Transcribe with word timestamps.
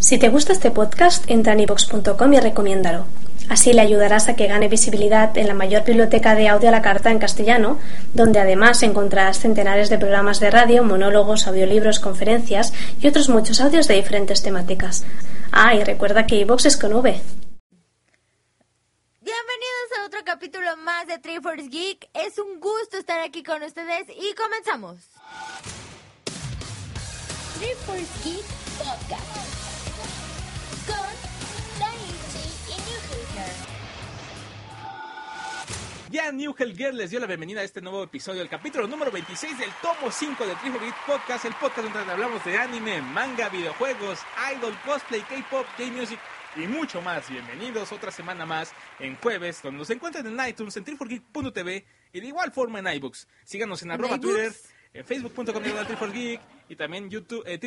Si 0.00 0.16
te 0.16 0.28
gusta 0.28 0.52
este 0.52 0.70
podcast, 0.70 1.28
entra 1.28 1.54
en 1.54 1.60
ivox.com 1.60 2.32
y 2.32 2.38
recomiéndalo. 2.38 3.06
Así 3.48 3.72
le 3.72 3.80
ayudarás 3.80 4.28
a 4.28 4.36
que 4.36 4.46
gane 4.46 4.68
visibilidad 4.68 5.36
en 5.36 5.48
la 5.48 5.54
mayor 5.54 5.82
biblioteca 5.82 6.36
de 6.36 6.48
audio 6.48 6.68
a 6.68 6.72
la 6.72 6.82
carta 6.82 7.10
en 7.10 7.18
castellano, 7.18 7.80
donde 8.14 8.38
además 8.38 8.82
encontrarás 8.84 9.40
centenares 9.40 9.90
de 9.90 9.98
programas 9.98 10.38
de 10.38 10.52
radio, 10.52 10.84
monólogos, 10.84 11.48
audiolibros, 11.48 11.98
conferencias 11.98 12.72
y 13.00 13.08
otros 13.08 13.28
muchos 13.28 13.60
audios 13.60 13.88
de 13.88 13.94
diferentes 13.94 14.42
temáticas. 14.42 15.04
Ah, 15.50 15.74
y 15.74 15.82
recuerda 15.82 16.26
que 16.26 16.36
iVox 16.36 16.66
es 16.66 16.76
con 16.76 16.92
V. 16.92 17.20
Bienvenidos 19.20 19.98
a 19.98 20.06
otro 20.06 20.20
capítulo 20.24 20.76
más 20.76 21.08
de 21.08 21.18
Triforce 21.18 21.68
Geek. 21.68 22.08
Es 22.14 22.38
un 22.38 22.60
gusto 22.60 22.98
estar 22.98 23.18
aquí 23.18 23.42
con 23.42 23.64
ustedes 23.64 24.06
y 24.10 24.32
comenzamos. 24.36 24.98
Triforce 27.58 28.06
Geek 28.22 28.44
Podcast. 28.78 29.27
Ya 36.10 36.32
Newhell 36.32 36.74
Girl 36.74 36.96
les 36.96 37.10
dio 37.10 37.20
la 37.20 37.26
bienvenida 37.26 37.60
a 37.60 37.64
este 37.64 37.82
nuevo 37.82 38.02
episodio, 38.02 38.40
el 38.40 38.48
capítulo 38.48 38.86
número 38.86 39.10
26 39.10 39.58
del 39.58 39.68
tomo 39.82 40.10
5 40.10 40.46
de 40.46 40.54
Triple 40.54 40.80
Beat 40.80 40.94
Podcast, 41.06 41.44
el 41.44 41.52
podcast 41.52 41.86
donde 41.86 42.10
hablamos 42.10 42.42
de 42.46 42.56
anime, 42.56 43.02
manga, 43.02 43.50
videojuegos, 43.50 44.20
idol, 44.56 44.74
cosplay, 44.86 45.20
K-pop, 45.20 45.66
K-music 45.76 46.18
y 46.56 46.60
mucho 46.60 47.02
más. 47.02 47.28
Bienvenidos 47.28 47.92
otra 47.92 48.10
semana 48.10 48.46
más 48.46 48.72
en 48.98 49.16
jueves, 49.16 49.60
donde 49.62 49.80
nos 49.80 49.90
encuentran 49.90 50.26
en 50.26 50.48
iTunes, 50.48 50.74
en 50.78 50.84
triforgeek.tv 50.84 51.84
y 52.14 52.20
de 52.20 52.26
igual 52.26 52.52
forma 52.52 52.78
en 52.78 52.86
iBooks. 52.86 53.28
Síganos 53.44 53.82
en 53.82 53.90
arroba? 53.90 54.18
Twitter, 54.18 54.50
en 54.94 55.04
facebook.com 55.04 55.62
Triforgeek 55.62 56.40
y 56.70 56.76
también 56.76 57.10
YouTube, 57.10 57.42
eh, 57.46 57.58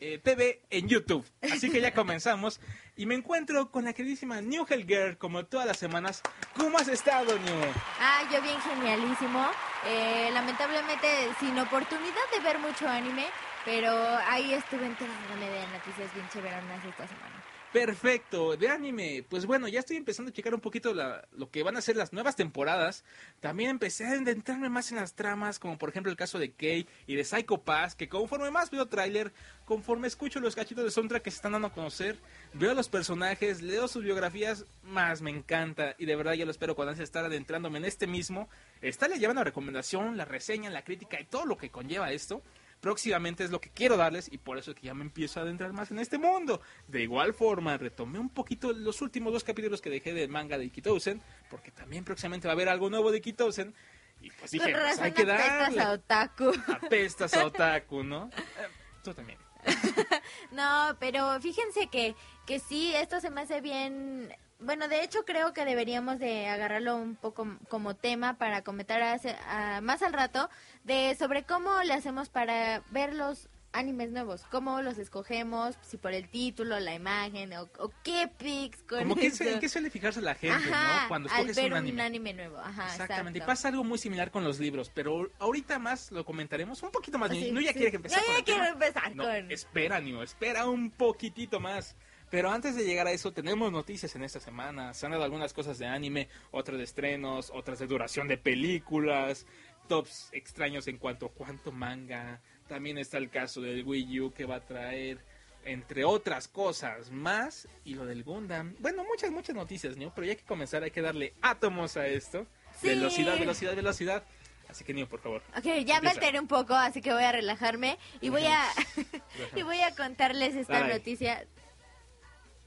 eh, 0.00 0.18
TV 0.18 0.62
en 0.70 0.88
YouTube. 0.88 1.24
Así 1.42 1.70
que 1.70 1.80
ya 1.80 1.92
comenzamos 1.92 2.60
y 2.96 3.06
me 3.06 3.14
encuentro 3.14 3.70
con 3.70 3.84
la 3.84 3.92
queridísima 3.92 4.40
Newhell 4.40 4.86
Girl 4.86 5.18
como 5.18 5.46
todas 5.46 5.66
las 5.66 5.78
semanas. 5.78 6.22
¿Cómo 6.56 6.78
has 6.78 6.88
estado, 6.88 7.38
New? 7.38 7.72
Ah, 8.00 8.22
yo 8.32 8.40
bien 8.42 8.60
genialísimo. 8.60 9.46
Eh, 9.86 10.30
lamentablemente 10.32 11.06
sin 11.38 11.58
oportunidad 11.58 12.30
de 12.32 12.40
ver 12.40 12.58
mucho 12.58 12.88
anime, 12.88 13.26
pero 13.64 13.92
ahí 14.28 14.52
estuve 14.54 14.86
enterándome 14.86 15.48
de 15.48 15.66
noticias 15.68 16.12
bien 16.14 16.28
chéveronas 16.28 16.84
esta 16.84 17.06
semana. 17.06 17.57
Perfecto, 17.72 18.56
de 18.56 18.70
anime. 18.70 19.24
Pues 19.28 19.44
bueno, 19.44 19.68
ya 19.68 19.80
estoy 19.80 19.98
empezando 19.98 20.30
a 20.30 20.32
checar 20.32 20.54
un 20.54 20.60
poquito 20.60 20.94
la- 20.94 21.28
lo 21.36 21.50
que 21.50 21.62
van 21.62 21.76
a 21.76 21.82
ser 21.82 21.96
las 21.96 22.14
nuevas 22.14 22.34
temporadas. 22.34 23.04
También 23.40 23.68
empecé 23.68 24.06
a 24.06 24.12
adentrarme 24.12 24.70
más 24.70 24.90
en 24.90 24.96
las 24.96 25.12
tramas, 25.14 25.58
como 25.58 25.76
por 25.76 25.90
ejemplo 25.90 26.10
el 26.10 26.16
caso 26.16 26.38
de 26.38 26.52
Kei 26.52 26.88
y 27.06 27.14
de 27.14 27.24
Psycho 27.24 27.58
Pass, 27.58 27.94
que 27.94 28.08
conforme 28.08 28.50
más 28.50 28.70
veo 28.70 28.86
tráiler, 28.86 29.34
conforme 29.66 30.08
escucho 30.08 30.40
los 30.40 30.56
cachitos 30.56 30.82
de 30.82 30.90
soundtrack 30.90 31.22
que 31.22 31.30
se 31.30 31.36
están 31.36 31.52
dando 31.52 31.68
a 31.68 31.72
conocer, 31.72 32.16
veo 32.54 32.72
los 32.72 32.88
personajes, 32.88 33.60
leo 33.60 33.86
sus 33.86 34.02
biografías, 34.02 34.64
más 34.82 35.20
me 35.20 35.30
encanta. 35.30 35.94
Y 35.98 36.06
de 36.06 36.16
verdad 36.16 36.32
ya 36.32 36.46
lo 36.46 36.50
espero 36.50 36.74
cuando 36.74 36.94
de 36.94 37.04
estar 37.04 37.26
adentrándome 37.26 37.78
en 37.78 37.84
este 37.84 38.06
mismo. 38.06 38.48
Estarle 38.80 39.18
llevando 39.18 39.44
recomendación, 39.44 40.16
la 40.16 40.24
reseña, 40.24 40.70
la 40.70 40.84
crítica 40.84 41.20
y 41.20 41.26
todo 41.26 41.44
lo 41.44 41.58
que 41.58 41.68
conlleva 41.70 42.12
esto 42.12 42.40
próximamente 42.80 43.44
es 43.44 43.50
lo 43.50 43.60
que 43.60 43.70
quiero 43.70 43.96
darles 43.96 44.30
y 44.32 44.38
por 44.38 44.58
eso 44.58 44.70
es 44.70 44.76
que 44.76 44.86
ya 44.86 44.94
me 44.94 45.04
empiezo 45.04 45.40
a 45.40 45.42
adentrar 45.42 45.72
más 45.72 45.90
en 45.90 45.98
este 45.98 46.18
mundo. 46.18 46.60
De 46.86 47.02
igual 47.02 47.34
forma, 47.34 47.76
retomé 47.76 48.18
un 48.18 48.30
poquito 48.30 48.72
los 48.72 49.02
últimos 49.02 49.32
dos 49.32 49.44
capítulos 49.44 49.80
que 49.80 49.90
dejé 49.90 50.12
del 50.12 50.28
manga 50.28 50.58
de 50.58 50.64
Ikitosen, 50.66 51.22
porque 51.50 51.70
también 51.70 52.04
próximamente 52.04 52.48
va 52.48 52.52
a 52.52 52.54
haber 52.54 52.68
algo 52.68 52.90
nuevo 52.90 53.10
de 53.10 53.18
Ikitosen. 53.18 53.74
Y 54.20 54.30
pues 54.30 54.50
dije, 54.50 54.72
pues 54.72 54.98
hay 54.98 55.12
que 55.12 55.22
apestas 55.22 55.74
darle. 55.74 55.80
a 55.80 55.92
otaku. 55.92 56.52
Apestas 56.84 57.34
a 57.34 57.46
otaku, 57.46 58.02
¿no? 58.02 58.30
Eh, 58.36 58.68
tú 59.02 59.14
también. 59.14 59.38
No, 60.50 60.96
pero 60.98 61.40
fíjense 61.40 61.88
que, 61.88 62.14
que 62.46 62.58
sí, 62.58 62.92
esto 62.94 63.20
se 63.20 63.30
me 63.30 63.42
hace 63.42 63.60
bien... 63.60 64.34
Bueno, 64.60 64.88
de 64.88 65.04
hecho 65.04 65.24
creo 65.24 65.52
que 65.52 65.64
deberíamos 65.64 66.18
de 66.18 66.48
agarrarlo 66.48 66.96
un 66.96 67.14
poco 67.14 67.46
como 67.68 67.94
tema 67.94 68.38
para 68.38 68.62
comentar 68.62 69.00
hace- 69.02 69.36
a- 69.46 69.80
más 69.82 70.02
al 70.02 70.12
rato 70.12 70.50
de 70.84 71.14
sobre 71.16 71.44
cómo 71.44 71.82
le 71.84 71.94
hacemos 71.94 72.28
para 72.28 72.82
ver 72.90 73.14
los 73.14 73.48
animes 73.70 74.10
nuevos, 74.10 74.42
cómo 74.50 74.80
los 74.82 74.98
escogemos, 74.98 75.76
si 75.82 75.96
por 75.98 76.12
el 76.12 76.28
título, 76.28 76.80
la 76.80 76.94
imagen 76.94 77.52
o, 77.52 77.68
o 77.78 77.92
qué 78.02 78.26
pics 78.36 78.82
con 78.82 78.98
Como 79.00 79.14
que 79.14 79.30
se- 79.30 79.52
en 79.52 79.60
qué 79.60 79.68
suele 79.68 79.90
fijarse 79.90 80.20
la 80.22 80.34
gente, 80.34 80.56
Ajá, 80.72 81.02
¿no? 81.02 81.08
Cuando 81.08 81.28
al 81.28 81.34
escoges 81.36 81.56
ver 81.56 81.72
un 81.72 81.78
anime. 81.78 82.02
anime 82.02 82.32
nuevo. 82.34 82.58
Ajá, 82.58 82.86
Exactamente, 82.90 83.38
y 83.38 83.42
pasa 83.42 83.68
algo 83.68 83.84
muy 83.84 83.98
similar 83.98 84.30
con 84.32 84.42
los 84.42 84.58
libros, 84.58 84.90
pero 84.92 85.30
ahorita 85.38 85.78
más 85.78 86.10
lo 86.10 86.24
comentaremos 86.24 86.82
un 86.82 86.90
poquito 86.90 87.18
más. 87.18 87.30
Sí, 87.30 87.52
no 87.52 87.60
ya 87.60 87.68
sí. 87.72 87.74
quiere 87.76 87.90
que 87.90 87.96
empezar 87.96 88.24
con 88.24 88.34
ya 88.36 88.42
quiero 88.42 88.64
tema. 88.64 88.72
empezar 88.86 89.14
No, 89.14 89.22
con... 89.24 89.52
espera, 89.52 90.00
Nio, 90.00 90.22
espera 90.24 90.66
un 90.66 90.90
poquitito 90.90 91.60
más. 91.60 91.94
Pero 92.30 92.50
antes 92.50 92.76
de 92.76 92.84
llegar 92.84 93.06
a 93.06 93.12
eso, 93.12 93.32
tenemos 93.32 93.72
noticias 93.72 94.14
en 94.14 94.22
esta 94.22 94.38
semana. 94.40 94.92
Se 94.94 95.06
han 95.06 95.12
dado 95.12 95.24
algunas 95.24 95.52
cosas 95.52 95.78
de 95.78 95.86
anime, 95.86 96.28
otras 96.50 96.76
de 96.78 96.84
estrenos, 96.84 97.50
otras 97.54 97.78
de 97.78 97.86
duración 97.86 98.28
de 98.28 98.36
películas, 98.36 99.46
tops 99.88 100.28
extraños 100.32 100.86
en 100.88 100.98
cuanto 100.98 101.26
a 101.26 101.30
cuánto 101.30 101.72
manga. 101.72 102.40
También 102.68 102.98
está 102.98 103.16
el 103.18 103.30
caso 103.30 103.60
del 103.62 103.82
Wii 103.84 104.20
U 104.20 104.32
que 104.32 104.44
va 104.44 104.56
a 104.56 104.60
traer, 104.60 105.24
entre 105.64 106.04
otras 106.04 106.48
cosas 106.48 107.10
más. 107.10 107.66
Y 107.84 107.94
lo 107.94 108.04
del 108.04 108.24
Gundam. 108.24 108.74
Bueno, 108.78 109.04
muchas, 109.04 109.30
muchas 109.30 109.56
noticias, 109.56 109.96
¿no? 109.96 110.12
Pero 110.14 110.26
ya 110.26 110.32
hay 110.32 110.36
que 110.36 110.44
comenzar, 110.44 110.82
hay 110.82 110.90
que 110.90 111.00
darle 111.00 111.32
átomos 111.40 111.96
a 111.96 112.06
esto. 112.06 112.46
Sí. 112.78 112.88
Velocidad, 112.88 113.38
velocidad, 113.38 113.74
velocidad. 113.74 114.22
Así 114.68 114.84
que, 114.84 114.92
Nio, 114.92 115.08
por 115.08 115.20
favor. 115.20 115.40
Ok, 115.56 115.64
ya 115.64 115.72
me 115.72 115.78
Empieza. 115.78 116.10
alteré 116.10 116.38
un 116.40 116.46
poco, 116.46 116.74
así 116.74 117.00
que 117.00 117.10
voy 117.14 117.22
a 117.24 117.32
relajarme 117.32 117.96
y 118.20 118.28
voy 118.28 118.44
a 118.44 118.62
y 119.56 119.62
voy 119.62 119.80
a 119.80 119.94
contarles 119.96 120.54
esta 120.54 120.80
Dale. 120.80 120.92
noticia 120.92 121.46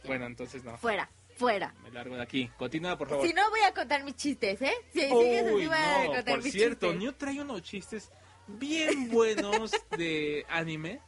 Bueno, 0.06 0.25
entonces 0.25 0.63
no. 0.63 0.78
fuera, 0.78 1.09
fuera. 1.35 1.73
Me 1.84 1.91
largo 1.91 2.16
de 2.16 2.23
aquí. 2.23 2.50
Continúa, 2.57 2.97
por 2.97 3.09
favor. 3.09 3.25
Si 3.28 3.34
no 3.34 3.50
voy 3.50 3.62
a 3.62 3.73
contar 3.73 4.03
mis 4.03 4.16
chistes, 4.16 4.62
¿eh? 4.62 4.73
Si 4.94 5.01
sigues 5.01 5.44
así 5.44 5.53
Uy, 5.53 5.67
voy 5.67 5.75
a 5.78 6.00
no, 6.03 6.06
contar 6.13 6.35
por 6.35 6.44
mis 6.44 6.51
cierto, 6.53 6.88
chistes. 6.88 7.00
New 7.01 7.13
trae 7.13 7.39
unos 7.41 7.62
chistes 7.63 8.11
bien 8.47 9.09
buenos 9.09 9.72
de 9.97 10.45
anime. 10.50 11.00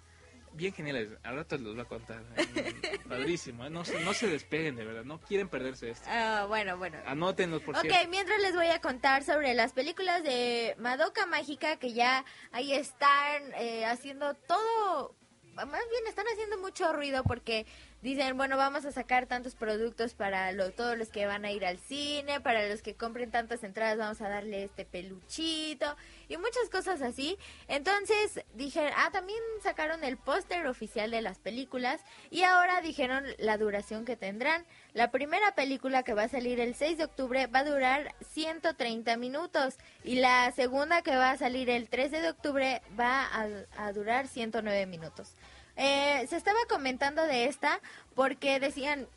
Bien 0.56 0.72
geniales. 0.72 1.10
Al 1.24 1.38
rato 1.38 1.58
los 1.58 1.74
voy 1.74 1.82
a 1.84 1.86
contar. 1.86 2.22
Eh, 2.38 3.00
Padrísimo. 3.10 3.66
¿eh? 3.66 3.72
No, 3.72 3.84
se, 3.84 4.00
no 4.02 4.14
se 4.14 4.28
despeguen, 4.28 4.76
de 4.76 4.86
verdad. 4.86 5.04
No 5.04 5.20
quieren 5.20 5.50
perderse 5.50 5.90
esto. 5.90 6.06
Ah, 6.08 6.46
bueno, 6.48 6.78
bueno. 6.78 7.00
Anótenlos, 7.08 7.64
por 7.64 7.76
Ok, 7.76 7.82
cierto. 7.82 8.10
mientras 8.12 8.40
les 8.40 8.54
voy 8.54 8.68
a 8.68 8.80
contar 8.80 9.24
sobre 9.24 9.56
las 9.56 9.74
películas 9.74 10.22
de 10.24 10.76
Madoka 10.78 11.26
Mágica 11.26 11.78
que 11.78 11.94
ya 11.94 12.24
ahí 12.52 12.72
están 12.72 13.42
eh, 13.58 13.84
haciendo 13.86 14.36
todo, 14.36 15.16
más 15.56 15.66
bien 15.68 16.08
están 16.08 16.28
haciendo 16.32 16.60
mucho 16.60 16.94
ruido 16.94 17.24
porque 17.24 17.66
dicen, 18.04 18.38
bueno, 18.38 18.58
vamos 18.58 18.86
a 18.86 18.92
sacar 18.92 19.26
tantos 19.26 19.56
productos 19.56 20.14
para 20.14 20.52
lo- 20.52 20.72
todos 20.72 20.98
los 20.98 21.10
que 21.10 21.26
van 21.26 21.46
a 21.46 21.52
ir 21.52 21.66
al 21.66 21.80
cine, 21.80 22.40
para 22.42 22.68
los 22.68 22.82
que 22.84 22.94
compren 22.96 23.32
tantas 23.32 23.64
entradas 23.64 23.98
vamos 23.98 24.22
a 24.22 24.30
darle 24.30 24.66
este 24.66 24.86
peluchito 24.86 25.96
y 26.28 26.38
muchas 26.38 26.70
cosas 26.70 27.02
así. 27.02 27.38
Entonces 27.68 28.44
dije, 28.54 28.92
ah, 28.96 29.10
también 29.12 29.40
sacaron 29.64 30.04
el 30.04 30.18
póster 30.18 30.68
oficial 30.68 31.10
de 31.12 31.22
las 31.22 31.40
películas 31.40 32.02
y 32.30 32.44
ahora 32.44 32.82
dijeron 32.82 33.24
la 33.40 33.58
duración 33.58 34.06
que 34.06 34.16
tendrán. 34.18 34.66
La 34.94 35.10
primera 35.10 35.56
película 35.56 36.04
que 36.04 36.14
va 36.14 36.24
a 36.24 36.28
salir 36.30 36.60
el 36.60 36.76
6 36.76 36.98
de 36.98 37.06
octubre 37.06 37.48
va 37.48 37.60
a 37.60 37.64
durar 37.66 38.14
130 38.34 39.16
minutos 39.18 39.76
y 40.04 40.16
la 40.16 40.52
segunda 40.52 41.02
que 41.02 41.16
va 41.16 41.32
a 41.32 41.38
salir 41.38 41.70
el 41.70 41.88
13 41.90 42.22
de 42.22 42.30
octubre 42.30 42.82
va 43.00 43.24
a, 43.26 43.48
a 43.78 43.94
durar 43.94 44.28
109 44.28 44.86
minutos. 44.88 45.34
Eh, 45.76 46.26
se 46.30 46.36
estaba 46.36 46.60
comentando 46.70 47.24
de 47.24 47.46
esta 47.46 47.80
porque 48.16 48.60
decían 48.60 49.08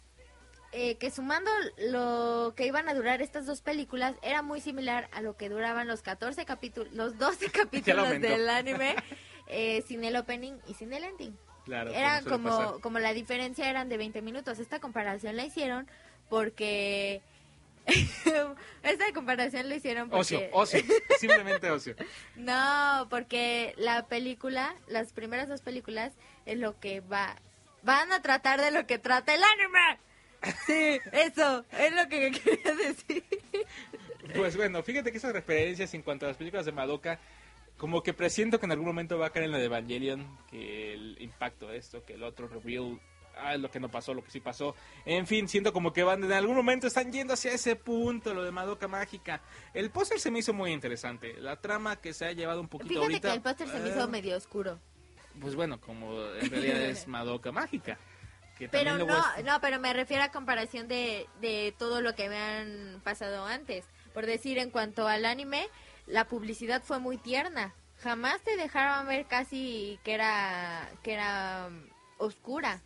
eh, 0.73 0.97
que 0.97 1.11
sumando 1.11 1.51
lo 1.79 2.55
que 2.57 2.67
iban 2.67 2.89
a 2.89 2.95
durar 2.95 3.23
estas 3.23 3.47
dos 3.47 3.61
películas 3.61 4.15
era 4.23 4.43
muy 4.43 4.61
similar 4.61 5.09
a 5.13 5.21
lo 5.21 5.37
que 5.37 5.49
duraban 5.49 5.87
los 5.87 6.03
14 6.03 6.45
capítulos, 6.45 6.93
los 6.93 7.19
12 7.19 7.51
capítulos 7.53 8.09
del 8.21 8.49
anime 8.49 8.97
eh, 9.49 9.83
sin 9.87 10.05
el 10.05 10.17
opening 10.17 10.55
y 10.67 10.75
sin 10.75 10.93
el 10.93 11.05
ending. 11.05 11.37
Claro, 11.65 11.91
Era 11.91 12.23
como, 12.23 12.49
pasar. 12.49 12.81
como 12.81 12.99
la 12.99 13.13
diferencia 13.13 13.69
eran 13.69 13.89
de 13.89 13.97
20 13.97 14.23
minutos. 14.23 14.59
Esta 14.59 14.79
comparación 14.81 15.37
la 15.37 15.45
hicieron 15.45 15.89
porque... 16.29 17.23
Esta 18.83 19.13
comparación 19.15 19.69
la 19.69 19.77
hicieron 19.77 20.09
porque... 20.09 20.21
Ocio, 20.21 20.49
ocio. 20.53 20.83
Simplemente 21.19 21.71
ocio. 21.71 21.95
No, 22.35 23.07
porque 23.11 23.75
la 23.77 24.07
película, 24.07 24.75
las 24.89 25.13
primeras 25.13 25.49
dos 25.49 25.63
películas, 25.63 26.13
es 26.45 26.59
lo 26.59 26.79
que 26.79 27.01
va 27.01 27.37
van 27.87 28.13
a 28.13 28.21
tratar 28.21 28.61
de 28.61 28.73
lo 28.73 28.87
que 28.87 28.99
trata 28.99 29.33
el 29.33 29.43
anime. 29.43 30.01
Sí, 30.67 30.99
eso 31.13 31.65
es 31.79 31.93
lo 31.95 32.09
que 32.09 32.33
quería 32.33 32.75
decir. 32.75 33.25
Pues 34.35 34.57
bueno, 34.57 34.83
fíjate 34.83 35.11
que 35.11 35.19
esas 35.19 35.33
referencias 35.33 35.95
en 35.95 36.03
cuanto 36.03 36.27
a 36.27 36.29
las 36.29 36.37
películas 36.37 36.67
de 36.67 36.73
Madoka, 36.73 37.19
como 37.79 38.03
que 38.03 38.13
presiento 38.13 38.59
que 38.59 38.67
en 38.67 38.73
algún 38.73 38.87
momento 38.87 39.19
va 39.19 39.29
a 39.29 39.31
caer 39.31 39.47
en 39.47 39.53
la 39.53 39.59
de 39.59 39.67
Evangelion, 39.67 40.39
que 40.51 40.95
el 40.95 41.17
impacto 41.21 41.69
de 41.69 41.79
esto, 41.79 42.05
que 42.05 42.15
el 42.15 42.25
otro 42.25 42.49
reveal, 42.49 43.01
ah, 43.37 43.57
lo 43.57 43.71
que 43.71 43.81
no 43.81 43.89
pasó, 43.89 44.15
lo 44.15 44.25
que 44.25 44.31
sí 44.31 44.41
pasó. 44.41 44.75
En 45.05 45.27
fin, 45.27 45.49
siento 45.49 45.73
como 45.73 45.93
que 45.93 46.03
van 46.03 46.25
en 46.25 46.33
algún 46.33 46.57
momento 46.57 46.87
están 46.87 47.13
yendo 47.13 47.35
hacia 47.35 47.53
ese 47.53 47.77
punto, 47.77 48.35
lo 48.35 48.43
de 48.43 48.51
Madoka 48.51 48.89
Mágica. 48.89 49.41
El 49.75 49.91
póster 49.91 50.19
se 50.19 50.31
me 50.31 50.41
hizo 50.41 50.53
muy 50.53 50.73
interesante, 50.73 51.35
la 51.41 51.57
trama 51.61 51.97
que 51.97 52.13
se 52.13 52.27
ha 52.27 52.33
llevado 52.33 52.61
un 52.61 52.69
poquito 52.69 52.89
Fíjate 52.89 53.05
ahorita. 53.05 53.29
que 53.29 53.35
el 53.35 53.43
póster 53.43 53.69
se 53.69 53.81
me 53.81 53.89
hizo 53.91 54.03
ah, 54.03 54.07
medio 54.07 54.37
oscuro. 54.37 54.79
Pues 55.41 55.55
bueno, 55.55 55.81
como 55.81 56.23
en 56.35 56.51
realidad 56.51 56.81
es 56.83 57.07
Madoka 57.09 57.53
Mágica. 57.53 57.99
Que 58.59 58.71
Pero 58.71 58.97
no, 58.97 59.07
no, 59.07 59.61
pero 59.61 59.79
me 59.79 59.93
refiero 59.93 60.25
a 60.25 60.31
comparación 60.31 60.89
de, 60.89 61.27
de 61.43 61.75
todo 61.79 62.01
lo 62.01 62.15
que 62.15 62.31
me 62.31 62.39
han 62.39 63.03
pasado 63.05 63.45
antes. 63.45 63.85
Por 64.15 64.25
decir, 64.25 64.57
en 64.57 64.71
cuanto 64.71 65.07
al 65.07 65.27
anime, 65.27 65.69
la 66.07 66.27
publicidad 66.27 66.83
fue 66.83 66.99
muy 66.99 67.19
tierna. 67.19 67.75
Jamás 67.99 68.41
te 68.41 68.57
dejaron 68.57 69.07
ver 69.07 69.27
casi 69.27 69.99
que 70.05 70.15
era 70.15 70.89
que 71.03 71.13
era 71.13 71.67
um, 71.69 71.83
oscura. 72.19 72.81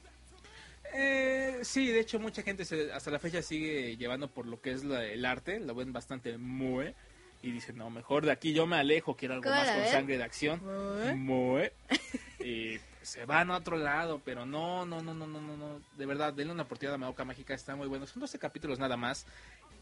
Eh, 0.93 1.61
sí, 1.63 1.89
de 1.89 2.01
hecho 2.01 2.19
mucha 2.19 2.43
gente 2.43 2.65
se- 2.65 2.93
hasta 2.93 3.11
la 3.11 3.19
fecha 3.19 3.43
sigue 3.43 3.97
llevando 3.97 4.29
por 4.29 4.47
lo 4.47 4.61
que 4.61 4.73
es 4.73 4.85
la- 4.85 5.05
el 5.05 5.25
arte, 5.25 5.61
lo 5.61 5.75
ven 5.75 5.93
bastante 5.93 6.37
mue 6.39 6.95
y 7.43 7.53
dicen, 7.53 7.77
no, 7.79 7.91
mejor 7.91 8.25
de 8.27 8.33
aquí 8.33 8.53
yo 8.53 8.67
me 8.67 8.77
alejo, 8.77 9.17
quiero 9.17 9.35
algo 9.35 9.45
¿Cómo 9.45 9.57
más 9.57 9.71
con 9.71 9.87
sangre 9.87 10.19
de 10.19 10.25
acción. 10.25 10.61
Mue. 10.65 11.15
Mue. 11.15 11.73
y 12.45 12.79
se 13.03 13.25
van 13.25 13.51
a 13.51 13.57
otro 13.57 13.77
lado, 13.77 14.21
pero 14.25 14.45
no, 14.45 14.85
no, 14.85 15.03
no, 15.03 15.15
no, 15.15 15.27
no, 15.27 15.41
no, 15.41 15.57
no, 15.57 15.81
de 15.97 16.07
verdad, 16.07 16.33
denle 16.35 16.53
una 16.53 16.65
oportunidad 16.65 16.95
a 16.95 16.99
Madoka 16.99 17.25
Mágica, 17.25 17.55
está 17.55 17.75
muy 17.77 17.89
bueno, 17.89 18.07
son 18.07 18.21
12 18.21 18.39
capítulos 18.39 18.79
nada 18.79 18.97
más 18.97 19.27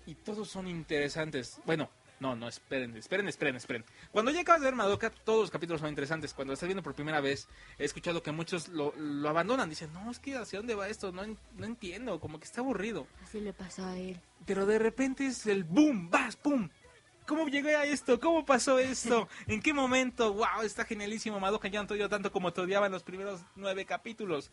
y 0.06 0.14
todos 0.14 0.48
son 0.48 0.68
interesantes. 0.68 1.58
Bueno, 1.66 1.90
no, 2.20 2.34
no, 2.34 2.48
esperen, 2.48 2.96
esperen, 2.96 3.28
esperen, 3.28 3.56
esperen. 3.56 3.84
Cuando 4.10 4.30
ya 4.30 4.40
acabas 4.40 4.60
de 4.60 4.66
ver 4.66 4.74
Madoka, 4.74 5.10
todos 5.10 5.42
los 5.42 5.50
capítulos 5.50 5.80
son 5.80 5.90
interesantes. 5.90 6.34
Cuando 6.34 6.50
lo 6.50 6.54
estás 6.54 6.66
viendo 6.66 6.82
por 6.82 6.94
primera 6.94 7.20
vez, 7.20 7.48
he 7.78 7.84
escuchado 7.84 8.22
que 8.22 8.32
muchos 8.32 8.68
lo, 8.68 8.92
lo 8.96 9.28
abandonan. 9.28 9.68
Dicen, 9.68 9.92
no, 9.92 10.10
es 10.10 10.18
que 10.18 10.36
hacia 10.36 10.58
dónde 10.58 10.74
va 10.74 10.88
esto, 10.88 11.12
no, 11.12 11.22
no 11.56 11.66
entiendo, 11.66 12.18
como 12.20 12.38
que 12.38 12.44
está 12.44 12.60
aburrido. 12.60 13.06
Así 13.22 13.40
le 13.40 13.52
pasó 13.52 13.84
a 13.84 13.96
él. 13.96 14.20
Pero 14.46 14.66
de 14.66 14.78
repente 14.78 15.26
es 15.26 15.46
el 15.46 15.64
boom, 15.64 16.10
vas, 16.10 16.36
pum. 16.36 16.68
¿Cómo 17.28 17.46
llegué 17.46 17.76
a 17.76 17.84
esto? 17.84 18.18
¿Cómo 18.18 18.46
pasó 18.46 18.78
esto? 18.78 19.28
¿En 19.46 19.60
qué 19.60 19.74
momento? 19.74 20.32
¡Wow! 20.32 20.62
Está 20.64 20.86
genialísimo. 20.86 21.38
Madoka 21.38 21.68
ya 21.68 21.82
no 21.82 21.86
te 21.86 22.08
tanto 22.08 22.32
como 22.32 22.54
te 22.54 22.62
odiaba 22.62 22.86
en 22.86 22.92
los 22.92 23.02
primeros 23.02 23.42
nueve 23.54 23.84
capítulos. 23.84 24.50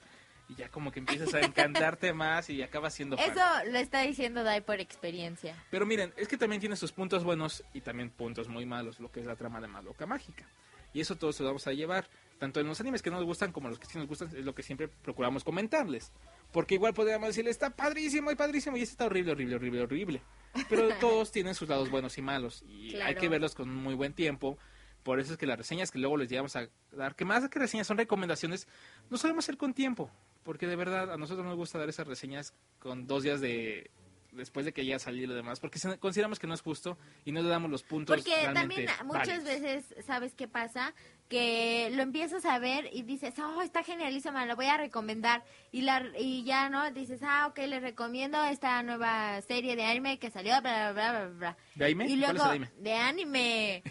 Y 0.48 0.56
ya 0.56 0.70
como 0.70 0.92
que 0.92 1.00
empiezas 1.00 1.34
a 1.34 1.40
encantarte 1.42 2.14
más 2.14 2.50
y 2.52 2.62
acabas 2.62 2.94
siendo 2.94 3.18
fan. 3.18 3.32
Eso 3.32 3.72
lo 3.72 3.80
está 3.80 4.02
diciendo 4.02 4.44
Dai 4.44 4.62
por 4.62 4.80
experiencia. 4.80 5.56
Pero 5.72 5.86
miren, 5.86 6.14
es 6.18 6.28
que 6.28 6.38
también 6.38 6.60
tiene 6.60 6.76
sus 6.76 6.92
puntos 6.92 7.24
buenos 7.24 7.64
y 7.74 7.82
también 7.82 8.12
puntos 8.12 8.48
muy 8.48 8.66
malos, 8.66 9.00
lo 9.00 9.12
que 9.12 9.22
es 9.22 9.26
la 9.26 9.36
trama 9.36 9.60
de 9.60 9.68
Madoka 9.68 10.06
Mágica. 10.06 10.46
Y 10.94 11.02
eso 11.02 11.16
todos 11.18 11.38
lo 11.42 11.48
vamos 11.48 11.68
a 11.68 11.74
llevar, 11.74 12.08
tanto 12.38 12.60
en 12.62 12.68
los 12.68 12.80
animes 12.80 13.02
que 13.02 13.10
no 13.10 13.18
nos 13.18 13.26
gustan 13.26 13.52
como 13.52 13.68
en 13.68 13.72
los 13.72 13.80
que 13.80 13.88
sí 13.88 13.98
nos 13.98 14.08
gustan, 14.08 14.30
es 14.30 14.46
lo 14.46 14.56
que 14.56 14.64
siempre 14.64 14.88
procuramos 14.88 15.44
comentarles. 15.44 16.12
Porque 16.54 16.76
igual 16.76 16.94
podríamos 16.94 17.28
decirle, 17.28 17.52
está 17.52 17.72
padrísimo 17.72 18.32
y 18.32 18.36
padrísimo, 18.36 18.78
y 18.78 18.82
este 18.82 18.94
está 18.94 19.06
horrible, 19.08 19.32
horrible, 19.34 19.56
horrible, 19.56 19.82
horrible. 19.82 20.22
Pero 20.70 20.88
todos 21.02 21.32
tienen 21.32 21.54
sus 21.56 21.68
lados 21.68 21.90
buenos 21.90 22.18
y 22.18 22.22
malos, 22.22 22.64
y 22.68 22.92
hay 22.92 22.92
Claro. 22.94 23.20
que 23.20 23.30
verlos 23.30 23.56
con 23.56 23.74
muy 23.76 23.94
buen 23.96 24.14
tiempo. 24.14 24.58
Por 25.04 25.20
eso 25.20 25.34
es 25.34 25.38
que 25.38 25.46
las 25.46 25.58
reseñas 25.58 25.92
que 25.92 26.00
luego 26.00 26.16
les 26.18 26.30
llegamos 26.30 26.56
a 26.56 26.68
dar, 26.94 27.16
que 27.16 27.26
más 27.26 27.48
que 27.50 27.60
reseñas 27.60 27.86
son 27.88 27.98
recomendaciones, 27.98 28.68
no 29.10 29.18
solemos 29.18 29.44
hacer 29.44 29.58
con 29.58 29.74
tiempo. 29.74 30.10
Porque 30.46 30.68
de 30.68 30.78
verdad 30.78 31.12
a 31.12 31.18
nosotros 31.18 31.46
nos 31.46 31.58
gusta 31.58 31.78
dar 31.78 31.90
esas 31.90 32.08
reseñas 32.08 32.54
con 32.80 33.08
dos 33.08 33.24
días 33.24 33.42
de 33.42 33.92
después 34.36 34.66
de 34.66 34.74
que 34.74 34.86
ya 34.86 35.00
salió 35.00 35.28
lo 35.28 35.34
demás, 35.34 35.60
porque 35.60 35.80
consideramos 36.00 36.40
que 36.40 36.48
no 36.48 36.54
es 36.54 36.62
justo 36.62 36.98
y 37.24 37.32
no 37.32 37.42
le 37.42 37.50
damos 37.50 37.72
los 37.72 37.84
puntos 37.84 38.18
Porque 38.18 38.36
realmente 38.36 38.86
también 38.86 39.08
muchas 39.08 39.44
válidos. 39.44 39.62
veces, 39.62 40.06
¿sabes 40.06 40.34
qué 40.36 40.48
pasa? 40.48 40.94
Que 41.30 41.90
lo 41.94 42.04
empiezas 42.04 42.46
a 42.46 42.60
ver 42.60 42.90
y 42.92 43.04
dices, 43.04 43.34
oh, 43.40 43.62
está 43.62 43.82
genialísima, 43.84 44.46
lo 44.46 44.56
voy 44.56 44.66
a 44.68 44.78
recomendar. 44.78 45.44
Y, 45.72 45.82
la, 45.82 46.06
y 46.20 46.44
ya, 46.44 46.70
¿no? 46.70 46.92
Dices, 46.92 47.22
ah, 47.24 47.48
ok, 47.48 47.60
le 47.60 47.80
recomiendo 47.80 48.44
esta 48.44 48.84
nueva 48.84 49.42
serie 49.42 49.76
de 49.76 49.86
anime 49.86 50.20
que 50.20 50.30
salió, 50.30 50.60
bla, 50.62 50.92
bla, 50.92 51.12
bla, 51.12 51.28
bla. 51.28 51.58
¿De 51.76 51.86
anime? 51.86 52.06
Y 52.06 52.20
¿Cuál 52.20 52.22
es 52.22 52.36
luego, 52.36 52.44
el 52.44 52.50
anime? 52.50 52.72
de 52.78 52.94
anime. 52.94 53.84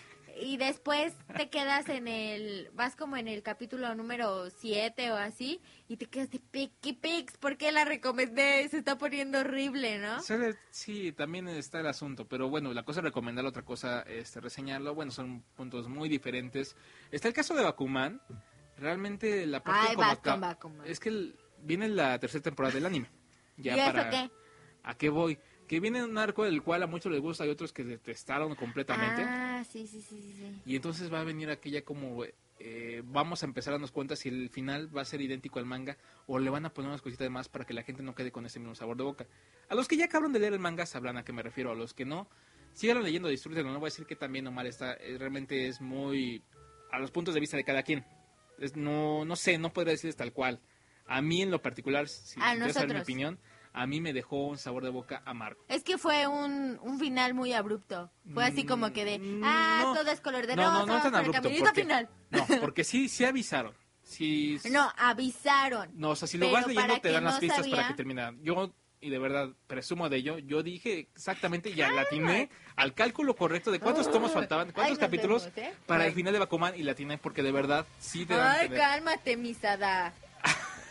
Y 0.43 0.57
después 0.57 1.13
te 1.37 1.49
quedas 1.49 1.89
en 1.89 2.09
el, 2.09 2.69
vas 2.75 2.97
como 2.97 3.17
en 3.17 3.29
el 3.29 3.43
capítulo 3.43 3.95
número 3.95 4.51
7 4.51 5.13
o 5.13 5.17
así, 5.17 5.61
y 5.89 5.97
te 5.97 6.07
quedas 6.07 6.31
de 6.31 6.41
piqui 6.41 6.93
pix, 6.95 7.37
¿por 7.39 7.57
qué 7.57 7.71
la 7.73 7.85
recomendé? 7.85 8.69
Se 8.69 8.79
está 8.79 8.99
poniendo 8.99 9.41
horrible, 9.41 9.99
¿no? 9.99 10.21
Sí, 10.71 11.13
también 11.13 11.47
está 11.49 11.81
el 11.81 11.87
asunto, 11.87 12.27
pero 12.27 12.49
bueno, 12.49 12.73
la 12.73 12.83
cosa 12.85 13.01
es 13.01 13.05
recomendarlo, 13.05 13.51
otra 13.51 13.65
cosa 13.65 14.03
este, 14.03 14.41
reseñarlo, 14.41 14.95
bueno, 14.95 15.13
son 15.13 15.43
puntos 15.57 15.89
muy 15.89 16.09
diferentes. 16.09 16.77
Está 17.13 17.29
el 17.29 17.35
caso 17.35 17.55
de 17.55 17.63
Bakuman, 17.63 18.21
realmente 18.77 19.47
la 19.47 19.63
parte 19.63 19.87
Ay, 19.91 19.95
como 19.95 20.11
acá- 20.11 20.37
Bakuman. 20.37 20.87
es 20.87 20.99
que 21.01 21.11
el- 21.11 21.37
viene 21.63 21.89
la 21.89 22.19
tercera 22.19 22.43
temporada 22.43 22.75
del 22.75 22.87
anime. 22.87 23.09
Ya 23.57 23.77
¿Y 23.77 23.81
eso 23.81 23.93
para, 23.93 24.11
qué? 24.11 24.31
¿A 24.83 24.95
qué 24.97 25.09
voy? 25.09 25.39
Que 25.69 25.81
viene 25.81 26.05
un 26.05 26.19
arco 26.19 26.45
del 26.45 26.63
cual 26.63 26.83
a 26.83 26.87
muchos 26.87 27.11
les 27.11 27.21
gusta 27.21 27.47
y 27.47 27.49
otros 27.49 27.73
que 27.73 27.85
detestaron 27.85 28.55
completamente. 28.55 29.23
Ah, 29.25 29.65
sí, 29.71 29.87
sí, 29.87 30.01
sí, 30.03 30.21
sí. 30.21 30.61
Y 30.67 30.77
entonces 30.77 31.13
va 31.13 31.21
a 31.21 31.25
venir 31.25 31.49
aquella 31.51 31.83
como 31.85 32.25
eh, 32.59 33.03
vamos 33.07 33.43
a 33.43 33.47
empezar 33.47 33.73
a 33.73 33.75
darnos 33.75 33.91
cuenta 33.91 34.15
si 34.15 34.29
el 34.29 34.49
final 34.51 34.95
va 34.97 35.03
a 35.03 35.05
ser 35.05 35.21
idéntico 35.21 35.59
al 35.59 35.65
manga 35.67 35.97
o 36.27 36.39
le 36.39 36.51
van 36.51 36.67
a 36.67 36.73
poner 36.73 36.89
unas 36.91 37.03
cositas 37.03 37.29
más 37.31 37.49
para 37.49 37.65
que 37.65 37.75
la 37.75 37.83
gente 37.83 38.03
no 38.03 38.15
quede 38.15 38.31
con 38.31 38.47
ese 38.47 38.59
mismo 38.61 38.75
sabor 38.75 38.97
de 38.97 39.03
boca. 39.05 39.27
A 39.69 39.75
los 39.75 39.89
que 39.89 39.97
ya 39.97 40.05
acabaron 40.05 40.33
de 40.33 40.39
leer 40.39 40.53
el 40.53 40.61
manga 40.61 40.87
sabrán 40.87 41.17
a 41.17 41.25
qué 41.25 41.33
me 41.33 41.43
refiero, 41.43 41.73
a 41.73 41.75
los 41.75 41.95
que 41.95 42.05
no, 42.05 42.29
síganlo 42.75 43.03
leyendo, 43.03 43.29
disfrútenlo, 43.29 43.73
no 43.73 43.81
voy 43.81 43.89
a 43.89 43.91
decir 43.91 44.07
que 44.07 44.17
también 44.17 44.47
o 44.47 44.53
mal 44.53 44.67
está, 44.67 44.95
eh, 44.95 45.17
realmente 45.19 45.67
es 45.67 45.81
muy 45.81 46.43
a 46.93 46.99
los 46.99 47.11
puntos 47.11 47.35
de 47.35 47.41
vista 47.41 47.57
de 47.57 47.65
cada 47.65 47.83
quien. 47.83 48.05
Es, 48.59 48.77
no, 48.77 49.25
no 49.25 49.35
sé, 49.35 49.59
no 49.59 49.73
podría 49.73 49.93
decirles 49.93 50.17
tal 50.17 50.33
cual. 50.33 50.61
A 51.07 51.21
mí 51.21 51.43
en 51.43 51.51
lo 51.51 51.61
particular, 51.61 52.09
si 52.09 52.41
A 52.41 52.53
quieres 52.55 52.75
saber 52.75 52.89
mi 52.91 52.95
nosotros. 52.95 53.03
opinión, 53.03 53.39
a 53.75 53.87
mí 53.87 54.00
me 54.00 54.12
dejó 54.12 54.47
un 54.47 54.56
sabor 54.56 54.85
de 54.85 54.91
boca 54.91 55.21
amargo. 55.26 55.62
Es 55.69 55.82
que 55.85 55.99
fue 55.99 56.26
un, 56.26 56.79
un 56.81 56.99
final 56.99 57.35
muy 57.35 57.53
abrupto. 57.53 58.11
Fue 58.32 58.44
así 58.44 58.65
como 58.65 58.93
que 58.93 59.05
de, 59.05 59.19
Mm, 59.19 59.43
ah, 59.44 59.81
no. 59.82 59.94
todo 59.94 60.11
es 60.11 60.21
color 60.21 60.47
de 60.47 60.56
No, 60.56 60.62
rosa, 60.62 60.79
no, 60.79 60.87
no 60.87 60.93
tan 61.03 61.03
pero 61.03 61.09
el 61.31 61.37
abrupto, 61.37 61.65
porque- 61.65 61.82
final. 61.82 62.09
No, 62.31 62.47
porque 62.61 62.85
sí, 62.85 63.09
sí 63.09 63.25
avisaron. 63.25 63.75
Sí, 64.03 64.59
No, 64.71 64.91
avisaron. 64.97 65.91
No, 65.94 66.11
o 66.11 66.17
sea, 66.17 66.29
si 66.29 66.38
lo 66.38 66.50
vas 66.50 66.67
leyendo 66.67 66.99
te 67.00 67.11
dan 67.11 67.25
las 67.25 67.35
no 67.35 67.41
pistas 67.41 67.67
para 67.69 67.88
que 67.88 67.94
termina. 67.94 68.32
Yo, 68.43 68.73
y 69.00 69.10
de 69.10 69.19
verdad, 69.19 69.51
presumo 69.67 70.08
de 70.08 70.17
ello, 70.19 70.39
yo 70.39 70.63
dije 70.63 71.08
exactamente 71.15 71.69
y 71.70 71.75
la 71.75 72.01
atiné 72.01 72.49
al 72.77 72.94
cálculo 72.94 73.34
correcto 73.37 73.70
de 73.70 73.81
cuántos 73.81 74.10
tomos 74.10 74.32
faltaban, 74.32 74.72
cuántos 74.72 74.99
Ay, 74.99 75.01
capítulos 75.05 75.51
vemos, 75.55 75.72
¿eh? 75.72 75.77
para 75.87 76.06
el 76.06 76.13
final 76.15 76.32
de 76.32 76.39
Bakuman 76.39 76.75
y 76.79 76.82
la 76.84 76.93
atiné 76.93 77.19
porque 77.19 77.43
de 77.43 77.53
verdad 77.53 77.87
sí 77.99 78.25
te 78.25 78.34
dan 78.34 78.56
Ay, 78.60 78.69
cálmate, 78.70 79.37
misada. 79.37 80.13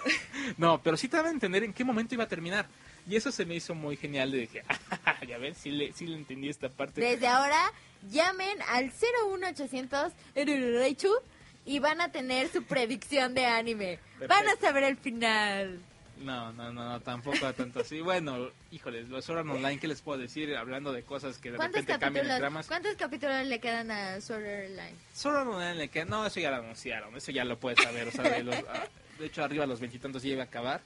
No, 0.57 0.81
pero 0.81 0.97
sí 0.97 1.07
te 1.07 1.17
dan 1.17 1.27
a 1.27 1.29
entender 1.31 1.63
en 1.63 1.73
qué 1.73 1.83
momento 1.83 2.13
iba 2.15 2.23
a 2.25 2.27
terminar. 2.27 2.65
Y 3.09 3.15
eso 3.15 3.31
se 3.31 3.45
me 3.45 3.55
hizo 3.55 3.75
muy 3.75 3.97
genial 3.97 4.31
de 4.31 4.39
dije, 4.39 4.63
ya 5.27 5.37
ves, 5.37 5.57
sí 5.57 5.71
le, 5.71 5.91
sí 5.93 6.07
le 6.07 6.15
entendí 6.15 6.49
esta 6.49 6.69
parte. 6.69 7.01
Desde 7.01 7.27
ahora, 7.27 7.59
llamen 8.09 8.61
al 8.69 8.91
01800 8.91 10.13
Erururaichu 10.35 11.11
y 11.65 11.79
van 11.79 12.01
a 12.01 12.11
tener 12.11 12.49
su 12.49 12.63
predicción 12.63 13.33
de 13.33 13.45
anime. 13.45 13.99
Van 14.27 14.47
a 14.47 14.55
saber 14.57 14.83
el 14.83 14.97
final. 14.97 15.79
No, 16.19 16.53
no, 16.53 16.71
no, 16.71 16.85
no, 16.87 17.01
tampoco 17.01 17.51
tanto 17.53 17.81
así. 17.81 17.99
Bueno, 17.99 18.49
híjoles, 18.71 19.09
los 19.09 19.25
Sword 19.25 19.39
Art 19.39 19.49
Online, 19.49 19.79
¿qué 19.79 19.87
les 19.89 20.01
puedo 20.01 20.17
decir? 20.19 20.55
Hablando 20.55 20.93
de 20.93 21.03
cosas 21.03 21.37
que 21.39 21.51
de 21.51 21.57
¿Cuántos 21.57 21.81
repente 21.81 21.99
cambian 21.99 22.13
capítulos, 22.25 22.39
tramas. 22.39 22.67
¿Cuántos 22.67 22.95
capítulos 22.95 23.45
le 23.47 23.59
quedan 23.59 23.91
a 23.91 24.21
Sword 24.21 24.45
Art 24.45 24.65
Online? 24.69 24.95
Sword 25.13 25.35
Art 25.35 25.47
Online 25.49 25.75
le 25.75 25.87
queda- 25.89 26.05
no, 26.05 26.25
eso 26.25 26.39
ya 26.39 26.51
lo 26.51 26.57
anunciaron, 26.57 27.15
eso 27.17 27.31
ya 27.31 27.43
lo 27.43 27.59
puedes 27.59 27.83
saber, 27.83 28.07
o 28.07 28.11
sea, 28.11 28.23
de, 28.23 28.43
los- 28.43 28.55
ah, 28.55 28.85
de 29.23 29.29
hecho 29.29 29.43
arriba 29.43 29.63
a 29.63 29.67
los 29.67 29.79
veintitantos 29.79 30.21
ya 30.21 30.33
iba 30.33 30.43
a 30.43 30.45
acabar 30.45 30.81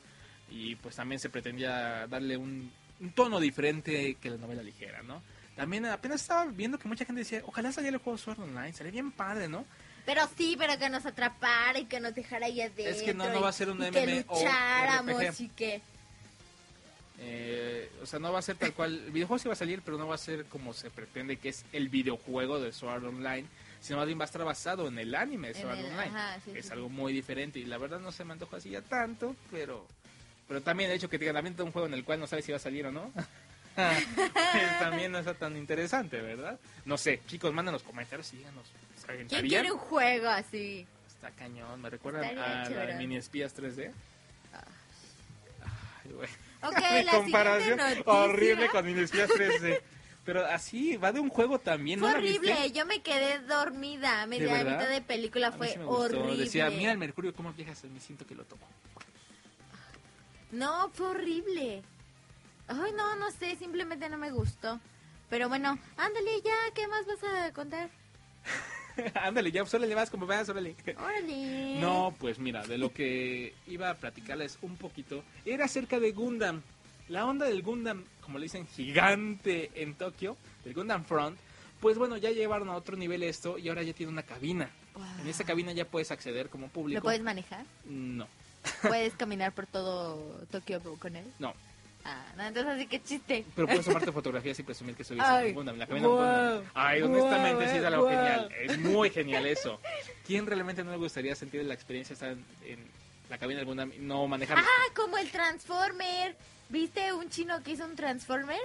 y 0.51 0.75
pues 0.75 0.95
también 0.95 1.19
se 1.19 1.29
pretendía 1.29 2.05
darle 2.07 2.37
un, 2.37 2.71
un 2.99 3.11
tono 3.11 3.39
diferente 3.39 4.15
que 4.21 4.29
la 4.29 4.37
novela 4.37 4.61
ligera, 4.61 5.01
¿no? 5.01 5.23
También 5.55 5.87
apenas 5.87 6.21
estaba 6.21 6.45
viendo 6.45 6.77
que 6.77 6.87
mucha 6.87 7.03
gente 7.03 7.21
decía, 7.21 7.41
ojalá 7.45 7.71
saliera 7.71 7.97
el 7.97 8.03
juego 8.03 8.17
Sword 8.19 8.39
Online, 8.41 8.73
sería 8.73 8.91
bien 8.91 9.11
padre, 9.11 9.47
¿no? 9.47 9.65
Pero 10.05 10.21
sí, 10.37 10.55
pero 10.57 10.77
que 10.77 10.87
nos 10.87 11.05
atrapara 11.05 11.79
y 11.79 11.85
que 11.85 11.99
nos 11.99 12.13
dejara 12.13 12.45
ahí 12.45 12.61
adentro. 12.61 12.85
Es 12.85 13.01
que 13.01 13.15
no, 13.15 13.41
va 13.41 13.49
a 13.49 13.51
ser 13.51 13.71
un 13.71 13.83
y 13.83 13.89
que 13.89 14.05
lucháramos 14.05 15.41
y 15.41 15.49
que... 15.49 15.81
Eh, 17.19 17.91
o 18.03 18.05
sea, 18.05 18.19
no 18.19 18.31
va 18.31 18.37
a 18.37 18.43
ser 18.43 18.55
tal 18.55 18.73
cual, 18.73 18.93
el 19.05 19.11
videojuego 19.11 19.39
sí 19.39 19.47
va 19.47 19.53
a 19.53 19.57
salir, 19.57 19.81
pero 19.83 19.97
no 19.97 20.07
va 20.07 20.13
a 20.13 20.19
ser 20.19 20.45
como 20.45 20.73
se 20.73 20.91
pretende 20.91 21.37
que 21.37 21.49
es 21.49 21.65
el 21.73 21.89
videojuego 21.89 22.59
de 22.59 22.71
Sword 22.71 23.05
Online, 23.05 23.47
sino 23.79 23.97
más 23.97 24.07
bien 24.07 24.19
va 24.19 24.23
a 24.23 24.25
estar 24.25 24.43
basado 24.43 24.87
en 24.87 24.97
el 24.99 25.13
anime 25.15 25.51
En 25.51 25.67
Art 25.67 25.79
el- 25.79 25.85
Online. 25.85 26.01
ajá, 26.17 26.39
sí, 26.43 26.51
es 26.55 26.65
sí, 26.65 26.71
algo 26.71 26.89
muy 26.89 27.13
diferente 27.13 27.59
y 27.59 27.65
la 27.65 27.77
verdad 27.77 27.99
no 27.99 28.11
se 28.11 28.23
me 28.25 28.33
antoja 28.33 28.57
así 28.57 28.69
ya 28.71 28.81
tanto, 28.81 29.35
pero 29.51 29.85
pero 30.47 30.61
también 30.61 30.89
el 30.89 30.95
hecho 30.95 31.09
que 31.09 31.19
te 31.19 31.29
"Avienta 31.29 31.63
un 31.63 31.71
juego 31.73 31.87
en 31.87 31.93
el 31.93 32.03
cual 32.05 32.19
no 32.21 32.27
sabes 32.27 32.45
si 32.45 32.51
va 32.51 32.57
a 32.57 32.59
salir 32.61 32.85
o 32.85 32.91
no. 32.91 33.11
pues, 33.75 34.79
también 34.79 35.11
no 35.11 35.19
está 35.19 35.33
tan 35.33 35.55
interesante, 35.57 36.19
¿verdad? 36.21 36.59
No 36.85 36.97
sé, 36.97 37.21
chicos, 37.27 37.53
manden 37.53 37.73
los 37.73 37.83
comentarios 37.83 38.33
y 38.33 38.37
díganos. 38.37 38.65
¿se 38.95 39.25
¿Quién 39.25 39.47
quiere 39.47 39.71
un 39.71 39.77
juego 39.77 40.27
así? 40.29 40.87
Está 41.07 41.31
cañón, 41.31 41.81
me 41.81 41.89
recuerdan 41.89 42.23
Estaría 42.23 42.43
a 42.45 42.59
la 42.63 42.67
chévere. 42.67 42.95
mini 42.95 43.17
espías 43.17 43.55
3D. 43.55 43.91
Ok, 46.63 46.75
Mi 46.93 47.03
la 47.03 47.11
comparación 47.11 47.63
siguiente 47.79 47.95
noticia. 47.95 48.13
horrible 48.13 48.69
con 48.69 48.89
Inespías 48.89 49.29
3D. 49.29 49.81
Pero 50.27 50.45
así, 50.45 50.97
va 50.97 51.13
de 51.13 51.21
un 51.21 51.29
juego 51.29 51.57
también, 51.57 52.01
Fue 52.01 52.09
¿no 52.09 52.13
la 52.13 52.19
horrible, 52.19 52.69
yo 52.73 52.85
me 52.85 53.01
quedé 53.01 53.39
dormida 53.39 54.23
a 54.23 54.27
media 54.27 54.51
verdad? 54.51 54.77
mitad 54.77 54.89
de 54.89 55.01
película, 55.01 55.53
fue 55.53 55.69
sí 55.69 55.79
horrible. 55.85 56.35
Decía, 56.35 56.69
mira 56.69 56.91
el 56.91 56.97
mercurio, 56.97 57.33
cómo 57.33 57.53
viajas, 57.53 57.85
me 57.85 58.01
siento 58.01 58.27
que 58.27 58.35
lo 58.35 58.43
toco. 58.43 58.67
No, 60.51 60.89
fue 60.89 61.07
horrible. 61.07 61.81
Ay, 62.67 62.91
no, 62.97 63.15
no 63.15 63.31
sé, 63.31 63.55
simplemente 63.55 64.09
no 64.09 64.17
me 64.17 64.29
gustó. 64.29 64.81
Pero 65.29 65.47
bueno, 65.47 65.79
ándale 65.95 66.41
ya, 66.43 66.73
¿qué 66.73 66.89
más 66.89 67.05
vas 67.05 67.23
a 67.23 67.53
contar? 67.53 67.89
Ándale, 69.13 69.49
ya, 69.53 69.65
solo 69.65 69.85
le 69.85 69.95
vas 69.95 70.09
como 70.09 70.25
veas, 70.25 70.49
órale. 70.49 70.75
Órale. 70.97 71.79
No, 71.79 72.13
pues 72.19 72.37
mira, 72.37 72.67
de 72.67 72.77
lo 72.77 72.91
que 72.91 73.53
iba 73.65 73.91
a 73.91 73.95
platicarles 73.95 74.57
un 74.61 74.75
poquito, 74.75 75.23
era 75.45 75.63
acerca 75.65 76.01
de 76.01 76.11
Gundam. 76.11 76.63
La 77.07 77.25
onda 77.25 77.45
del 77.45 77.61
Gundam, 77.61 78.03
como 78.27 78.39
le 78.39 78.43
dicen, 78.43 78.67
gigante 78.67 79.71
en 79.73 79.95
Tokio, 79.95 80.35
del 80.65 80.73
Gundam 80.73 81.05
Front, 81.05 81.39
pues 81.79 81.97
bueno, 81.97 82.17
ya 82.17 82.29
llevaron 82.29 82.67
a 82.67 82.75
otro 82.75 82.97
nivel 82.97 83.23
esto 83.23 83.57
y 83.57 83.69
ahora 83.69 83.83
ya 83.83 83.93
tiene 83.93 84.11
una 84.11 84.23
cabina. 84.23 84.69
Wow. 84.95 85.05
En 85.21 85.27
esa 85.27 85.45
cabina 85.45 85.71
ya 85.71 85.85
puedes 85.85 86.11
acceder 86.11 86.49
como 86.49 86.67
público. 86.67 86.99
¿Lo 86.99 87.03
puedes 87.03 87.21
manejar? 87.21 87.63
No, 87.85 88.27
¿Puedes 88.81 89.13
caminar 89.13 89.53
por 89.53 89.65
todo 89.65 90.41
Tokio 90.51 90.81
con 90.99 91.15
él? 91.15 91.25
no. 91.39 91.53
Ah, 92.09 92.23
no, 92.37 92.43
entonces 92.45 92.73
así 92.73 92.87
que 92.87 93.01
chiste. 93.03 93.43
Pero 93.53 93.67
puedes 93.67 93.85
tomarte 93.85 94.11
fotografías 94.13 94.57
y 94.57 94.63
presumir 94.63 94.95
que 94.95 95.03
subiste 95.03 95.27
Ay, 95.27 95.51
Gundam. 95.51 95.77
La 95.77 95.87
cabina 95.87 96.07
wow, 96.07 96.15
Gundam. 96.17 96.63
Ay, 96.73 97.01
honestamente 97.01 97.63
wow, 97.65 97.71
sí 97.73 97.77
es 97.79 97.83
algo 97.83 98.09
genial. 98.09 98.49
Es 98.61 98.77
muy 98.79 99.09
genial 99.09 99.45
eso. 99.57 99.81
¿Quién 100.25 100.45
realmente 100.45 100.85
no 100.85 100.91
le 100.91 100.97
gustaría 100.97 101.35
sentir 101.35 101.65
la 101.65 101.73
experiencia 101.73 102.15
de 102.15 102.31
estar 102.31 102.31
en, 102.31 102.45
en 102.71 102.87
la 103.29 103.37
cabina 103.37 103.59
del 103.59 103.65
Gundam 103.67 103.91
y 103.93 103.99
no 103.99 104.25
manejar? 104.25 104.57
Ah, 104.57 104.93
como 104.95 105.17
el 105.17 105.29
Transformer. 105.29 106.37
¿Viste 106.69 107.13
un 107.13 107.29
chino 107.29 107.61
que 107.63 107.71
hizo 107.71 107.85
un 107.85 107.95
Transformer? 107.95 108.59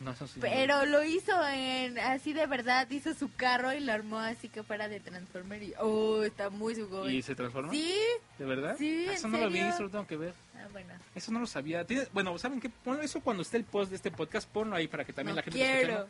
No, 0.00 0.10
eso 0.10 0.26
sí. 0.26 0.40
Pero 0.40 0.84
lo 0.84 1.04
hizo 1.04 1.32
en 1.48 1.96
así 1.98 2.32
de 2.32 2.46
verdad, 2.46 2.90
hizo 2.90 3.14
su 3.14 3.32
carro 3.32 3.72
y 3.72 3.78
lo 3.80 3.92
armó 3.92 4.18
así 4.18 4.48
que 4.48 4.64
fuera 4.64 4.88
de 4.88 4.98
Transformer 4.98 5.62
y 5.62 5.74
oh, 5.78 6.24
está 6.24 6.50
muy 6.50 6.74
su 6.74 7.08
¿Y 7.08 7.22
se 7.22 7.36
transforma? 7.36 7.70
Sí, 7.72 7.94
¿De 8.36 8.44
verdad? 8.44 8.74
Sí, 8.76 9.06
Eso 9.08 9.26
¿en 9.28 9.32
no 9.32 9.38
lo 9.38 9.50
vi, 9.50 9.60
eso 9.60 9.84
lo 9.84 9.90
tengo 9.90 10.06
que 10.06 10.16
ver. 10.16 10.34
ah, 10.56 10.66
bueno. 10.72 10.92
Eso 11.14 11.30
no 11.30 11.38
lo 11.38 11.46
sabía. 11.46 11.86
Bueno, 12.12 12.36
¿saben 12.38 12.60
qué? 12.60 12.70
Eso 13.00 13.20
cuando 13.20 13.42
esté 13.42 13.58
el 13.58 13.64
post 13.64 13.90
de 13.90 13.96
este 13.96 14.10
podcast, 14.10 14.48
ponlo 14.50 14.74
ahí 14.74 14.88
para 14.88 15.04
que 15.04 15.12
también 15.12 15.36
No 15.36 15.40
la 15.40 15.42
gente 15.44 15.58
quiero. 15.58 16.08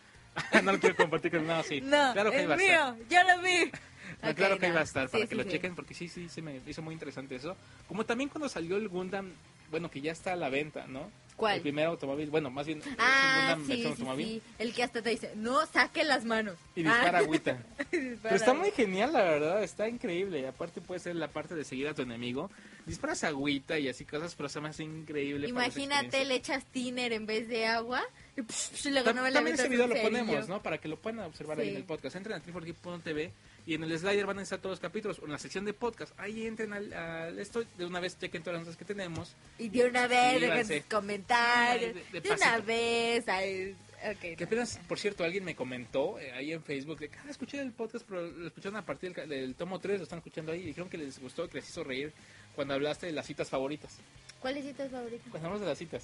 lo 0.54 0.62
no 0.62 0.72
lo 0.72 0.80
quiero 0.80 0.96
compartir 0.96 1.30
con 1.30 1.46
nada, 1.46 1.62
sí. 1.62 1.82
No, 1.82 2.12
claro 2.14 2.30
que 2.30 2.40
es 2.42 2.48
va 2.48 2.54
a 2.54 2.56
estar. 2.56 2.94
mío, 2.94 3.04
ya 3.10 3.36
lo 3.36 3.42
vi. 3.42 3.70
No, 4.22 4.30
Ok, 4.30 4.36
claro 4.36 4.58
que 4.58 4.68
no. 4.68 4.74
va 4.74 4.80
a 4.80 4.82
estar 4.84 5.08
para 5.08 5.22
Sí, 5.24 5.28
que 5.28 5.34
sí, 5.36 5.42
lo 5.42 5.50
chequen 5.50 5.74
porque 5.74 5.94
sí, 5.94 6.06
sí, 6.08 6.28
se 6.28 6.42
me 6.42 6.60
hizo 6.66 6.82
muy 6.82 6.92
interesante 6.92 7.34
eso. 7.34 7.56
Como 7.88 8.04
también 8.04 8.28
cuando 8.28 8.48
salió 8.48 8.76
el 8.76 8.88
Gundam, 8.88 9.30
bueno, 9.72 9.90
que 9.90 10.00
ya 10.00 10.12
está 10.12 10.34
a 10.34 10.36
la 10.36 10.48
venta, 10.48 10.86
¿no? 10.86 11.10
¿Cuál? 11.34 11.56
El 11.56 11.62
primer 11.62 11.86
automóvil, 11.86 12.28
bueno, 12.30 12.50
más 12.50 12.66
bien 12.66 12.80
Ah, 12.98 13.54
Gundam 13.56 13.62
sí, 13.62 13.68
versión 13.68 13.82
sí, 13.96 14.02
automóvil 14.02 14.26
sí. 14.26 14.42
El 14.58 14.72
que 14.74 14.82
hasta 14.84 15.02
te 15.02 15.10
dice, 15.10 15.32
no, 15.34 15.66
saque 15.66 16.04
las 16.04 16.24
manos. 16.24 16.56
y 16.76 16.82
dispara 16.82 17.18
Ah. 17.18 17.22
agüita. 17.22 17.52
Dispara 17.90 18.18
Pero 18.22 18.36
está 18.36 18.52
muy 18.54 18.70
genial, 18.70 19.12
la 19.14 19.22
verdad, 19.22 19.62
está 19.64 19.88
increíble. 19.88 20.46
Aparte 20.46 20.80
puede 20.82 21.00
ser 21.00 21.16
la 21.16 21.28
parte 21.28 21.54
de 21.56 21.64
seguir 21.64 21.88
a 21.88 21.94
tu 21.94 22.02
enemigo. 22.02 22.50
Disparas 22.86 23.24
agüita 23.24 23.78
y 23.78 23.88
así 23.88 24.04
cosas, 24.04 24.34
pero 24.36 24.48
se 24.50 24.60
me 24.60 24.68
hace 24.68 24.84
increíble. 24.84 25.48
Imagínate, 25.48 26.24
le 26.26 26.34
echas 26.34 26.64
tiner 26.66 27.12
en 27.14 27.26
vez 27.26 27.48
de 27.48 27.66
agua 27.66 28.02
y 28.36 28.42
psh, 28.42 28.70
psh, 28.74 28.90
luego 28.90 29.12
no 29.12 29.22
me 29.22 29.32
También 29.32 29.54
ese 29.54 29.68
video 29.68 29.86
lo 29.86 29.94
ponemos, 30.00 30.48
¿no? 30.48 30.62
Para 30.62 30.78
que 30.78 30.88
lo 30.88 30.98
puedan 30.98 31.20
observar 31.20 31.58
ahí 31.58 31.70
en 31.70 31.76
el 31.76 31.84
podcast. 31.84 32.14
Entren 32.16 32.36
a 32.36 32.40
triforgeek.tv 32.40 33.32
y 33.66 33.74
en 33.74 33.84
el 33.84 33.96
slider 33.98 34.26
van 34.26 34.38
a 34.38 34.42
estar 34.42 34.58
todos 34.58 34.72
los 34.72 34.80
capítulos 34.80 35.18
o 35.20 35.24
en 35.26 35.32
la 35.32 35.38
sección 35.38 35.64
de 35.64 35.72
podcast. 35.72 36.12
Ahí 36.18 36.46
entren 36.46 36.72
al, 36.72 36.92
al 36.92 37.38
esto, 37.38 37.64
de 37.78 37.86
una 37.86 38.00
vez 38.00 38.18
chequen 38.18 38.42
todas 38.42 38.58
las 38.58 38.66
notas 38.66 38.76
que 38.76 38.84
tenemos. 38.84 39.34
Y 39.58 39.68
de 39.68 39.86
una 39.86 40.06
vez, 40.08 40.40
dejen 40.40 40.66
sus 40.66 40.86
comentarios. 40.90 41.94
De- 41.94 42.04
de 42.12 42.20
de, 42.20 42.30
una 42.32 42.58
vez. 42.58 43.28
Ay, 43.28 43.76
ok, 44.04 44.36
Que 44.36 44.44
apenas, 44.44 44.80
por 44.88 44.98
cierto, 44.98 45.22
alguien 45.22 45.44
me 45.44 45.54
comentó 45.54 46.18
eh, 46.18 46.32
ahí 46.32 46.52
en 46.52 46.62
Facebook 46.62 46.98
de 46.98 47.08
que 47.08 47.18
ah, 47.18 47.30
escuché 47.30 47.60
el 47.60 47.70
podcast, 47.72 48.04
pero 48.08 48.22
lo 48.28 48.46
escucharon 48.48 48.76
a 48.76 48.84
partir 48.84 49.14
del, 49.14 49.28
del 49.28 49.54
tomo 49.54 49.78
3, 49.78 49.98
lo 49.98 50.02
están 50.04 50.18
escuchando 50.18 50.50
ahí 50.52 50.60
y 50.62 50.66
dijeron 50.66 50.88
que 50.90 50.98
les 50.98 51.20
gustó, 51.20 51.48
que 51.48 51.58
les 51.58 51.68
hizo 51.68 51.84
reír 51.84 52.12
cuando 52.56 52.74
hablaste 52.74 53.06
de 53.06 53.12
las 53.12 53.26
citas 53.26 53.48
favoritas. 53.48 53.96
¿Cuál 54.40 54.56
es 54.56 54.76
tu 54.76 54.82
favorito? 54.88 55.22
Cuando 55.30 55.46
hablamos 55.48 55.60
de 55.60 55.66
las 55.66 55.78
citas, 55.78 56.02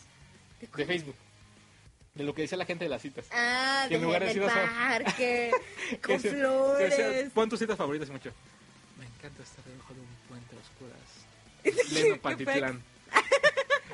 ¿De? 0.60 0.86
Facebook. 0.86 1.16
De 2.18 2.24
lo 2.24 2.34
que 2.34 2.42
decía 2.42 2.58
la 2.58 2.64
gente 2.66 2.84
de 2.84 2.90
las 2.90 3.00
citas. 3.00 3.26
Ah, 3.30 3.86
Que 3.88 3.94
en 3.94 4.00
de, 4.00 4.06
lugar 4.06 4.24
de 4.24 4.34
del 4.34 4.42
parque, 4.42 5.52
Que 5.90 5.98
con 5.98 6.16
decía- 6.16 6.30
que 6.32 6.36
flores. 6.36 6.96
decía, 6.98 7.30
Pon 7.32 7.48
tus 7.48 7.60
citas 7.60 7.78
favoritas 7.78 8.10
mucho. 8.10 8.32
Me 8.98 9.06
encanta 9.06 9.42
estar 9.44 9.64
debajo 9.64 9.94
de 9.94 10.00
un 10.00 10.06
puente 10.28 10.56
a 10.56 10.58
oscuras. 10.58 11.86
Pleno 11.90 12.16
Pantitlán. 12.20 12.82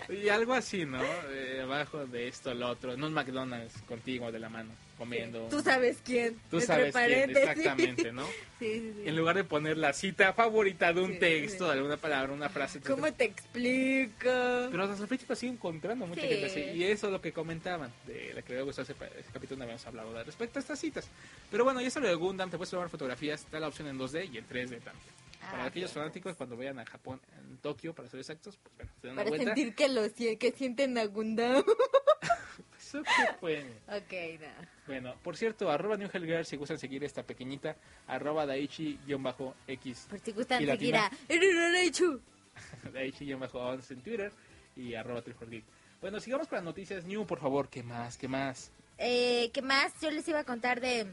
Y 0.08 0.28
algo 0.28 0.54
así, 0.54 0.84
¿no? 0.84 1.02
Eh, 1.30 1.60
abajo 1.62 2.06
de 2.06 2.28
esto, 2.28 2.52
lo 2.54 2.68
otro. 2.68 2.92
En 2.92 3.02
un 3.02 3.12
McDonald's 3.12 3.80
contigo 3.82 4.30
de 4.30 4.38
la 4.38 4.48
mano, 4.48 4.70
comiendo. 4.98 5.48
Tú 5.48 5.60
sabes 5.62 5.98
quién. 6.04 6.38
Tú 6.50 6.60
sabes 6.60 6.94
quién, 6.94 7.30
exactamente, 7.30 8.12
¿no? 8.12 8.26
Sí, 8.58 8.80
sí, 8.80 8.92
sí. 8.94 9.08
En 9.08 9.16
lugar 9.16 9.36
de 9.36 9.44
poner 9.44 9.76
la 9.76 9.92
cita 9.92 10.32
favorita 10.32 10.92
de 10.92 11.00
un 11.02 11.18
texto, 11.18 11.66
de 11.66 11.72
alguna 11.72 11.96
palabra, 11.96 12.32
una 12.32 12.48
frase. 12.48 12.78
etcétera. 12.78 12.94
¿Cómo 12.94 13.12
te 13.12 13.24
explico? 13.24 14.30
Pero 14.70 14.96
fecha 15.06 15.26
te 15.26 15.36
sigo 15.36 15.52
encontrando 15.52 16.06
mucha 16.06 16.22
gente 16.22 16.46
así. 16.46 16.60
Y 16.60 16.84
eso 16.84 17.08
es 17.08 17.12
lo 17.12 17.20
que 17.20 17.32
comentaban. 17.32 17.92
De 18.06 18.32
la 18.32 18.42
que 18.42 18.54
me 18.54 18.62
gustó 18.62 18.82
ese, 18.82 18.94
capítulo 18.94 19.50
donde 19.50 19.64
habíamos 19.64 19.86
hablado 19.86 20.14
de 20.14 20.24
respecto 20.24 20.58
a 20.58 20.60
estas 20.60 20.78
citas. 20.78 21.08
Pero 21.50 21.64
bueno, 21.64 21.80
ya 21.80 21.88
eso 21.88 22.00
lo 22.00 22.08
de 22.08 22.14
Gundam, 22.14 22.50
te 22.50 22.56
puedes 22.56 22.70
tomar 22.70 22.88
fotografías. 22.88 23.42
Está 23.42 23.60
la 23.60 23.68
opción 23.68 23.88
en 23.88 23.98
2D 23.98 24.30
y 24.32 24.38
en 24.38 24.48
3D 24.48 24.80
también. 24.80 25.23
Para 25.50 25.64
Ah, 25.64 25.66
aquellos 25.66 25.92
fanáticos, 25.92 26.36
cuando 26.36 26.56
vayan 26.56 26.78
a 26.78 26.86
Japón, 26.86 27.20
en 27.38 27.58
Tokio, 27.58 27.94
para 27.94 28.08
ser 28.08 28.20
exactos, 28.20 28.56
pues 28.62 28.74
bueno, 28.76 28.92
se 29.00 29.06
dan 29.06 29.14
una 29.14 29.22
Para 29.24 29.30
vuelta. 29.30 29.54
sentir 29.54 29.74
que 29.74 29.88
lo 29.88 30.02
que 30.38 30.52
sienten 30.56 30.98
a 30.98 31.04
Gundam. 31.06 31.62
Eso 32.78 33.02
que 33.02 33.62
ok, 33.88 34.40
no. 34.40 34.68
Bueno, 34.86 35.14
por 35.22 35.36
cierto, 35.36 35.70
arroba 35.70 35.96
New 35.96 36.08
Girl, 36.10 36.44
si 36.44 36.56
gustan 36.56 36.78
seguir 36.78 37.02
esta 37.02 37.22
pequeñita, 37.22 37.76
arroba 38.06 38.46
Daichi-X, 38.46 40.06
Por 40.10 40.18
si 40.20 40.32
gustan 40.32 40.62
¿Y 40.62 40.66
seguir 40.66 40.96
a 40.96 41.10
Erurarechu. 41.28 42.20
Daichi-11 42.92 43.90
en 43.90 44.00
Twitter 44.02 44.32
y 44.76 44.94
arroba 44.94 45.22
Geek. 45.48 45.64
Bueno, 46.00 46.20
sigamos 46.20 46.48
con 46.48 46.56
las 46.56 46.64
noticias 46.64 47.04
New, 47.04 47.26
por 47.26 47.40
favor, 47.40 47.68
¿qué 47.68 47.82
más? 47.82 48.18
¿Qué 48.18 48.28
más? 48.28 48.70
Eh, 48.98 49.50
¿Qué 49.52 49.62
más? 49.62 49.92
Yo 50.00 50.10
les 50.10 50.28
iba 50.28 50.40
a 50.40 50.44
contar 50.44 50.80
de, 50.80 51.06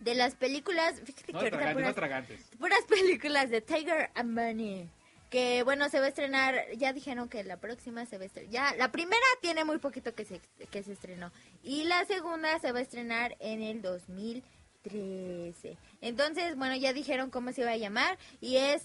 de 0.00 0.14
las 0.14 0.34
películas. 0.34 1.00
Fíjate 1.04 1.32
No 1.32 1.40
que 1.40 1.50
tragantes, 1.50 1.74
no 1.74 1.80
puras, 1.80 1.94
tragantes. 1.94 2.40
puras 2.58 2.82
películas 2.88 3.50
de 3.50 3.60
Tiger 3.60 4.10
and 4.14 4.34
Bunny. 4.34 4.88
Que 5.30 5.62
bueno, 5.62 5.88
se 5.88 6.00
va 6.00 6.06
a 6.06 6.08
estrenar. 6.08 6.56
Ya 6.76 6.92
dijeron 6.92 7.28
que 7.28 7.44
la 7.44 7.58
próxima 7.58 8.04
se 8.06 8.16
va 8.18 8.24
a 8.24 8.26
estrenar. 8.26 8.50
Ya, 8.50 8.74
la 8.76 8.90
primera 8.90 9.22
tiene 9.40 9.64
muy 9.64 9.78
poquito 9.78 10.12
que 10.14 10.24
se, 10.24 10.40
que 10.70 10.82
se 10.82 10.92
estrenó. 10.92 11.30
Y 11.62 11.84
la 11.84 12.04
segunda 12.04 12.58
se 12.58 12.72
va 12.72 12.80
a 12.80 12.82
estrenar 12.82 13.36
en 13.38 13.62
el 13.62 13.80
2013. 13.80 15.76
Entonces, 16.00 16.56
bueno, 16.56 16.74
ya 16.76 16.92
dijeron 16.92 17.30
cómo 17.30 17.52
se 17.52 17.64
va 17.64 17.72
a 17.72 17.76
llamar. 17.76 18.18
Y 18.40 18.56
es 18.56 18.82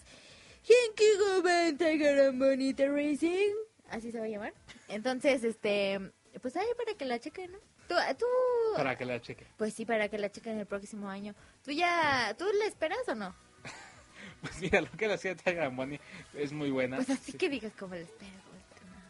Genki 0.63 1.17
Goban 1.19 1.77
Tiger 1.77 2.19
and 2.27 2.39
Bunny 2.39 2.73
The 2.73 2.89
Racing. 2.89 3.53
Así 3.89 4.11
se 4.11 4.19
va 4.19 4.25
a 4.25 4.29
llamar. 4.29 4.53
Entonces, 4.87 5.43
este. 5.43 5.99
Pues 6.41 6.55
ahí 6.57 6.67
para 6.77 6.95
que 6.97 7.05
la 7.05 7.17
chequen, 7.19 7.53
¿no? 7.53 7.57
Tú, 7.87 7.95
tú 8.17 8.25
Para 8.75 8.97
que 8.97 9.05
la 9.05 9.21
cheque. 9.21 9.45
pues 9.57 9.73
sí, 9.73 9.85
para 9.85 10.09
que 10.09 10.17
la 10.17 10.31
chequen 10.31 10.59
el 10.59 10.65
próximo 10.65 11.09
año. 11.09 11.33
¿Tú 11.63 11.71
ya, 11.71 12.35
tú 12.37 12.45
la 12.59 12.65
esperas 12.65 12.99
o 13.07 13.15
no? 13.15 13.35
Pues 14.41 14.59
mira, 14.59 14.81
lo 14.81 14.91
que 14.91 15.07
le 15.07 15.13
hacía 15.15 15.35
Tiger 15.35 15.71
Money 15.71 15.99
es 16.35 16.51
muy 16.51 16.69
buena. 16.69 16.97
Pues 16.97 17.09
así 17.09 17.31
Sí. 17.31 17.37
que 17.37 17.49
digas 17.49 17.73
como 17.79 17.95
la 17.95 18.01
espero. 18.01 18.31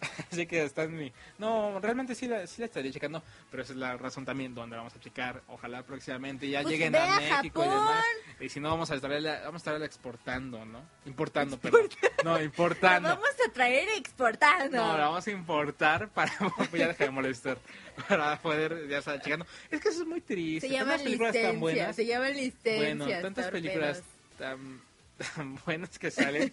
Así 0.32 0.46
que 0.46 0.64
está 0.64 0.84
en 0.84 0.98
mi... 0.98 1.12
No, 1.38 1.80
realmente 1.80 2.16
sí 2.16 2.28
la, 2.28 2.46
sí 2.48 2.62
la 2.62 2.66
estaría 2.66 2.92
checando, 2.92 3.22
pero 3.52 3.64
esa 3.64 3.74
es 3.74 3.80
la 3.80 3.98
razón 3.98 4.26
también 4.26 4.54
donde 4.56 4.76
vamos 4.78 4.94
a 4.96 5.00
checar. 5.00 5.42
Ojalá 5.48 5.84
próximamente 5.84 6.50
ya 6.50 6.62
Pues 6.62 6.72
lleguen 6.74 6.96
a 6.96 7.20
México 7.20 7.64
y 7.64 7.68
demás. 7.68 8.04
Y 8.40 8.50
si 8.50 8.60
no, 8.60 8.70
vamos 8.70 8.92
a 8.92 8.96
estarla, 8.96 9.42
vamos 9.46 9.56
a 9.56 9.58
estarla 9.58 9.86
exportando, 9.86 10.66
¿no? 10.66 10.82
Importando, 11.06 11.58
perdón. 11.58 11.90
No, 12.24 12.38
La 12.38 12.44
importando. 12.44 13.10
vamos 13.10 13.30
a 13.48 13.52
traer 13.52 13.88
exportando. 13.98 14.78
No, 14.78 14.98
la 14.98 15.08
vamos 15.08 15.28
a 15.28 15.32
importar 15.32 16.10
para... 16.10 16.32
ya 16.74 16.88
deja 16.88 17.04
de 17.06 17.12
molestar. 17.12 17.58
Para 18.10 18.40
poder 18.42 18.88
ya 18.90 18.98
estar 18.98 19.22
checando. 19.22 19.46
Es 19.72 19.80
que 19.80 19.90
eso 19.90 20.02
es 20.02 20.08
muy 20.08 20.22
triste. 20.22 20.68
se 20.68 20.74
llaman 20.74 20.98
Tantas 20.98 21.04
películas 21.04 21.34
tan 21.34 21.42
licencias, 21.42 21.60
buenas. 21.62 21.96
se 21.96 22.06
llaman 22.06 22.34
licencias. 22.34 22.78
Bueno, 22.98 23.22
tantas 23.22 23.48
películas 23.52 24.04
tan, 24.38 24.82
tan 25.36 25.60
buenas 25.66 25.98
que 25.98 26.12
salen 26.12 26.52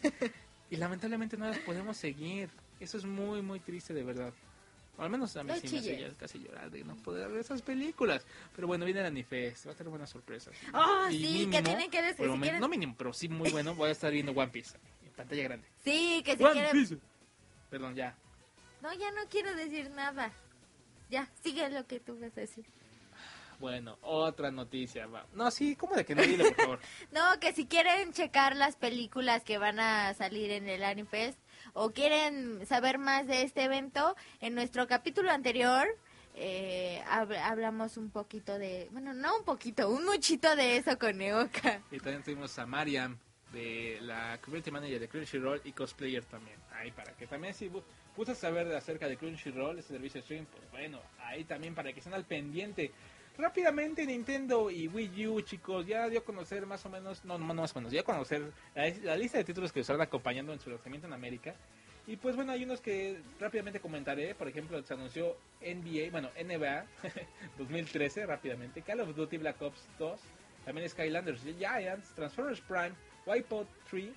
y 0.70 0.76
lamentablemente 0.76 1.36
no 1.36 1.48
las 1.48 1.58
podemos 1.58 1.96
seguir. 1.96 2.48
Eso 2.82 2.98
es 2.98 3.04
muy, 3.04 3.42
muy 3.42 3.60
triste 3.60 3.94
de 3.94 4.02
verdad. 4.02 4.32
O 4.98 5.02
al 5.02 5.08
menos 5.10 5.36
a 5.36 5.42
mí 5.42 5.48
No 5.50 5.56
sí 5.56 5.68
me 5.72 5.78
hace 5.78 6.14
casi 6.18 6.38
llorar 6.40 6.70
de 6.70 6.84
no 6.84 6.96
poder 6.96 7.28
ver 7.30 7.40
esas 7.40 7.62
películas. 7.62 8.26
Pero 8.54 8.66
bueno, 8.66 8.84
viene 8.84 9.00
el 9.00 9.06
Anifest, 9.06 9.66
va 9.68 9.72
a 9.72 9.74
tener 9.74 9.90
buenas 9.90 10.10
sorpresas. 10.10 10.54
Oh, 10.74 11.08
Y 11.10 11.18
sí, 11.24 11.50
que 11.50 11.62
tienen 11.62 11.90
que 11.90 12.02
decir, 12.02 12.30
si 12.30 12.38
quieren- 12.40 12.60
No 12.60 12.68
mínimo, 12.68 12.94
pero 12.98 13.12
sí 13.12 13.28
muy 13.28 13.50
bueno, 13.50 13.74
voy 13.74 13.88
a 13.88 13.92
estar 13.92 14.12
viendo 14.12 14.32
One 14.32 14.48
Piece 14.50 14.76
en 15.04 15.12
pantalla 15.12 15.42
grande. 15.44 15.66
Sí, 15.84 16.22
que 16.24 16.36
si 16.36 16.42
One 16.42 16.52
quieren... 16.54 16.72
Piece. 16.72 16.98
Perdón, 17.70 17.94
ya. 17.94 18.14
No, 18.82 18.92
ya 18.92 19.10
no 19.12 19.22
quiero 19.30 19.54
decir 19.54 19.90
nada. 19.90 20.32
Ya, 21.08 21.28
sigue 21.42 21.70
lo 21.70 21.86
que 21.86 22.00
tú 22.00 22.18
vas 22.20 22.36
a 22.36 22.40
decir. 22.40 22.64
Bueno, 23.60 23.96
otra 24.02 24.50
noticia. 24.50 25.06
Va. 25.06 25.24
No, 25.34 25.50
sí, 25.52 25.76
¿cómo 25.76 25.94
de 25.94 26.04
que 26.04 26.14
no? 26.16 26.22
Dile, 26.22 26.44
por 26.50 26.56
favor. 26.56 26.80
No, 27.12 27.38
que 27.38 27.52
si 27.52 27.66
quieren 27.66 28.12
checar 28.12 28.56
las 28.56 28.74
películas 28.76 29.44
que 29.44 29.56
van 29.58 29.78
a 29.78 30.12
salir 30.14 30.50
en 30.50 30.68
el 30.68 30.82
Anifest, 30.82 31.38
o 31.74 31.90
quieren 31.90 32.64
saber 32.66 32.98
más 32.98 33.26
de 33.26 33.42
este 33.42 33.64
evento, 33.64 34.16
en 34.40 34.54
nuestro 34.54 34.86
capítulo 34.86 35.30
anterior 35.30 35.86
eh, 36.34 37.02
hab- 37.10 37.36
hablamos 37.42 37.96
un 37.96 38.10
poquito 38.10 38.58
de, 38.58 38.88
bueno, 38.92 39.12
no 39.12 39.36
un 39.38 39.44
poquito, 39.44 39.88
un 39.90 40.04
muchito 40.04 40.54
de 40.56 40.76
eso 40.78 40.98
con 40.98 41.18
Neoka. 41.18 41.80
Y 41.90 41.98
también 41.98 42.22
tuvimos 42.22 42.58
a 42.58 42.66
Mariam, 42.66 43.18
de 43.52 43.98
la 44.00 44.38
Community 44.42 44.70
Manager 44.70 44.98
de 45.00 45.08
Crunchyroll 45.08 45.60
y 45.64 45.72
Cosplayer 45.72 46.24
también. 46.24 46.56
Ahí 46.74 46.90
para 46.90 47.12
que 47.12 47.26
también 47.26 47.52
si 47.52 47.70
gustas 48.16 48.38
saber 48.38 48.74
acerca 48.74 49.06
de 49.08 49.18
Crunchyroll, 49.18 49.78
ese 49.78 49.88
servicio 49.88 50.20
de 50.20 50.20
streaming, 50.20 50.46
pues 50.46 50.70
bueno, 50.70 51.00
ahí 51.20 51.44
también 51.44 51.74
para 51.74 51.92
que 51.92 51.98
estén 52.00 52.14
al 52.14 52.24
pendiente. 52.24 52.92
Rápidamente 53.38 54.04
Nintendo 54.04 54.70
y 54.70 54.88
Wii 54.88 55.26
U, 55.26 55.40
chicos, 55.40 55.86
ya 55.86 56.08
dio 56.08 56.20
a 56.20 56.24
conocer 56.24 56.66
más 56.66 56.84
o 56.84 56.90
menos, 56.90 57.24
no, 57.24 57.38
no, 57.38 57.54
más 57.54 57.74
o 57.74 57.78
menos, 57.78 57.90
dio 57.90 58.04
conocer 58.04 58.52
la, 58.74 59.16
lista 59.16 59.38
de 59.38 59.44
títulos 59.44 59.72
que 59.72 59.80
estarán 59.80 60.02
acompañando 60.02 60.52
en 60.52 60.60
su 60.60 60.68
lanzamiento 60.68 61.06
en 61.06 61.14
América. 61.14 61.54
Y 62.06 62.16
pues 62.16 62.36
bueno, 62.36 62.52
hay 62.52 62.64
unos 62.64 62.80
que 62.80 63.20
rápidamente 63.38 63.80
comentaré. 63.80 64.34
Por 64.34 64.48
ejemplo, 64.48 64.82
se 64.82 64.92
anunció 64.92 65.36
NBA, 65.62 66.10
bueno, 66.10 66.30
NBA 66.36 66.84
2013 67.58 68.26
rápidamente. 68.26 68.82
Call 68.82 69.00
of 69.00 69.14
Duty 69.14 69.38
Black 69.38 69.62
Ops 69.62 69.88
2. 69.98 70.20
También 70.64 70.88
Skylanders 70.88 71.42
Giants, 71.42 72.14
Transformers 72.14 72.60
Prime, 72.60 72.92
Wipeout 73.26 73.68
3, 73.90 74.10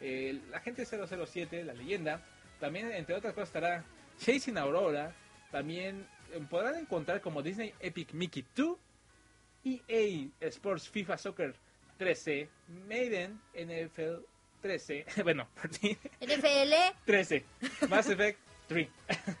eh, 0.00 0.40
la 0.50 0.60
gente 0.60 0.84
007, 0.84 1.64
la 1.64 1.74
leyenda. 1.74 2.24
También, 2.58 2.90
entre 2.92 3.14
otras 3.14 3.34
cosas, 3.34 3.48
estará 3.48 3.84
Chasing 4.18 4.56
Aurora. 4.56 5.12
También 5.50 6.06
podrán 6.48 6.76
encontrar 6.76 7.20
como 7.20 7.42
Disney 7.42 7.74
Epic 7.80 8.12
Mickey 8.12 8.44
2, 8.54 8.76
EA 9.64 10.28
Sports 10.40 10.88
FIFA 10.88 11.18
Soccer 11.18 11.54
13, 11.98 12.48
Maiden 12.88 13.40
NFL 13.54 14.24
13, 14.60 15.06
bueno, 15.22 15.48
NFL 16.20 16.72
13, 17.04 17.44
Mass 17.88 18.08
Effect 18.08 18.38
3, 18.68 18.88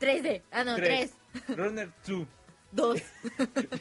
3D, 0.00 0.42
ah 0.50 0.64
no, 0.64 0.76
3, 0.76 1.12
3, 1.46 1.58
Runner 1.58 1.90
2. 2.06 2.26
2. 2.72 3.02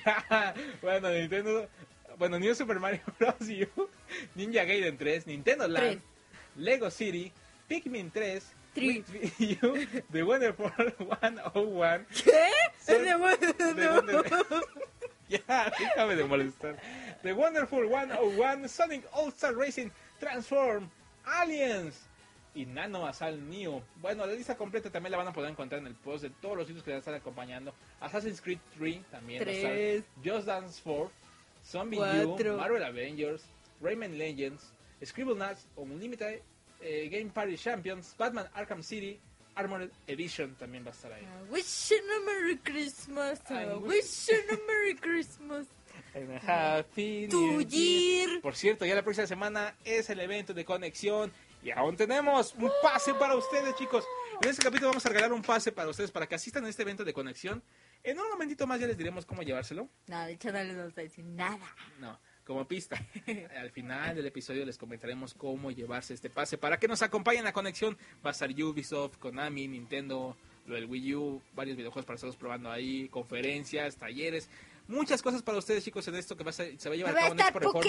bueno, 0.81 1.09
Nintendo, 1.09 1.69
bueno, 2.17 2.39
New 2.39 2.53
Super 2.53 2.79
Mario 2.79 3.01
Bros. 3.17 3.35
U, 3.75 3.89
Ninja 4.35 4.63
Gaiden 4.65 4.97
3, 4.97 5.27
Nintendo 5.27 5.67
Land. 5.67 6.01
Lego 6.57 6.91
City, 6.91 7.31
Pikmin 7.67 8.11
3, 8.11 8.51
Three. 8.73 9.03
Wii 9.03 9.63
U, 9.63 10.01
The 10.11 10.23
Wonderful 10.23 10.71
101. 10.97 12.05
¿Qué? 12.23 12.31
Son- 12.79 12.95
Es 12.95 13.03
de 13.03 13.15
bueno, 13.15 13.37
The 13.57 13.73
no. 13.73 13.93
Wonder- 14.23 14.63
ya, 15.29 15.71
déjame 15.79 16.15
de 16.15 16.23
molestar. 16.25 16.77
The 17.23 17.33
Wonderful 17.33 17.87
101, 17.87 18.67
Sonic 18.67 19.05
All-Star 19.13 19.55
Racing, 19.55 19.89
Transform, 20.19 20.89
Aliens 21.25 21.95
y 22.53 22.65
Nano 22.65 23.05
Asal 23.07 23.49
Neo. 23.49 23.81
Bueno, 24.01 24.25
la 24.25 24.33
lista 24.33 24.55
completa 24.57 24.89
también 24.89 25.11
la 25.11 25.17
van 25.17 25.27
a 25.27 25.33
poder 25.33 25.51
encontrar 25.51 25.79
en 25.79 25.87
el 25.87 25.95
post 25.95 26.23
de 26.23 26.29
todos 26.29 26.57
los 26.57 26.67
sitios 26.67 26.83
que 26.83 26.91
van 26.91 26.97
a 26.97 26.99
estar 26.99 27.13
acompañando. 27.13 27.73
Assassin's 28.01 28.41
Creed 28.41 28.59
3 28.77 29.01
también. 29.09 29.41
Tres. 29.43 30.03
Just 30.23 30.47
Dance 30.47 30.81
4, 30.83 31.11
Zombie 31.63 31.97
Cuatro. 31.97 32.55
U, 32.55 32.57
Marvel 32.57 32.83
Avengers, 32.83 33.43
Rayman 33.81 34.17
Legends, 34.17 34.73
Scribblenauts, 35.01 35.65
Unlimited 35.77 36.41
eh, 36.81 37.09
Game 37.09 37.31
Party 37.31 37.57
Champions, 37.57 38.15
Batman 38.17 38.47
Arkham 38.53 38.83
City, 38.83 39.19
Armored 39.55 39.89
Edition 40.07 40.55
también 40.55 40.85
va 40.85 40.89
a 40.89 40.93
estar 40.93 41.11
ahí. 41.11 41.23
I 41.23 41.51
wish 41.51 41.89
you 41.89 41.97
a 41.97 42.25
Merry 42.25 42.57
Christmas. 42.57 43.39
I 43.49 43.73
wish 43.75 44.27
you 44.29 44.35
a 44.49 44.57
Merry 44.67 44.95
Christmas. 44.95 45.67
And 46.13 46.31
a 46.31 46.39
Happy 46.77 47.27
New 47.27 47.61
Year. 47.61 48.29
year. 48.29 48.41
Por 48.41 48.55
cierto, 48.55 48.85
ya 48.85 48.95
la 48.95 49.03
próxima 49.03 49.27
semana 49.27 49.75
es 49.83 50.09
el 50.09 50.19
evento 50.19 50.53
de 50.53 50.65
conexión 50.65 51.31
y 51.63 51.71
aún 51.71 51.95
tenemos 51.95 52.55
un 52.55 52.71
pase 52.81 53.13
para 53.13 53.35
ustedes, 53.35 53.75
chicos. 53.75 54.03
En 54.41 54.49
este 54.49 54.63
capítulo 54.63 54.89
vamos 54.89 55.05
a 55.05 55.09
regalar 55.09 55.31
un 55.33 55.41
pase 55.43 55.71
para 55.71 55.89
ustedes 55.89 56.09
para 56.11 56.27
que 56.27 56.35
asistan 56.35 56.65
a 56.65 56.69
este 56.69 56.81
evento 56.81 57.03
de 57.03 57.13
conexión. 57.13 57.61
En 58.03 58.19
un 58.19 58.27
momentito 58.29 58.65
más 58.65 58.79
ya 58.79 58.87
les 58.87 58.97
diremos 58.97 59.25
cómo 59.25 59.43
llevárselo. 59.43 59.87
No, 60.07 60.25
de 60.25 60.33
hecho 60.33 60.51
no 60.51 60.63
les 60.63 60.75
vamos 60.75 60.97
a 60.97 61.01
decir 61.01 61.23
nada. 61.25 61.59
No, 61.99 62.19
como 62.45 62.67
pista. 62.67 63.03
Al 63.59 63.71
final 63.71 64.15
del 64.15 64.25
episodio 64.25 64.65
les 64.65 64.77
comentaremos 64.77 65.33
cómo 65.33 65.71
llevarse 65.71 66.13
este 66.13 66.29
pase 66.29 66.57
para 66.57 66.77
que 66.79 66.87
nos 66.87 67.01
acompañen 67.01 67.47
a 67.47 67.53
conexión. 67.53 67.97
Va 68.25 68.29
a 68.29 68.33
estar 68.33 68.49
Ubisoft, 68.51 69.17
Konami, 69.17 69.67
Nintendo, 69.67 70.35
lo 70.67 70.75
del 70.75 70.85
Wii 70.85 71.15
U, 71.15 71.41
varios 71.55 71.77
videojuegos 71.77 72.05
para 72.05 72.15
estarlos 72.15 72.35
probando 72.37 72.71
ahí, 72.71 73.07
conferencias, 73.09 73.95
talleres, 73.97 74.49
muchas 74.87 75.21
cosas 75.21 75.41
para 75.41 75.57
ustedes, 75.57 75.83
chicos, 75.83 76.07
en 76.07 76.15
esto 76.15 76.35
que 76.37 76.43
va 76.43 76.49
a 76.49 76.53
ser- 76.53 76.79
se 76.79 76.89
va 76.89 76.95
a 76.95 76.97
llevar 76.97 77.11
a 77.17 77.19
cabo 77.21 77.33
en 77.33 77.39
Expo 77.39 77.59
Reforma. 77.59 77.81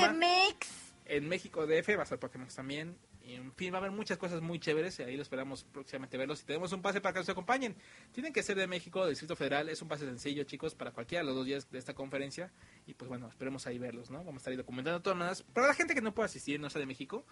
En 1.04 1.28
México 1.28 1.66
DF 1.66 1.96
va 1.96 2.00
a 2.00 2.04
estar 2.04 2.18
Pokémon 2.18 2.48
también. 2.48 2.96
Y 3.24 3.35
en 3.35 3.52
fin, 3.54 3.72
va 3.72 3.76
a 3.76 3.80
haber 3.80 3.90
muchas 3.92 4.18
cosas 4.18 4.40
muy 4.40 4.58
chéveres 4.58 4.98
y 4.98 5.02
ahí 5.02 5.16
lo 5.16 5.22
esperamos 5.22 5.64
próximamente 5.64 6.16
verlos. 6.18 6.42
Y 6.42 6.44
tenemos 6.44 6.72
un 6.72 6.82
pase 6.82 7.00
para 7.00 7.12
que 7.12 7.20
nos 7.20 7.28
acompañen. 7.28 7.76
Tienen 8.12 8.32
que 8.32 8.42
ser 8.42 8.56
de 8.56 8.66
México, 8.66 9.00
del 9.00 9.11
Distrito 9.11 9.37
Federal. 9.37 9.68
Es 9.68 9.80
un 9.82 9.88
pase 9.88 10.04
sencillo, 10.06 10.44
chicos, 10.44 10.74
para 10.74 10.90
cualquiera 10.92 11.22
de 11.22 11.26
los 11.26 11.37
dos 11.37 11.46
días 11.46 11.70
de 11.70 11.78
esta 11.78 11.94
conferencia. 11.94 12.50
Y 12.87 12.94
pues 12.94 13.08
bueno, 13.08 13.28
esperemos 13.28 13.66
ahí 13.66 13.78
verlos, 13.78 14.11
¿no? 14.11 14.18
Vamos 14.18 14.35
a 14.35 14.38
estar 14.38 14.50
ahí 14.50 14.56
documentando 14.56 14.98
de 14.98 15.02
todas. 15.02 15.42
Para 15.42 15.68
la 15.68 15.74
gente 15.74 15.94
que 15.94 16.00
no 16.00 16.14
puede 16.14 16.26
asistir, 16.26 16.58
no 16.61 16.68
sea 16.70 16.80
de 16.80 16.87
México, 16.87 17.24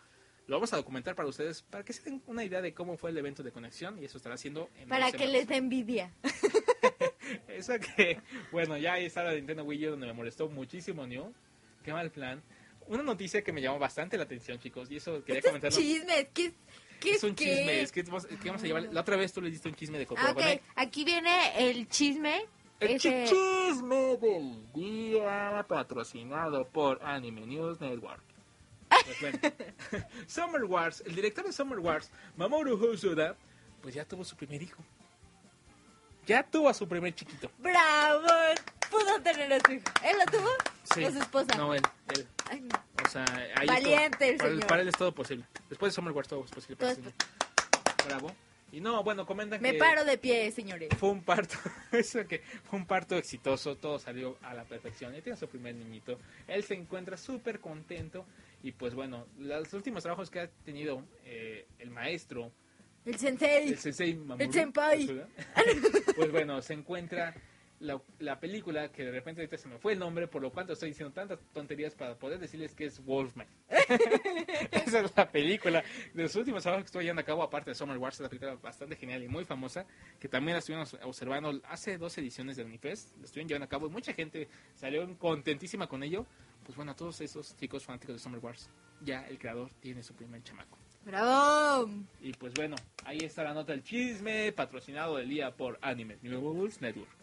lo 0.46 0.56
vamos 0.56 0.72
a 0.72 0.76
documentar 0.76 1.14
para 1.14 1.28
ustedes, 1.28 1.62
para 1.62 1.84
que 1.84 1.92
se 1.92 2.02
den 2.02 2.22
una 2.26 2.44
idea 2.44 2.60
de 2.60 2.74
cómo 2.74 2.96
fue 2.96 3.10
el 3.10 3.18
evento 3.18 3.42
de 3.42 3.52
conexión. 3.52 3.98
Y 4.00 4.04
eso 4.04 4.16
estará 4.16 4.34
haciendo 4.36 4.70
en 4.76 4.88
Para 4.88 5.06
que 5.06 5.18
semanas. 5.18 5.32
les 5.32 5.48
dé 5.48 5.56
envidia. 5.56 6.12
Eso 7.48 7.74
que, 7.78 8.20
bueno, 8.50 8.76
ya 8.76 8.94
ahí 8.94 9.04
está 9.04 9.22
la 9.22 9.34
Nintendo 9.34 9.62
Wii 9.64 9.86
U 9.86 9.90
donde 9.92 10.06
me 10.06 10.12
molestó 10.12 10.48
muchísimo, 10.48 11.06
¿no? 11.06 11.32
Qué 11.84 11.92
mal 11.92 12.10
plan. 12.10 12.42
Una 12.90 13.02
noticia 13.04 13.42
que 13.42 13.52
me 13.52 13.62
llamó 13.62 13.78
bastante 13.78 14.16
la 14.16 14.24
atención, 14.24 14.58
chicos, 14.58 14.90
y 14.90 14.96
eso 14.96 15.22
quería 15.24 15.38
Estos 15.38 15.50
comentarlo. 15.52 15.76
chismes, 15.78 16.26
¿qué, 16.34 16.52
qué 17.00 17.12
Es 17.12 17.22
un 17.24 17.34
qué? 17.34 17.44
chisme, 17.44 17.80
es 17.82 17.92
que 17.92 18.02
vamos, 18.02 18.26
que 18.26 18.48
vamos 18.48 18.62
a 18.62 18.66
llevar. 18.66 18.82
La 18.92 19.00
otra 19.02 19.16
vez 19.16 19.32
tú 19.32 19.40
le 19.40 19.50
diste 19.50 19.68
un 19.68 19.74
chisme 19.76 19.96
de 19.98 20.06
Kokoro 20.06 20.34
Ah, 20.38 20.58
aquí 20.76 21.04
viene 21.04 21.70
el 21.70 21.88
chisme. 21.88 22.44
El 22.80 22.92
Ese- 22.92 23.26
chisme 23.28 24.16
del 24.16 24.72
día 24.72 25.64
patrocinado 25.68 26.66
por 26.66 27.00
Anime 27.04 27.46
News 27.46 27.80
Network. 27.80 28.22
Pues 29.04 29.20
bueno. 29.20 29.38
Summer 30.26 30.64
Wars, 30.64 31.02
el 31.06 31.14
director 31.14 31.44
de 31.46 31.52
Summer 31.52 31.78
Wars, 31.78 32.10
Mamoru 32.36 32.74
Hosoda, 32.92 33.36
pues 33.82 33.94
ya 33.94 34.04
tuvo 34.04 34.24
su 34.24 34.34
primer 34.34 34.60
hijo. 34.62 34.82
Ya 36.26 36.42
tuvo 36.42 36.68
a 36.68 36.74
su 36.74 36.88
primer 36.88 37.14
chiquito. 37.14 37.50
¡Bravo! 37.58 38.26
Pudo 38.90 39.20
tener 39.22 39.52
a 39.52 39.60
su 39.60 39.72
hijo. 39.72 39.84
¿Él 40.04 40.16
lo 40.18 40.26
tuvo? 40.38 40.48
Sí. 40.94 41.04
¿O 41.04 41.10
su 41.12 41.18
esposa? 41.18 41.56
No, 41.56 41.74
él. 41.74 41.82
él. 42.14 42.26
Ay, 42.50 42.60
no. 42.60 42.82
O 43.04 43.08
sea, 43.08 43.24
ahí 43.56 43.66
Valiente 43.66 44.28
el 44.30 44.36
para, 44.36 44.50
señor. 44.50 44.66
para 44.66 44.82
él 44.82 44.88
es 44.88 44.96
todo 44.96 45.12
posible. 45.14 45.44
Después 45.68 45.92
de 45.92 45.94
Summer 45.94 46.12
Wars 46.12 46.28
todo 46.28 46.44
es 46.44 46.50
posible. 46.50 46.76
para 46.76 46.94
Todo 46.94 47.02
señor. 47.04 47.14
Bravo. 48.06 48.34
Y 48.72 48.80
no, 48.80 49.02
bueno, 49.02 49.26
comentan 49.26 49.60
Me 49.60 49.72
que 49.72 49.78
paro 49.78 50.04
de 50.04 50.16
pie, 50.16 50.50
señores. 50.52 50.90
fue 50.96 51.10
un 51.10 51.24
parto, 51.24 51.56
eso 51.92 52.24
que 52.28 52.38
fue 52.38 52.78
un 52.78 52.86
parto 52.86 53.16
exitoso, 53.16 53.76
todo 53.76 53.98
salió 53.98 54.38
a 54.42 54.54
la 54.54 54.62
perfección. 54.64 55.12
Ya 55.12 55.20
tiene 55.22 55.36
su 55.36 55.48
primer 55.48 55.74
niñito. 55.74 56.18
Él 56.46 56.62
se 56.62 56.74
encuentra 56.74 57.16
súper 57.16 57.58
contento 57.58 58.24
y 58.62 58.70
pues 58.72 58.94
bueno, 58.94 59.26
los 59.38 59.72
últimos 59.72 60.04
trabajos 60.04 60.30
que 60.30 60.40
ha 60.40 60.48
tenido 60.64 61.02
eh, 61.24 61.66
el 61.80 61.90
maestro, 61.90 62.52
El 63.04 63.18
sensei. 63.18 63.70
el 63.70 63.78
sensei 63.78 64.14
Mamoru, 64.14 64.44
El 64.44 64.52
senpai. 64.52 65.26
Pues 66.14 66.30
bueno, 66.30 66.62
se 66.62 66.74
encuentra 66.74 67.34
la, 67.80 68.00
la 68.18 68.38
película 68.38 68.92
que 68.92 69.04
de 69.04 69.10
repente 69.10 69.40
ahorita 69.40 69.56
se 69.56 69.68
me 69.68 69.78
fue 69.78 69.94
el 69.94 69.98
nombre, 69.98 70.28
por 70.28 70.42
lo 70.42 70.52
cual 70.52 70.70
estoy 70.70 70.90
diciendo 70.90 71.12
tantas 71.12 71.38
tonterías 71.52 71.94
para 71.94 72.14
poder 72.14 72.38
decirles 72.38 72.74
que 72.74 72.84
es 72.84 73.04
Wolfman. 73.04 73.46
Esa 74.70 75.00
es 75.00 75.12
la 75.16 75.30
película 75.30 75.82
de 76.12 76.22
los 76.22 76.36
últimos 76.36 76.62
trabajos 76.62 76.84
que 76.84 76.88
estoy 76.88 77.04
llevando 77.04 77.22
a 77.22 77.24
cabo, 77.24 77.42
aparte 77.42 77.70
de 77.70 77.74
Summer 77.74 77.96
Wars, 77.96 78.16
es 78.16 78.20
una 78.20 78.28
película 78.28 78.54
bastante 78.56 78.96
genial 78.96 79.22
y 79.22 79.28
muy 79.28 79.44
famosa, 79.44 79.86
que 80.18 80.28
también 80.28 80.54
la 80.54 80.58
estuvimos 80.58 80.94
observando 81.02 81.58
hace 81.64 81.96
dos 81.96 82.16
ediciones 82.18 82.56
del 82.56 82.66
Unifest, 82.66 83.16
la 83.16 83.24
estuvieron 83.24 83.48
llevando 83.48 83.64
a 83.64 83.68
cabo 83.68 83.86
y 83.86 83.90
mucha 83.90 84.12
gente 84.12 84.48
salió 84.74 85.18
contentísima 85.18 85.86
con 85.86 86.02
ello. 86.02 86.26
Pues 86.64 86.76
bueno, 86.76 86.92
a 86.92 86.96
todos 86.96 87.20
esos 87.22 87.56
chicos 87.56 87.84
fanáticos 87.84 88.16
de 88.16 88.20
Summer 88.20 88.40
Wars, 88.40 88.68
ya 89.00 89.26
el 89.26 89.38
creador 89.38 89.70
tiene 89.80 90.02
su 90.02 90.14
primer 90.14 90.42
chamaco. 90.42 90.78
¡Bravo! 91.04 91.88
Y 92.20 92.32
pues 92.34 92.52
bueno, 92.52 92.76
ahí 93.04 93.18
está 93.18 93.42
la 93.42 93.54
nota 93.54 93.72
del 93.72 93.82
chisme, 93.82 94.52
patrocinado 94.52 95.16
del 95.16 95.30
día 95.30 95.56
por 95.56 95.78
Anime 95.80 96.18
News 96.20 96.82
Network. 96.82 97.19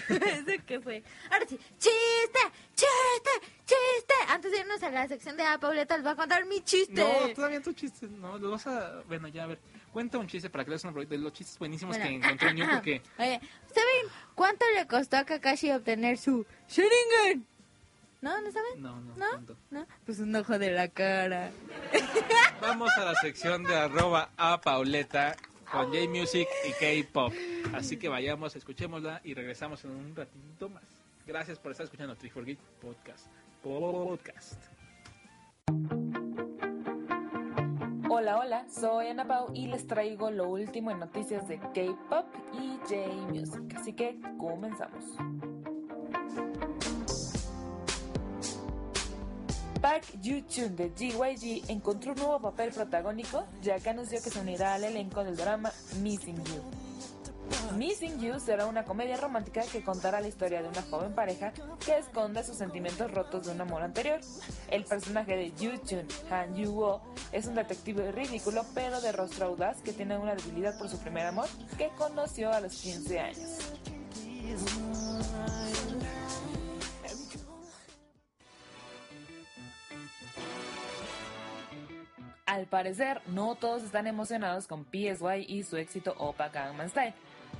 ¿Eso 0.08 0.62
qué 0.66 0.80
fue? 0.80 1.02
Ahora 1.30 1.46
sí, 1.48 1.58
chiste, 1.78 2.40
chiste, 2.74 3.30
chiste. 3.64 4.14
Antes 4.28 4.52
de 4.52 4.58
irnos 4.58 4.82
a 4.82 4.90
la 4.90 5.08
sección 5.08 5.36
de 5.36 5.44
A, 5.44 5.58
Pauleta 5.58 5.96
les 5.96 6.06
va 6.06 6.12
a 6.12 6.16
contar 6.16 6.44
mi 6.46 6.60
chiste. 6.62 6.94
No, 6.94 7.34
todavía 7.34 7.60
tu 7.60 7.72
chiste, 7.72 8.06
no, 8.08 8.38
lo 8.38 8.50
vas 8.50 8.66
a... 8.66 9.02
Bueno, 9.08 9.28
ya 9.28 9.44
a 9.44 9.46
ver, 9.46 9.58
cuenta 9.92 10.18
un 10.18 10.26
chiste 10.26 10.50
para 10.50 10.64
que 10.64 10.70
leas 10.70 10.84
una 10.84 11.04
de 11.04 11.18
los 11.18 11.32
chistes 11.32 11.58
buenísimos 11.58 11.96
Bueno, 11.96 12.10
que 12.10 12.16
encontré 12.16 12.50
en 12.50 12.56
New 12.56 12.70
porque... 12.70 13.02
Oye, 13.18 13.40
¿saben 13.68 14.12
cuánto 14.34 14.64
le 14.74 14.86
costó 14.86 15.16
a 15.16 15.24
Kakashi 15.24 15.72
obtener 15.72 16.18
su 16.18 16.46
Sharingan? 16.68 17.46
¿No? 18.20 18.40
¿No 18.40 18.50
saben? 18.50 18.82
No, 18.82 19.00
no, 19.00 19.16
¿No? 19.16 19.56
¿No? 19.70 19.86
Pues 20.04 20.18
un 20.18 20.34
ojo 20.34 20.58
de 20.58 20.70
la 20.70 20.88
cara. 20.88 21.50
Vamos 22.60 22.90
a 22.96 23.04
la 23.04 23.14
sección 23.14 23.62
de 23.62 23.76
arroba 23.76 24.30
a 24.36 24.60
Pauleta 24.60 25.36
con 25.70 25.86
J-Music 25.86 26.48
y 26.68 26.72
K-Pop. 27.04 27.32
Así 27.74 27.96
que 27.96 28.08
vayamos, 28.08 28.56
escuchémosla 28.56 29.20
y 29.24 29.34
regresamos 29.34 29.84
en 29.84 29.90
un 29.90 30.16
ratito 30.16 30.68
más. 30.68 30.84
Gracias 31.26 31.58
por 31.58 31.72
estar 31.72 31.84
escuchando 31.84 32.14
Trick 32.16 32.32
for 32.32 32.44
Geek 32.44 32.58
Podcast. 32.80 33.26
Podcast. 33.62 34.62
Hola, 38.08 38.38
hola, 38.38 38.66
soy 38.70 39.08
Ana 39.08 39.26
Pau 39.26 39.50
y 39.52 39.66
les 39.66 39.86
traigo 39.86 40.30
lo 40.30 40.48
último 40.48 40.90
en 40.90 41.00
noticias 41.00 41.48
de 41.48 41.58
K-pop 41.58 42.26
y 42.54 42.78
J-Music. 42.88 43.74
Así 43.76 43.92
que 43.92 44.18
comenzamos. 44.38 45.04
Park 49.86 50.18
Yoo-chun 50.20 50.74
de 50.74 50.90
GYG 50.90 51.70
encontró 51.70 52.10
un 52.10 52.18
nuevo 52.18 52.40
papel 52.40 52.72
protagónico 52.72 53.44
ya 53.62 53.78
que 53.78 53.90
anunció 53.90 54.20
que 54.20 54.30
se 54.30 54.40
unirá 54.40 54.74
al 54.74 54.82
elenco 54.82 55.22
del 55.22 55.36
drama 55.36 55.70
Missing 56.02 56.42
You. 56.44 57.76
Missing 57.76 58.18
You 58.18 58.40
será 58.40 58.66
una 58.66 58.82
comedia 58.82 59.16
romántica 59.16 59.62
que 59.62 59.84
contará 59.84 60.20
la 60.20 60.26
historia 60.26 60.60
de 60.60 60.68
una 60.68 60.82
joven 60.82 61.14
pareja 61.14 61.52
que 61.84 61.98
esconde 61.98 62.42
sus 62.42 62.56
sentimientos 62.56 63.12
rotos 63.12 63.46
de 63.46 63.52
un 63.52 63.60
amor 63.60 63.82
anterior. 63.82 64.18
El 64.72 64.84
personaje 64.84 65.36
de 65.36 65.52
Yu 65.52 65.76
Chun 65.84 66.04
Han 66.32 66.56
Yu 66.56 66.72
Wo 66.72 67.00
es 67.30 67.46
un 67.46 67.54
detective 67.54 68.10
ridículo 68.10 68.66
pero 68.74 69.00
de 69.00 69.12
rostro 69.12 69.46
audaz 69.46 69.82
que 69.82 69.92
tiene 69.92 70.18
una 70.18 70.34
debilidad 70.34 70.76
por 70.76 70.88
su 70.88 70.98
primer 70.98 71.26
amor 71.26 71.46
que 71.78 71.90
conoció 71.90 72.52
a 72.52 72.58
los 72.58 72.74
15 72.74 73.20
años. 73.20 73.58
Al 82.56 82.64
parecer, 82.64 83.20
no 83.26 83.54
todos 83.54 83.82
están 83.82 84.06
emocionados 84.06 84.66
con 84.66 84.86
PSY 84.86 85.44
y 85.46 85.62
su 85.62 85.76
éxito 85.76 86.14
Opa 86.16 86.48
Gangnam 86.48 86.88
Style. 86.88 87.12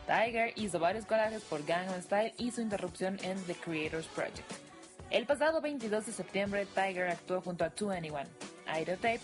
Tiger 0.06 0.54
hizo 0.56 0.78
varios 0.78 1.04
corajes 1.04 1.42
por 1.42 1.62
Gangnam 1.66 2.00
Style 2.00 2.32
y 2.38 2.50
su 2.50 2.62
interrupción 2.62 3.18
en 3.22 3.38
The 3.44 3.56
Creators 3.56 4.06
Project. 4.06 4.50
El 5.10 5.26
pasado 5.26 5.60
22 5.60 6.06
de 6.06 6.12
septiembre, 6.12 6.66
Tiger 6.74 7.10
actuó 7.10 7.42
junto 7.42 7.64
a 7.64 7.74
2NE1, 7.74 8.26
Tape, 8.96 9.20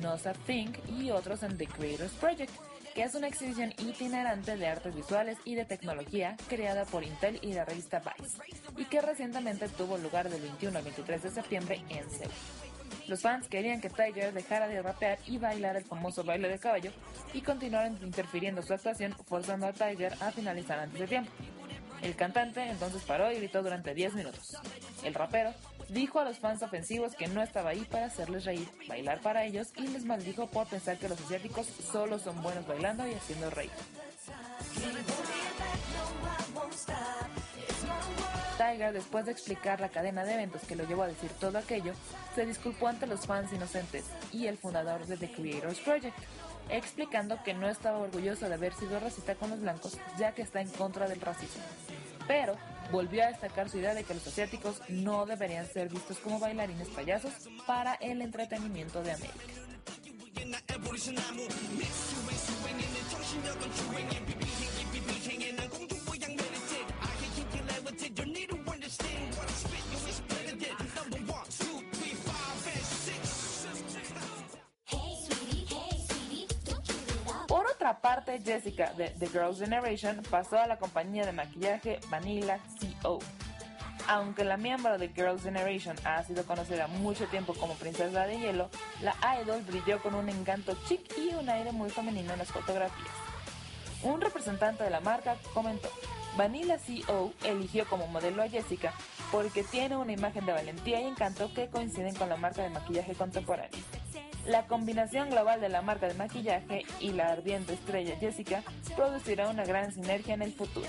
Nosa 0.00 0.32
Think 0.46 0.78
y 0.88 1.10
otros 1.10 1.42
en 1.42 1.58
The 1.58 1.66
Creators 1.66 2.12
Project, 2.12 2.52
que 2.94 3.02
es 3.02 3.16
una 3.16 3.26
exhibición 3.26 3.74
itinerante 3.78 4.56
de 4.56 4.68
artes 4.68 4.94
visuales 4.94 5.38
y 5.44 5.56
de 5.56 5.64
tecnología 5.64 6.36
creada 6.48 6.84
por 6.84 7.02
Intel 7.02 7.40
y 7.42 7.52
la 7.52 7.64
revista 7.64 7.98
Vice, 7.98 8.38
y 8.76 8.84
que 8.84 9.00
recientemente 9.00 9.68
tuvo 9.70 9.98
lugar 9.98 10.30
del 10.30 10.40
21 10.40 10.78
al 10.78 10.84
23 10.84 11.20
de 11.20 11.30
septiembre 11.30 11.82
en 11.88 12.08
Seúl. 12.08 12.30
Los 13.10 13.22
fans 13.22 13.48
querían 13.48 13.80
que 13.80 13.90
Tiger 13.90 14.32
dejara 14.32 14.68
de 14.68 14.80
rapear 14.80 15.18
y 15.26 15.36
bailar 15.36 15.76
el 15.76 15.82
famoso 15.82 16.22
baile 16.22 16.48
de 16.48 16.60
caballo 16.60 16.92
y 17.34 17.40
continuaron 17.40 17.98
interfiriendo 18.04 18.62
su 18.62 18.72
actuación 18.72 19.16
forzando 19.26 19.66
a 19.66 19.72
Tiger 19.72 20.14
a 20.20 20.30
finalizar 20.30 20.78
antes 20.78 21.00
de 21.00 21.08
tiempo. 21.08 21.32
El 22.02 22.14
cantante 22.14 22.62
entonces 22.62 23.02
paró 23.02 23.32
y 23.32 23.38
gritó 23.38 23.64
durante 23.64 23.94
10 23.94 24.14
minutos. 24.14 24.56
El 25.02 25.14
rapero 25.14 25.52
dijo 25.88 26.20
a 26.20 26.24
los 26.24 26.38
fans 26.38 26.62
ofensivos 26.62 27.16
que 27.16 27.26
no 27.26 27.42
estaba 27.42 27.70
ahí 27.70 27.84
para 27.90 28.06
hacerles 28.06 28.44
reír, 28.44 28.68
bailar 28.86 29.20
para 29.22 29.44
ellos 29.44 29.72
y 29.74 29.88
les 29.88 30.04
maldijo 30.04 30.46
por 30.46 30.68
pensar 30.68 30.96
que 30.96 31.08
los 31.08 31.20
asiáticos 31.20 31.66
solo 31.66 32.20
son 32.20 32.40
buenos 32.42 32.64
bailando 32.64 33.08
y 33.08 33.14
haciendo 33.14 33.50
reír. 33.50 33.72
Tiger, 38.60 38.92
después 38.92 39.24
de 39.24 39.32
explicar 39.32 39.80
la 39.80 39.88
cadena 39.88 40.22
de 40.22 40.34
eventos 40.34 40.60
que 40.64 40.76
lo 40.76 40.84
llevó 40.84 41.04
a 41.04 41.08
decir 41.08 41.30
todo 41.40 41.56
aquello, 41.56 41.94
se 42.34 42.44
disculpó 42.44 42.88
ante 42.88 43.06
los 43.06 43.26
fans 43.26 43.50
inocentes 43.54 44.04
y 44.34 44.48
el 44.48 44.58
fundador 44.58 45.06
de 45.06 45.16
The 45.16 45.32
Creators 45.32 45.80
Project, 45.80 46.14
explicando 46.68 47.42
que 47.42 47.54
no 47.54 47.70
estaba 47.70 47.96
orgulloso 47.96 48.46
de 48.48 48.54
haber 48.54 48.74
sido 48.74 49.00
racista 49.00 49.34
con 49.34 49.48
los 49.48 49.60
blancos, 49.60 49.96
ya 50.18 50.32
que 50.32 50.42
está 50.42 50.60
en 50.60 50.68
contra 50.68 51.08
del 51.08 51.22
racismo. 51.22 51.62
Pero 52.28 52.54
volvió 52.92 53.24
a 53.24 53.28
destacar 53.28 53.70
su 53.70 53.78
idea 53.78 53.94
de 53.94 54.04
que 54.04 54.12
los 54.12 54.26
asiáticos 54.26 54.82
no 54.90 55.24
deberían 55.24 55.66
ser 55.66 55.88
vistos 55.88 56.18
como 56.18 56.38
bailarines 56.38 56.88
payasos 56.88 57.32
para 57.66 57.94
el 57.94 58.20
entretenimiento 58.20 59.02
de 59.02 59.12
América. 59.12 59.44
Otra 77.90 78.00
parte, 78.00 78.40
Jessica 78.40 78.92
de 78.96 79.08
The 79.18 79.26
Girls' 79.26 79.58
Generation 79.58 80.22
pasó 80.30 80.58
a 80.58 80.66
la 80.68 80.78
compañía 80.78 81.26
de 81.26 81.32
maquillaje 81.32 81.98
Vanilla 82.08 82.60
CO. 83.02 83.18
Aunque 84.06 84.44
la 84.44 84.56
miembro 84.56 84.96
de 84.96 85.08
Girls' 85.08 85.42
Generation 85.42 85.96
ha 86.04 86.22
sido 86.22 86.44
conocida 86.44 86.86
mucho 86.86 87.26
tiempo 87.26 87.52
como 87.54 87.74
Princesa 87.74 88.26
de 88.26 88.38
Hielo, 88.38 88.70
la 89.02 89.16
idol 89.42 89.62
brilló 89.62 90.00
con 90.02 90.14
un 90.14 90.28
encanto 90.28 90.76
chic 90.86 91.00
y 91.18 91.34
un 91.34 91.48
aire 91.48 91.72
muy 91.72 91.90
femenino 91.90 92.32
en 92.32 92.38
las 92.38 92.52
fotografías. 92.52 93.10
Un 94.04 94.20
representante 94.20 94.84
de 94.84 94.90
la 94.90 95.00
marca 95.00 95.36
comentó, 95.52 95.88
Vanilla 96.36 96.78
CO 96.78 97.32
eligió 97.42 97.88
como 97.88 98.06
modelo 98.06 98.42
a 98.42 98.48
Jessica 98.48 98.94
porque 99.32 99.64
tiene 99.64 99.96
una 99.96 100.12
imagen 100.12 100.46
de 100.46 100.52
valentía 100.52 101.00
y 101.00 101.06
encanto 101.06 101.52
que 101.52 101.68
coinciden 101.68 102.14
con 102.14 102.28
la 102.28 102.36
marca 102.36 102.62
de 102.62 102.70
maquillaje 102.70 103.14
contemporáneo. 103.14 103.78
La 104.50 104.66
combinación 104.66 105.30
global 105.30 105.60
de 105.60 105.68
la 105.68 105.80
marca 105.80 106.08
de 106.08 106.14
maquillaje 106.14 106.84
y 106.98 107.12
la 107.12 107.28
ardiente 107.28 107.74
estrella 107.74 108.16
Jessica 108.16 108.64
producirá 108.96 109.48
una 109.48 109.64
gran 109.64 109.92
sinergia 109.92 110.34
en 110.34 110.42
el 110.42 110.52
futuro. 110.52 110.88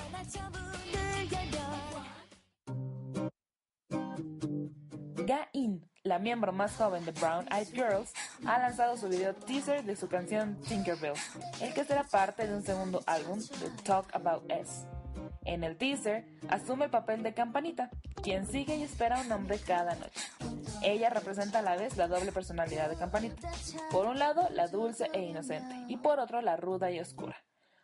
Ga-in, 5.28 5.88
la 6.02 6.18
miembro 6.18 6.52
más 6.52 6.76
joven 6.76 7.06
de 7.06 7.12
Brown 7.12 7.46
Eyed 7.52 7.68
Girls, 7.72 8.12
ha 8.48 8.58
lanzado 8.58 8.98
su 8.98 9.08
video 9.08 9.36
teaser 9.36 9.84
de 9.84 9.96
su 9.96 10.08
canción 10.08 10.60
Tinkerbell, 10.62 11.14
el 11.62 11.72
que 11.76 11.86
será 11.86 12.04
parte 12.04 12.48
de 12.48 12.56
un 12.56 12.64
segundo 12.64 13.04
álbum, 13.06 13.40
The 13.40 13.84
Talk 13.84 14.08
About 14.16 14.50
S. 14.50 14.88
En 15.44 15.64
el 15.64 15.78
teaser, 15.78 16.26
asume 16.50 16.86
el 16.86 16.92
papel 16.92 17.24
de 17.24 17.34
Campanita, 17.34 17.90
quien 18.22 18.46
sigue 18.46 18.76
y 18.76 18.84
espera 18.84 19.22
un 19.22 19.32
hombre 19.32 19.58
cada 19.60 19.96
noche. 19.96 20.22
Ella 20.84 21.10
representa 21.10 21.60
a 21.60 21.64
la 21.64 21.76
vez 21.76 21.98
la 21.98 22.08
doble 22.08 22.32
personalidad 22.32 22.90
de 22.90 22.96
Campanita. 22.96 23.50
Por 23.92 24.06
un 24.06 24.20
lado, 24.20 24.48
la 24.52 24.68
dulce 24.68 25.10
e 25.14 25.22
inocente, 25.22 25.76
y 25.88 25.98
por 25.98 26.20
otro, 26.20 26.42
la 26.42 26.58
ruda 26.58 26.92
y 26.92 27.00
oscura. 27.00 27.36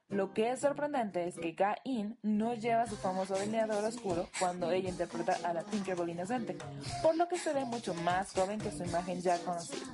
Lo 0.10 0.34
que 0.34 0.52
es 0.52 0.62
sorprendente 0.62 1.28
es 1.28 1.36
que 1.36 1.52
Ga-in 1.52 2.18
no 2.22 2.54
lleva 2.54 2.88
su 2.88 2.96
famoso 2.96 3.34
delineador 3.34 3.84
oscuro 3.84 4.30
cuando 4.40 4.72
ella 4.72 4.88
interpreta 4.88 5.38
a 5.44 5.54
la 5.54 5.64
Tinkerbell 5.64 6.10
inocente, 6.10 6.58
por 7.04 7.18
lo 7.18 7.28
que 7.28 7.38
se 7.38 7.52
ve 7.54 7.66
mucho 7.66 7.94
más 7.94 8.32
joven 8.32 8.60
que 8.60 8.72
su 8.72 8.86
imagen 8.86 9.22
ya 9.22 9.38
conocida. 9.40 9.86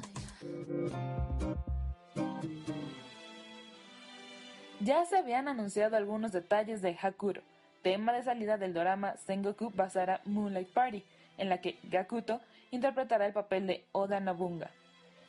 Ya 4.82 5.04
se 5.06 5.18
habían 5.18 5.48
anunciado 5.48 5.96
algunos 5.96 6.32
detalles 6.32 6.82
de 6.82 6.96
Hakuro, 7.02 7.42
tema 7.84 8.14
de 8.14 8.24
salida 8.24 8.58
del 8.58 8.74
drama 8.74 9.16
Sengoku 9.28 9.72
Basara 9.76 10.22
Moonlight 10.26 10.70
Party, 10.70 11.04
en 11.38 11.50
la 11.50 11.60
que 11.60 11.78
Gakuto 11.84 12.40
interpretará 12.72 13.28
el 13.28 13.34
papel 13.34 13.68
de 13.68 13.86
Oda 13.92 14.20
Nabunga. 14.20 14.72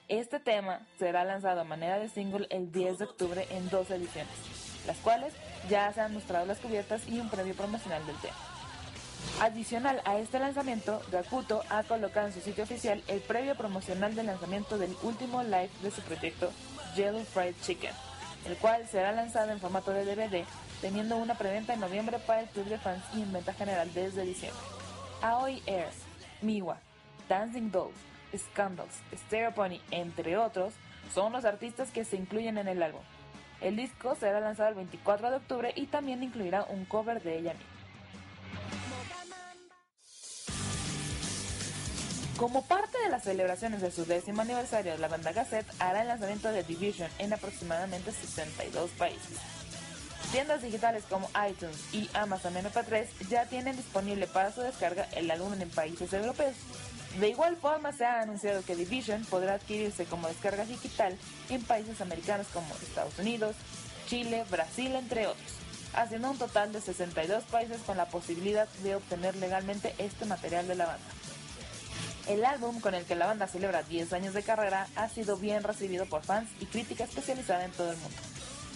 Este 0.09 0.39
tema 0.39 0.87
será 0.99 1.25
lanzado 1.25 1.61
a 1.61 1.65
manera 1.65 1.99
de 1.99 2.09
single 2.09 2.47
el 2.51 2.71
10 2.73 2.99
de 2.99 3.05
octubre 3.05 3.47
en 3.51 3.69
dos 3.71 3.91
ediciones, 3.91 4.33
las 4.87 4.97
cuales 4.99 5.35
ya 5.69 5.93
se 5.93 6.01
han 6.01 6.15
mostrado 6.15 6.47
las 6.47 6.59
cubiertas 6.59 7.07
y 7.09 7.19
un 7.19 7.29
previo 7.29 7.55
promocional 7.55 8.07
del 8.07 8.17
tema. 8.17 8.37
Adicional 9.41 10.01
a 10.05 10.19
este 10.19 10.39
lanzamiento, 10.39 11.03
Gakuto 11.11 11.63
ha 11.71 11.83
colocado 11.83 12.29
en 12.29 12.35
su 12.35 12.41
sitio 12.41 12.65
oficial 12.65 13.03
el 13.09 13.21
previo 13.21 13.57
promocional 13.57 14.15
del 14.15 14.27
lanzamiento 14.27 14.79
del 14.79 14.95
último 15.03 15.43
live 15.43 15.71
de 15.83 15.91
su 15.91 16.03
proyecto 16.03 16.53
Yellow 16.95 17.25
Fried 17.25 17.55
Chicken, 17.63 17.93
el 18.47 18.57
cual 18.57 18.87
será 18.89 19.13
lanzado 19.13 19.51
en 19.51 19.61
formato 19.61 19.91
de 19.93 20.05
DVD, 20.05 20.45
teniendo 20.81 21.17
una 21.17 21.37
preventa 21.37 21.75
en 21.75 21.81
noviembre 21.81 22.19
para 22.19 22.41
el 22.41 22.49
club 22.49 22.67
de 22.67 22.79
fans 22.79 23.03
y 23.15 23.23
en 23.23 23.33
venta 23.33 23.53
general 23.55 23.93
desde 23.95 24.23
diciembre. 24.23 24.63
Aoi 25.23 25.63
Air, 25.67 25.89
Miwa, 26.43 26.79
Dancing 27.29 27.71
Dolls, 27.71 27.97
Scandals, 28.37 29.01
Stereo 29.15 29.53
Pony, 29.53 29.81
entre 29.91 30.37
otros, 30.37 30.75
son 31.13 31.33
los 31.33 31.45
artistas 31.45 31.91
que 31.91 32.05
se 32.05 32.17
incluyen 32.17 32.59
en 32.59 32.69
el 32.69 32.83
álbum. 32.83 33.03
El 33.61 33.77
disco 33.77 34.15
será 34.15 34.41
lanzado 34.41 34.71
el 34.71 34.75
24 34.75 35.31
de 35.31 35.37
octubre 35.37 35.73
y 35.75 35.87
también 35.87 36.23
incluirá 36.23 36.65
un 36.65 36.85
cover 36.85 37.23
de 37.23 37.39
ella 37.39 37.55
misma. 37.55 37.74
Como 42.37 42.63
parte 42.63 42.99
de 42.99 43.11
las 43.11 43.23
celebraciones 43.23 43.81
de 43.81 43.93
su 43.93 44.07
décimo 44.07 44.43
aniversario, 44.43 44.99
la 44.99 45.07
banda 45.07 45.33
Gazette 45.33 45.71
hará 45.79 46.03
el 46.03 46.09
lanzamiento 46.09 46.51
de 46.51 46.65
Division 46.65 47.09
en 47.19 47.33
aproximadamente 47.33 48.11
62 48.11 48.91
países. 48.91 49.39
Tiendas 50.33 50.63
digitales 50.63 51.05
como 51.09 51.31
iTunes 51.49 51.77
y 51.93 52.11
Amazon 52.13 52.55
MP3 52.55 53.07
ya 53.29 53.47
tienen 53.47 53.77
disponible 53.77 54.27
para 54.27 54.51
su 54.51 54.63
descarga 54.63 55.07
el 55.13 55.31
álbum 55.31 55.53
en 55.61 55.71
países 55.71 56.13
europeos. 56.13 56.57
De 57.21 57.29
igual 57.29 57.57
forma, 57.57 57.93
se 57.93 58.05
ha 58.05 58.23
anunciado 58.23 58.65
que 58.65 58.75
Division 58.75 59.25
podrá 59.27 59.55
adquirirse 59.55 60.05
como 60.05 60.27
descarga 60.27 60.65
digital 60.65 61.17
en 61.51 61.63
países 61.63 62.01
americanos 62.01 62.49
como 62.53 62.67
Estados 62.83 63.17
Unidos, 63.17 63.55
Chile, 64.09 64.45
Brasil, 64.51 64.93
entre 64.97 65.29
otros, 65.29 65.53
haciendo 65.95 66.33
un 66.33 66.39
total 66.39 66.73
de 66.73 66.81
62 66.81 67.45
países 67.45 67.81
con 67.87 67.97
la 67.97 68.07
posibilidad 68.07 68.67
de 68.83 68.97
obtener 68.97 69.37
legalmente 69.37 69.95
este 69.99 70.25
material 70.25 70.67
de 70.67 70.75
la 70.75 70.87
banda. 70.87 71.24
El 72.27 72.45
álbum, 72.45 72.81
con 72.81 72.95
el 72.95 73.05
que 73.05 73.15
la 73.15 73.27
banda 73.27 73.47
celebra 73.47 73.83
10 73.83 74.13
años 74.15 74.33
de 74.33 74.43
carrera, 74.43 74.89
ha 74.97 75.09
sido 75.11 75.37
bien 75.37 75.63
recibido 75.63 76.07
por 76.07 76.23
fans 76.23 76.49
y 76.59 76.65
crítica 76.65 77.05
especializada 77.05 77.67
en 77.67 77.73
todo 77.73 77.91
el 77.91 77.99
mundo, 77.99 78.17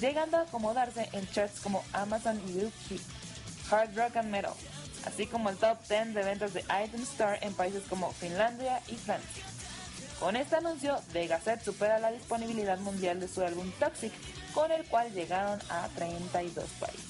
llegando 0.01 0.37
a 0.37 0.43
acomodarse 0.43 1.09
en 1.13 1.27
charts 1.31 1.61
como 1.61 1.83
Amazon 1.95 2.37
UK, 2.39 3.01
Hard 3.71 3.97
Rock 3.97 4.17
and 4.17 4.31
Metal, 4.31 4.53
así 5.07 5.27
como 5.27 5.49
el 5.49 5.57
top 5.57 5.79
10 5.89 6.13
de 6.15 6.25
ventas 6.25 6.53
de 6.53 6.61
Item 6.61 7.03
Store 7.03 7.39
en 7.41 7.55
países 7.55 7.85
como 7.89 8.13
Finlandia 8.13 8.83
y 8.87 8.97
Francia. 8.97 9.45
Con 10.21 10.37
este 10.37 10.57
anuncio, 10.57 11.01
The 11.13 11.27
Gazette 11.27 11.65
supera 11.65 11.99
la 12.01 12.11
disponibilidad 12.11 12.79
mundial 12.81 13.19
de 13.19 13.29
su 13.29 13.43
álbum 13.43 13.71
Toxic, 13.79 14.13
con 14.53 14.71
el 14.73 14.85
cual 14.87 15.11
llegaron 15.15 15.59
a 15.71 15.89
32 15.95 16.69
países. 16.81 17.05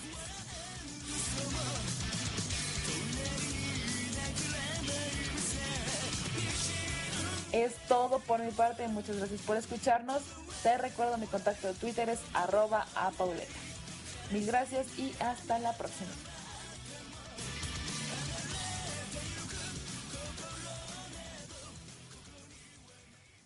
Es 7.52 7.74
todo 7.88 8.18
por 8.20 8.40
mi 8.40 8.50
parte, 8.50 8.86
muchas 8.88 9.16
gracias 9.16 9.40
por 9.42 9.56
escucharnos. 9.56 10.22
Te 10.62 10.76
recuerdo 10.76 11.16
mi 11.16 11.26
contacto 11.26 11.68
de 11.68 11.74
Twitter 11.74 12.08
es 12.10 12.20
arroba. 12.34 12.86
Mil 14.30 14.46
gracias 14.46 14.98
y 14.98 15.14
hasta 15.20 15.58
la 15.58 15.72
próxima. 15.72 16.10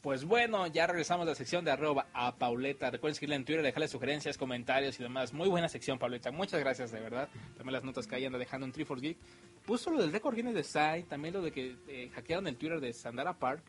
Pues 0.02 0.24
bueno, 0.24 0.66
ya 0.66 0.88
regresamos 0.88 1.28
a 1.28 1.30
la 1.30 1.36
sección 1.36 1.64
de 1.64 1.70
arroba 1.70 2.08
a 2.12 2.34
Pauleta. 2.34 2.90
Recuerden 2.90 3.14
seguirla 3.14 3.36
en 3.36 3.44
Twitter, 3.44 3.62
dejarle 3.62 3.86
sugerencias, 3.86 4.36
comentarios 4.36 4.98
y 4.98 5.04
demás. 5.04 5.32
Muy 5.32 5.48
buena 5.48 5.68
sección, 5.68 6.00
Pauleta. 6.00 6.32
Muchas 6.32 6.58
gracias, 6.58 6.90
de 6.90 6.98
verdad. 6.98 7.28
También 7.56 7.74
las 7.74 7.84
notas 7.84 8.08
que 8.08 8.16
ahí 8.16 8.24
anda 8.24 8.36
dejando 8.36 8.66
en 8.66 8.72
3 8.72 8.88
Geek. 9.00 9.16
Puso 9.64 9.92
lo 9.92 10.00
del 10.00 10.10
récord 10.10 10.34
Guinness 10.34 10.54
de 10.54 10.64
Sai, 10.64 11.04
también 11.04 11.34
lo 11.34 11.40
de 11.40 11.52
que 11.52 11.76
eh, 11.86 12.10
hackearon 12.16 12.48
el 12.48 12.56
Twitter 12.56 12.80
de 12.80 12.92
Sandara 12.92 13.38
Park. 13.38 13.62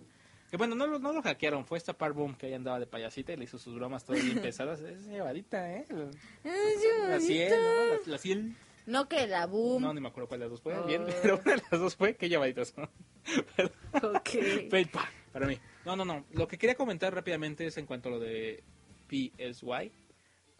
Que 0.54 0.58
bueno, 0.58 0.76
no, 0.76 0.86
lo- 0.86 1.00
no 1.00 1.12
lo 1.14 1.24
hackearon, 1.24 1.66
fue 1.66 1.80
esta 1.80 1.94
Park 1.98 2.14
Boom 2.14 2.36
que 2.36 2.46
ahí 2.46 2.54
andaba 2.54 2.80
de 2.80 2.86
payasita 2.86 3.34
y 3.34 3.38
le 3.38 3.46
hizo 3.46 3.58
sus 3.58 3.74
bromas 3.74 4.06
todas 4.06 4.24
bien 4.24 4.40
pesadas. 4.44 4.82
Es 4.82 5.04
llevadita, 5.08 5.74
¿eh? 5.74 5.88
La 6.44 7.20
ciel, 7.20 7.50
¿no? 7.50 7.94
La, 7.96 8.00
la 8.06 8.18
ciel. 8.20 8.56
No 8.86 9.10
que 9.10 9.26
la 9.26 9.48
boom. 9.48 9.82
No, 9.82 9.92
ni 9.96 10.00
me 10.00 10.10
acuerdo 10.10 10.28
cuál 10.28 10.42
de 10.42 10.46
las 10.46 10.52
dos 10.52 10.62
fue. 10.62 10.78
Oh. 10.78 10.84
Bien, 10.86 11.08
pero 11.24 11.42
una 11.44 11.56
de 11.56 11.64
las 11.72 11.82
dos 11.82 11.96
fue, 11.96 12.16
qué 12.16 12.30
llevaditas. 12.30 12.76
Ok. 13.96 14.30
PayPal, 14.70 15.08
para 15.32 15.48
mí. 15.48 15.58
No, 15.86 15.96
no, 15.96 16.06
no. 16.06 16.24
Lo 16.34 16.48
que 16.48 16.60
quería 16.60 16.76
comentar 16.76 17.16
rápidamente 17.16 17.66
es 17.66 17.76
en 17.80 17.88
cuanto 17.88 18.10
a 18.10 18.12
lo 18.12 18.20
de 18.20 18.64
PSY. 19.10 19.92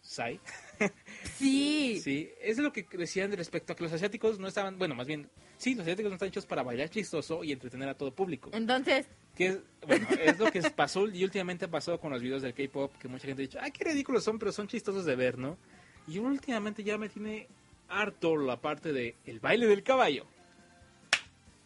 Sai. 0.00 0.40
Sí. 1.38 2.00
Sí, 2.02 2.30
es 2.40 2.58
lo 2.58 2.72
que 2.72 2.86
decían 2.92 3.32
respecto 3.32 3.72
a 3.72 3.76
que 3.76 3.82
los 3.82 3.92
asiáticos 3.92 4.38
no 4.38 4.46
estaban, 4.46 4.78
bueno, 4.78 4.94
más 4.94 5.06
bien, 5.06 5.28
sí, 5.56 5.74
los 5.74 5.82
asiáticos 5.82 6.10
no 6.10 6.14
están 6.14 6.28
hechos 6.28 6.46
para 6.46 6.62
bailar 6.62 6.88
chistoso 6.90 7.42
y 7.42 7.52
entretener 7.52 7.88
a 7.88 7.94
todo 7.94 8.14
público. 8.14 8.50
Entonces, 8.52 9.06
Que 9.34 9.46
es, 9.48 9.58
bueno, 9.86 10.06
es 10.20 10.38
lo 10.38 10.50
que 10.50 10.62
pasó 10.70 11.08
y 11.08 11.24
últimamente 11.24 11.64
ha 11.64 11.70
pasado 11.70 11.98
con 11.98 12.12
los 12.12 12.22
videos 12.22 12.42
del 12.42 12.54
K-pop, 12.54 12.92
que 12.98 13.08
mucha 13.08 13.26
gente 13.26 13.42
ha 13.42 13.46
dicho, 13.46 13.58
ay, 13.60 13.72
qué 13.72 13.84
ridículos 13.84 14.22
son, 14.22 14.38
pero 14.38 14.52
son 14.52 14.68
chistosos 14.68 15.04
de 15.04 15.16
ver, 15.16 15.38
¿no? 15.38 15.58
Y 16.06 16.18
últimamente 16.18 16.84
ya 16.84 16.98
me 16.98 17.08
tiene 17.08 17.48
harto 17.88 18.36
la 18.36 18.60
parte 18.60 18.92
de 18.92 19.16
el 19.26 19.40
baile 19.40 19.66
del 19.66 19.82
caballo. 19.82 20.26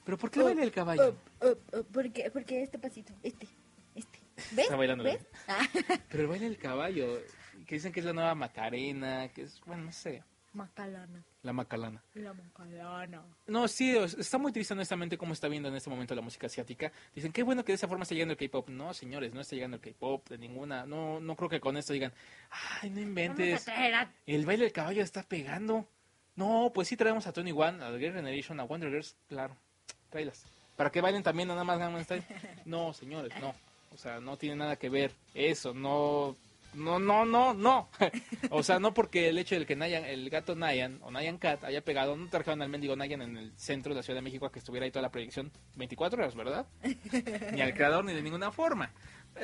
¿Pero 0.04 0.16
por 0.16 0.30
qué 0.30 0.38
el 0.38 0.46
baile 0.46 0.62
del 0.62 0.72
caballo? 0.72 1.14
oh, 1.40 1.46
oh, 1.46 1.78
oh, 1.78 1.82
porque, 1.92 2.30
porque 2.30 2.62
este 2.62 2.78
pasito, 2.78 3.12
este, 3.22 3.46
este. 3.94 4.18
¿Ves? 4.52 4.64
Está 4.64 4.76
bailando, 4.76 5.04
¿Ves? 5.04 5.18
Ah, 5.48 5.66
Pero 6.08 6.22
el 6.22 6.28
baile 6.28 6.46
del 6.46 6.58
caballo, 6.58 7.20
que 7.68 7.74
dicen 7.74 7.92
que 7.92 8.00
es 8.00 8.06
la 8.06 8.14
nueva 8.14 8.34
Macarena, 8.34 9.28
que 9.28 9.42
es, 9.42 9.60
bueno, 9.66 9.84
no 9.84 9.92
sé, 9.92 10.24
Macalana, 10.54 11.22
la 11.42 11.52
Macalana. 11.52 12.02
la 12.14 12.32
Macalana. 12.32 13.22
No, 13.46 13.68
sí, 13.68 13.94
está 13.94 14.38
muy 14.38 14.52
triste 14.52 14.72
honestamente 14.72 15.18
cómo 15.18 15.34
está 15.34 15.48
viendo 15.48 15.68
en 15.68 15.76
este 15.76 15.90
momento 15.90 16.14
la 16.14 16.22
música 16.22 16.46
asiática. 16.46 16.90
Dicen, 17.14 17.30
qué 17.30 17.42
bueno 17.42 17.66
que 17.66 17.72
de 17.72 17.76
esa 17.76 17.86
forma 17.86 18.04
está 18.04 18.14
llegando 18.14 18.32
el 18.32 18.38
K-pop. 18.38 18.70
No, 18.70 18.94
señores, 18.94 19.34
no 19.34 19.42
está 19.42 19.54
llegando 19.54 19.76
el 19.76 19.82
K-pop 19.82 20.26
de 20.30 20.38
ninguna. 20.38 20.86
No, 20.86 21.20
no 21.20 21.36
creo 21.36 21.50
que 21.50 21.60
con 21.60 21.76
esto 21.76 21.92
digan, 21.92 22.14
ay, 22.80 22.88
no 22.88 23.00
inventes. 23.00 23.66
El 24.26 24.46
baile 24.46 24.64
del 24.64 24.72
caballo 24.72 25.02
está 25.02 25.22
pegando. 25.22 25.86
No, 26.36 26.72
pues 26.74 26.88
sí 26.88 26.96
traemos 26.96 27.26
a 27.26 27.34
Tony 27.34 27.52
One, 27.52 27.84
a 27.84 27.92
The 27.92 27.98
Girl 27.98 28.14
Generation, 28.14 28.58
a 28.60 28.64
Wonder 28.64 28.88
Girls, 28.88 29.14
claro. 29.28 29.54
Tráelas. 30.08 30.46
Para 30.74 30.90
que 30.90 31.02
bailen 31.02 31.22
también 31.22 31.48
nada 31.48 31.64
más 31.64 31.78
Gangnam 31.78 32.02
Style. 32.02 32.24
No, 32.64 32.94
señores, 32.94 33.32
no. 33.42 33.54
O 33.92 33.98
sea, 33.98 34.20
no 34.20 34.38
tiene 34.38 34.56
nada 34.56 34.76
que 34.76 34.88
ver 34.88 35.12
eso, 35.34 35.74
no 35.74 36.36
no, 36.74 36.98
no, 36.98 37.24
no, 37.24 37.54
no. 37.54 37.88
o 38.50 38.62
sea, 38.62 38.78
no 38.78 38.94
porque 38.94 39.28
el 39.28 39.38
hecho 39.38 39.58
de 39.58 39.66
que 39.66 39.76
Nayan, 39.76 40.04
el 40.04 40.28
gato 40.30 40.54
Nayan 40.54 40.98
o 41.02 41.10
Nayan 41.10 41.38
Cat 41.38 41.64
haya 41.64 41.82
pegado, 41.82 42.16
no 42.16 42.28
trajeron 42.28 42.62
al 42.62 42.68
mendigo 42.68 42.96
Nayan 42.96 43.22
en 43.22 43.36
el 43.36 43.52
centro 43.56 43.92
de 43.92 43.96
la 43.96 44.02
Ciudad 44.02 44.18
de 44.18 44.22
México 44.22 44.46
a 44.46 44.52
que 44.52 44.58
estuviera 44.58 44.84
ahí 44.84 44.90
toda 44.90 45.02
la 45.02 45.10
proyección 45.10 45.50
24 45.76 46.22
horas, 46.22 46.34
¿verdad? 46.34 46.66
ni 47.52 47.60
al 47.60 47.74
creador 47.74 48.04
ni 48.04 48.12
de 48.12 48.22
ninguna 48.22 48.52
forma. 48.52 48.90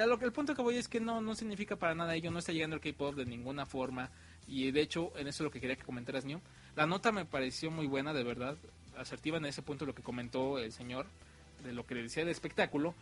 Lo 0.07 0.19
que 0.19 0.25
el 0.25 0.33
punto 0.33 0.55
que 0.55 0.63
voy 0.63 0.77
es 0.77 0.89
que 0.89 1.01
no 1.01 1.21
no 1.21 1.35
significa 1.35 1.77
para 1.77 1.95
nada 1.95 2.15
ello, 2.15 2.31
no 2.31 2.41
está 2.41 2.53
llegando 2.53 2.77
el 2.77 2.83
K-pop 2.83 3.15
de 3.15 3.27
ninguna 3.27 3.65
forma 3.65 4.11
y 4.47 4.71
de 4.71 4.81
hecho 4.81 5.13
en 5.17 5.29
eso 5.29 5.43
es 5.43 5.47
lo 5.47 5.51
que 5.51 5.61
quería 5.61 5.77
que 5.77 5.85
comentaras, 5.85 6.25
New. 6.25 6.41
La 6.77 6.87
nota 6.87 7.13
me 7.13 7.25
pareció 7.25 7.71
muy 7.71 7.87
buena, 7.87 8.13
de 8.13 8.25
verdad, 8.25 8.57
asertiva 8.97 9.39
en 9.39 9.47
ese 9.47 9.63
punto 9.63 9.87
lo 9.87 9.95
que 9.95 10.03
comentó 10.03 10.59
el 10.59 10.73
señor 10.73 11.07
de 11.65 11.73
lo 11.73 11.87
que 11.87 11.95
le 11.95 12.03
decía 12.03 12.23
del 12.23 12.33
espectáculo 12.33 12.95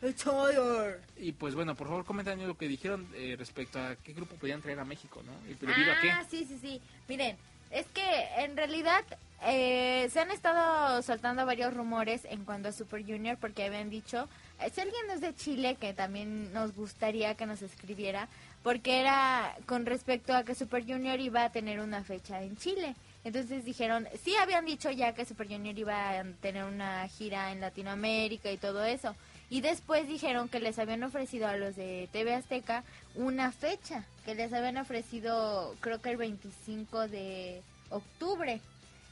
y 1.16 1.32
pues 1.32 1.54
bueno, 1.54 1.74
por 1.74 1.88
favor 1.88 2.04
comenten 2.04 2.46
lo 2.46 2.56
que 2.56 2.68
dijeron 2.68 3.06
eh, 3.14 3.36
respecto 3.38 3.78
a 3.78 3.96
qué 3.96 4.12
grupo 4.12 4.36
podían 4.36 4.62
traer 4.62 4.78
a 4.78 4.84
México, 4.84 5.22
¿no? 5.24 5.32
Y 5.50 5.54
debido 5.54 5.92
a 5.92 6.00
qué. 6.00 6.10
Ah, 6.10 6.24
sí, 6.28 6.46
sí, 6.48 6.58
sí. 6.60 6.80
Miren, 7.08 7.36
es 7.70 7.86
que 7.86 8.04
en 8.38 8.56
realidad 8.56 9.04
eh, 9.44 10.08
se 10.12 10.20
han 10.20 10.30
estado 10.30 11.02
soltando 11.02 11.44
varios 11.44 11.74
rumores 11.74 12.24
en 12.26 12.44
cuanto 12.44 12.68
a 12.68 12.72
Super 12.72 13.04
Junior 13.04 13.36
porque 13.40 13.64
habían 13.64 13.90
dicho, 13.90 14.28
si 14.72 14.80
alguien 14.80 15.10
es 15.12 15.20
de 15.20 15.34
Chile 15.34 15.76
que 15.80 15.94
también 15.94 16.52
nos 16.52 16.74
gustaría 16.74 17.34
que 17.34 17.46
nos 17.46 17.62
escribiera, 17.62 18.28
porque 18.62 19.00
era 19.00 19.56
con 19.66 19.86
respecto 19.86 20.34
a 20.34 20.44
que 20.44 20.54
Super 20.54 20.84
Junior 20.84 21.18
iba 21.18 21.44
a 21.44 21.50
tener 21.50 21.80
una 21.80 22.04
fecha 22.04 22.42
en 22.42 22.56
Chile. 22.56 22.94
Entonces 23.24 23.64
dijeron, 23.64 24.08
sí 24.24 24.34
habían 24.36 24.64
dicho 24.64 24.90
ya 24.90 25.14
que 25.14 25.24
Super 25.24 25.46
Junior 25.46 25.78
iba 25.78 26.10
a 26.10 26.24
tener 26.40 26.64
una 26.64 27.06
gira 27.08 27.52
en 27.52 27.60
Latinoamérica 27.60 28.50
y 28.50 28.56
todo 28.56 28.84
eso. 28.84 29.14
Y 29.48 29.60
después 29.60 30.08
dijeron 30.08 30.48
que 30.48 30.60
les 30.60 30.78
habían 30.78 31.02
ofrecido 31.02 31.46
a 31.46 31.56
los 31.56 31.76
de 31.76 32.08
TV 32.10 32.34
Azteca 32.34 32.84
una 33.14 33.52
fecha, 33.52 34.04
que 34.24 34.34
les 34.34 34.52
habían 34.52 34.78
ofrecido 34.78 35.76
creo 35.80 36.00
que 36.00 36.10
el 36.10 36.16
25 36.16 37.08
de 37.08 37.62
octubre. 37.90 38.60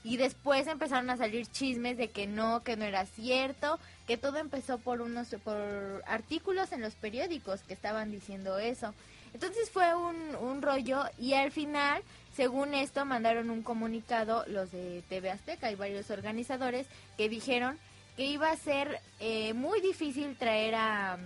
Y 0.03 0.17
después 0.17 0.67
empezaron 0.67 1.11
a 1.11 1.19
salir 1.19 1.47
chismes 1.47 1.99
de 1.99 2.09
que 2.09 2.27
no, 2.27 2.63
que 2.63 2.77
no 2.77 2.87
era 2.87 3.05
cierto, 3.05 3.79
que 4.07 4.17
todo 4.17 4.39
empezó 4.39 4.79
por 4.79 5.03
unos 5.03 5.29
por 5.45 6.03
artículos 6.07 6.73
en 6.73 6.81
los 6.81 6.95
periódicos 6.95 7.61
que 7.63 7.75
estaban 7.75 8.11
diciendo 8.11 8.59
eso. 8.59 8.95
Entonces 9.35 9.71
fue 9.71 9.95
un, 9.95 10.35
un 10.37 10.63
rollo 10.63 11.05
y 11.19 11.35
al 11.35 11.53
final, 11.53 12.03
según 12.41 12.73
esto, 12.73 13.05
mandaron 13.05 13.51
un 13.51 13.63
comunicado 13.63 14.47
los 14.47 14.73
de 14.73 15.05
TV 15.11 15.31
Azteca 15.31 15.71
y 15.71 15.75
varios 15.75 16.11
organizadores 16.11 16.87
que 17.19 17.29
dijeron 17.29 17.79
que 18.17 18.25
iba 18.25 18.51
a 18.51 18.57
ser 18.57 18.99
eh, 19.19 19.53
muy 19.53 19.83
difícil 19.83 20.35
traer 20.37 20.75
a, 20.75 21.19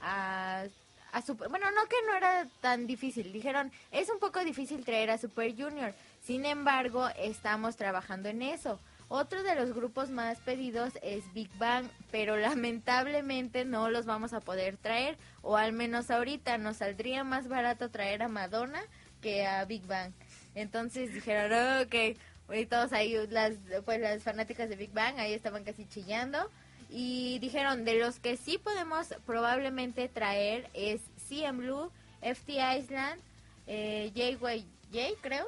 a, 0.00 0.64
a 1.12 1.20
Super... 1.20 1.50
Bueno, 1.50 1.70
no 1.72 1.84
que 1.90 1.96
no 2.06 2.16
era 2.16 2.46
tan 2.62 2.86
difícil, 2.86 3.34
dijeron, 3.34 3.70
es 3.90 4.08
un 4.08 4.18
poco 4.18 4.42
difícil 4.44 4.82
traer 4.82 5.10
a 5.10 5.18
Super 5.18 5.54
Junior, 5.54 5.92
sin 6.24 6.46
embargo, 6.46 7.06
estamos 7.18 7.76
trabajando 7.76 8.30
en 8.30 8.40
eso. 8.40 8.80
Otro 9.08 9.42
de 9.42 9.54
los 9.54 9.74
grupos 9.74 10.08
más 10.08 10.38
pedidos 10.38 10.94
es 11.02 11.22
Big 11.34 11.50
Bang, 11.58 11.86
pero 12.10 12.38
lamentablemente 12.38 13.66
no 13.66 13.90
los 13.90 14.06
vamos 14.06 14.32
a 14.32 14.40
poder 14.40 14.78
traer, 14.78 15.18
o 15.42 15.58
al 15.58 15.74
menos 15.74 16.10
ahorita 16.10 16.56
nos 16.56 16.78
saldría 16.78 17.24
más 17.24 17.46
barato 17.46 17.90
traer 17.90 18.22
a 18.22 18.28
Madonna 18.28 18.80
que 19.20 19.46
a 19.46 19.66
Big 19.66 19.86
Bang. 19.86 20.14
Entonces 20.54 21.14
dijeron, 21.14 21.52
"Oh, 21.52 21.82
ok, 21.82 22.16
y 22.54 22.66
todos 22.66 22.92
ahí, 22.92 23.16
las, 23.30 23.54
pues 23.84 24.00
las 24.00 24.22
fanáticas 24.22 24.68
de 24.68 24.76
Big 24.76 24.92
Bang, 24.92 25.18
ahí 25.18 25.32
estaban 25.32 25.64
casi 25.64 25.86
chillando. 25.88 26.50
Y 26.90 27.38
dijeron, 27.38 27.84
de 27.84 27.98
los 27.98 28.18
que 28.18 28.36
sí 28.36 28.58
podemos 28.58 29.14
probablemente 29.24 30.08
traer 30.08 30.68
es 30.74 31.00
CM 31.26 31.60
Blue, 31.60 31.90
FT 32.20 32.52
Island, 32.78 33.18
eh, 33.66 34.10
JYJ 34.14 35.14
creo, 35.22 35.46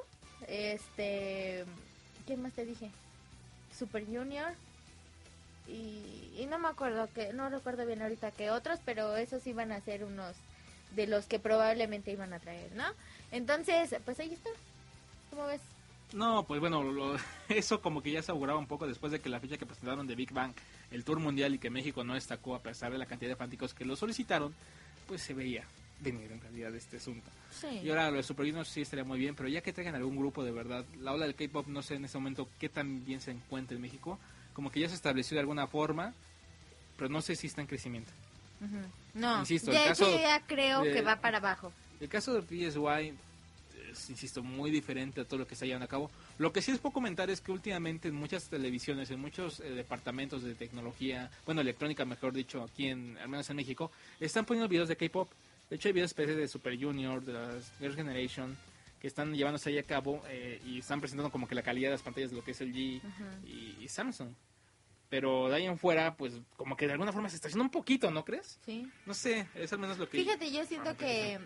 este, 0.49 1.65
¿quién 2.27 2.41
más 2.41 2.55
te 2.55 2.65
dije? 2.65 2.91
Super 3.79 4.07
Junior 4.07 4.53
y, 5.67 6.33
y 6.39 6.47
no 6.49 6.59
me 6.59 6.69
acuerdo 6.69 7.09
que 7.15 7.33
no 7.33 7.49
recuerdo 7.51 7.85
bien 7.85 8.01
ahorita 8.01 8.31
que 8.31 8.51
otros, 8.51 8.79
pero 8.85 9.17
esos 9.17 9.47
iban 9.47 9.73
a 9.73 9.81
ser 9.81 10.05
unos 10.05 10.35
de 10.93 11.07
los 11.07 11.27
que 11.27 11.39
probablemente 11.39 12.13
iban 12.13 12.33
a 12.33 12.39
traer, 12.39 12.73
¿no? 12.73 12.85
Entonces, 13.33 13.95
pues 14.05 14.19
ahí 14.21 14.33
está. 14.33 14.51
¿Cómo 15.35 15.47
ves? 15.47 15.61
No, 16.13 16.45
pues 16.45 16.61
bueno, 16.61 16.83
lo- 16.85 17.17
eso 17.49 17.81
como 17.81 18.03
que 18.03 18.13
ya 18.13 18.23
se 18.23 18.31
auguraba 18.31 18.59
un 18.59 18.67
poco 18.67 18.87
después 18.87 19.11
de 19.13 19.21
que 19.21 19.29
la 19.29 19.41
fecha 19.41 19.57
que 19.59 19.67
presentaron 19.67 20.07
de 20.07 20.15
Big 20.15 20.33
Bang, 20.33 20.53
el 20.91 21.05
tour 21.05 21.19
mundial 21.19 21.55
y 21.55 21.59
que 21.59 21.71
México 21.71 22.05
no 22.05 22.15
destacó 22.15 22.55
a 22.55 22.63
pesar 22.63 22.93
de 22.93 22.99
la 22.99 23.07
cantidad 23.07 23.31
de 23.31 23.37
fanáticos 23.37 23.75
que 23.75 23.85
lo 23.85 23.97
solicitaron, 23.97 24.55
pues 25.09 25.23
se 25.23 25.35
veía 25.35 25.65
venir 26.01 26.31
en 26.31 26.41
realidad 26.41 26.75
este 26.75 26.99
asunto. 26.99 27.29
Sí. 27.51 27.67
Y 27.83 27.89
ahora 27.91 28.11
lo 28.11 28.19
de 28.19 28.23
Super 28.23 28.47
Junior 28.47 28.67
sí 28.67 28.83
estaría 28.83 29.05
muy 29.05 29.19
bien, 29.19 29.35
pero 29.35 29.49
ya 29.49 29.61
que 29.61 29.73
traigan 29.73 29.95
algún 29.95 30.17
grupo 30.17 30.45
de 30.45 30.53
verdad, 30.53 30.85
la 31.01 31.13
ola 31.13 31.25
del 31.27 31.35
K-pop 31.35 31.67
no 31.69 31.83
sé 31.83 31.95
en 31.95 32.05
este 32.05 32.19
momento 32.19 32.49
qué 32.61 32.69
tan 32.69 33.05
bien 33.05 33.21
se 33.21 33.31
encuentra 33.33 33.75
en 33.75 33.83
México, 33.83 34.19
como 34.53 34.71
que 34.71 34.81
ya 34.81 34.89
se 34.89 34.95
estableció 34.95 35.35
de 35.35 35.41
alguna 35.41 35.67
forma 35.67 36.15
pero 36.97 37.09
no 37.11 37.21
sé 37.23 37.35
si 37.35 37.49
está 37.49 37.61
en 37.61 37.67
crecimiento. 37.67 38.13
Ujú. 38.61 38.77
No, 39.15 39.41
Insisto, 39.41 39.73
el 39.73 39.79
ya, 39.79 39.85
caso 39.89 40.17
ya 40.17 40.41
creo 40.47 40.83
de- 40.83 40.93
que 40.93 41.03
va 41.03 41.17
para 41.17 41.39
abajo. 41.39 41.73
El 42.01 42.09
caso 42.09 42.35
de 42.35 42.43
PSY 42.43 43.15
es, 43.95 44.11
insisto, 44.11 44.43
muy 44.43 44.71
diferente 44.71 45.23
a 45.23 45.25
todo 45.25 45.39
lo 45.39 45.47
que 45.47 45.55
está 45.55 45.67
llevando 45.67 45.87
a 45.87 45.89
cabo. 45.89 46.11
Lo 46.39 46.53
que 46.53 46.61
sí 46.61 46.71
les 46.71 46.81
puedo 46.81 46.93
comentar 46.93 47.31
es 47.31 47.41
que 47.41 47.53
últimamente 47.53 48.09
en 48.09 48.15
muchas 48.15 48.49
televisiones, 48.49 49.11
en 49.11 49.21
muchos 49.21 49.61
eh, 49.61 49.71
departamentos 49.71 50.43
de 50.43 50.55
tecnología, 50.55 51.31
bueno, 51.47 51.61
electrónica, 51.61 52.05
mejor 52.05 52.33
dicho, 52.33 52.63
aquí 52.63 52.89
en, 52.89 53.17
al 53.19 53.29
menos 53.29 53.49
en 53.51 53.57
México, 53.57 53.91
están 54.21 54.45
poniendo 54.45 54.69
videos 54.69 54.89
de 54.89 54.97
K-pop. 54.97 55.31
De 55.71 55.77
hecho, 55.77 55.89
hay 55.89 55.93
videos 55.93 56.11
especies 56.11 56.37
de 56.37 56.47
Super 56.47 56.79
Junior, 56.79 57.25
de 57.25 57.33
las 57.33 57.73
Girls 57.79 57.97
Generation, 57.97 58.57
que 59.01 59.07
están 59.07 59.35
llevándose 59.35 59.71
ahí 59.71 59.79
a 59.79 59.83
cabo 59.83 60.23
eh, 60.29 60.61
y 60.67 60.79
están 60.79 61.01
presentando 61.01 61.31
como 61.31 61.49
que 61.49 61.55
la 61.55 61.63
calidad 61.63 61.89
de 61.89 61.95
las 61.95 62.03
pantallas 62.03 62.31
de 62.31 62.37
lo 62.37 62.45
que 62.45 62.51
es 62.51 62.61
el 62.61 62.73
G 62.73 63.01
y, 63.47 63.77
y 63.81 63.89
Samsung. 63.89 64.31
Pero 65.11 65.49
de 65.49 65.57
ahí 65.57 65.67
en 65.67 65.79
fuera, 65.79 66.15
pues 66.17 66.35
como 66.57 66.77
que 66.77 66.87
de 66.87 66.93
alguna 66.93 67.13
forma 67.13 67.29
se 67.29 67.37
está 67.37 67.49
haciendo 67.49 67.65
un 67.65 67.71
poquito, 67.71 68.11
¿no 68.11 68.25
crees? 68.25 68.59
Sí. 68.65 68.91
No 69.07 69.15
sé, 69.15 69.47
es 69.55 69.73
al 69.73 69.79
menos 69.79 69.99
lo 69.99 70.09
que... 70.09 70.19
Fíjate, 70.19 70.51
yo 70.51 70.65
siento 70.65 70.91
Ah, 70.91 70.97
que 70.97 71.39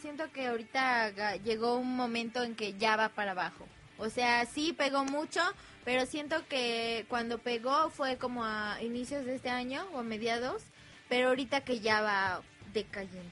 siento 0.00 0.30
que 0.32 0.48
ahorita 0.48 1.36
llegó 1.38 1.76
un 1.76 1.96
momento 1.96 2.42
en 2.42 2.54
que 2.54 2.74
ya 2.74 2.96
va 2.96 3.08
para 3.08 3.30
abajo. 3.30 3.66
O 3.96 4.10
sea, 4.10 4.44
sí 4.46 4.72
pegó 4.74 5.04
mucho, 5.04 5.40
pero 5.84 6.04
siento 6.06 6.46
que 6.48 7.06
cuando 7.08 7.38
pegó 7.38 7.88
fue 7.90 8.18
como 8.18 8.44
a 8.44 8.82
inicios 8.82 9.24
de 9.24 9.36
este 9.36 9.48
año 9.48 9.86
o 9.94 9.98
a 10.00 10.02
mediados, 10.02 10.62
pero 11.08 11.28
ahorita 11.28 11.62
que 11.62 11.80
ya 11.80 12.02
va 12.02 12.42
decayendo. 12.74 13.30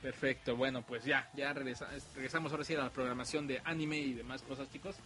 Perfecto, 0.00 0.54
bueno, 0.56 0.82
pues 0.82 1.04
ya, 1.04 1.28
ya 1.34 1.52
regresa- 1.54 1.88
regresamos 2.14 2.52
ahora 2.52 2.64
sí 2.64 2.74
a 2.74 2.78
la 2.78 2.90
programación 2.90 3.46
de 3.46 3.60
anime 3.64 3.98
y 3.98 4.12
demás 4.12 4.42
cosas, 4.42 4.70
chicos. 4.70 4.96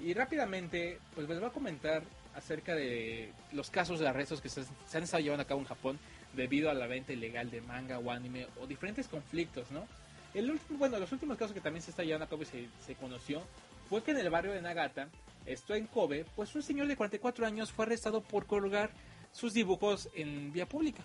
Y 0.00 0.14
rápidamente, 0.14 0.98
pues 1.14 1.28
les 1.28 1.38
voy 1.38 1.48
a 1.48 1.52
comentar 1.52 2.02
acerca 2.38 2.74
de 2.74 3.32
los 3.52 3.70
casos 3.70 4.00
de 4.00 4.08
arrestos 4.08 4.40
que 4.40 4.48
se, 4.48 4.64
se 4.64 4.96
han 4.96 5.04
estado 5.04 5.22
llevando 5.22 5.42
a 5.42 5.46
cabo 5.46 5.60
en 5.60 5.66
Japón 5.66 5.98
debido 6.34 6.70
a 6.70 6.74
la 6.74 6.86
venta 6.86 7.12
ilegal 7.12 7.50
de 7.50 7.60
manga 7.60 7.98
o 7.98 8.10
anime 8.10 8.46
o 8.60 8.66
diferentes 8.66 9.08
conflictos, 9.08 9.70
¿no? 9.70 9.86
El 10.34 10.50
último, 10.50 10.78
bueno, 10.78 10.98
los 10.98 11.10
últimos 11.12 11.36
casos 11.36 11.54
que 11.54 11.60
también 11.60 11.82
se 11.82 11.90
está 11.90 12.02
llevando 12.02 12.26
a 12.26 12.28
cabo 12.28 12.42
y 12.42 12.46
se, 12.46 12.68
se 12.84 12.94
conoció 12.94 13.42
fue 13.88 14.02
que 14.02 14.10
en 14.10 14.18
el 14.18 14.30
barrio 14.30 14.52
de 14.52 14.60
Nagata, 14.60 15.08
esto 15.46 15.74
en 15.74 15.86
Kobe, 15.86 16.26
pues 16.36 16.54
un 16.54 16.62
señor 16.62 16.86
de 16.86 16.96
44 16.96 17.46
años 17.46 17.72
fue 17.72 17.86
arrestado 17.86 18.20
por 18.20 18.46
colgar 18.46 18.90
sus 19.32 19.54
dibujos 19.54 20.08
en 20.14 20.52
vía 20.52 20.66
pública. 20.66 21.02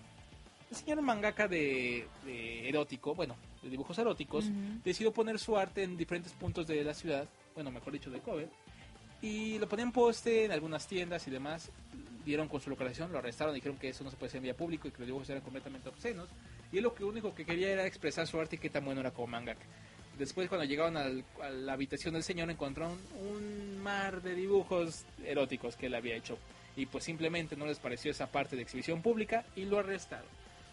El 0.70 0.76
señor 0.76 1.02
mangaka 1.02 1.46
de, 1.46 2.06
de 2.24 2.68
erótico, 2.68 3.14
bueno, 3.14 3.36
de 3.62 3.70
dibujos 3.70 3.98
eróticos, 3.98 4.46
decidió 4.82 5.12
poner 5.12 5.38
su 5.38 5.56
arte 5.56 5.82
en 5.82 5.96
diferentes 5.96 6.32
puntos 6.32 6.66
de 6.66 6.82
la 6.82 6.94
ciudad, 6.94 7.28
bueno, 7.54 7.70
mejor 7.70 7.92
dicho, 7.92 8.10
de 8.10 8.20
Kobe, 8.20 8.48
y 9.24 9.58
lo 9.58 9.66
ponían 9.68 9.90
poste 9.90 10.44
en 10.44 10.52
algunas 10.52 10.86
tiendas 10.86 11.26
y 11.26 11.30
demás. 11.30 11.70
Dieron 12.26 12.48
con 12.48 12.60
su 12.60 12.70
localización, 12.70 13.12
lo 13.12 13.18
arrestaron, 13.18 13.54
dijeron 13.54 13.76
que 13.78 13.88
eso 13.88 14.02
no 14.04 14.10
se 14.10 14.16
puede 14.16 14.28
hacer 14.28 14.38
en 14.38 14.44
vía 14.44 14.56
público 14.56 14.88
y 14.88 14.90
que 14.90 14.98
los 14.98 15.06
dibujos 15.06 15.28
eran 15.30 15.42
completamente 15.42 15.88
obscenos. 15.88 16.28
Y 16.72 16.78
él 16.78 16.82
lo 16.84 16.94
que 16.94 17.04
único 17.04 17.34
que 17.34 17.44
quería 17.44 17.70
era 17.70 17.86
expresar 17.86 18.26
su 18.26 18.40
arte 18.40 18.56
y 18.56 18.58
qué 18.58 18.70
tan 18.70 18.84
bueno 18.84 19.00
era 19.00 19.10
como 19.12 19.26
mangaka. 19.28 19.64
Después, 20.18 20.48
cuando 20.48 20.64
llegaron 20.64 20.96
al- 20.96 21.24
a 21.42 21.50
la 21.50 21.72
habitación 21.74 22.14
del 22.14 22.22
señor, 22.22 22.50
encontraron 22.50 22.98
un 23.20 23.78
mar 23.82 24.22
de 24.22 24.34
dibujos 24.34 25.04
eróticos 25.24 25.76
que 25.76 25.86
él 25.86 25.94
había 25.94 26.16
hecho. 26.16 26.38
Y 26.76 26.86
pues 26.86 27.04
simplemente 27.04 27.56
no 27.56 27.66
les 27.66 27.78
pareció 27.78 28.10
esa 28.10 28.26
parte 28.30 28.56
de 28.56 28.62
exhibición 28.62 29.02
pública 29.02 29.44
y 29.56 29.64
lo 29.64 29.78
arrestaron. 29.78 30.28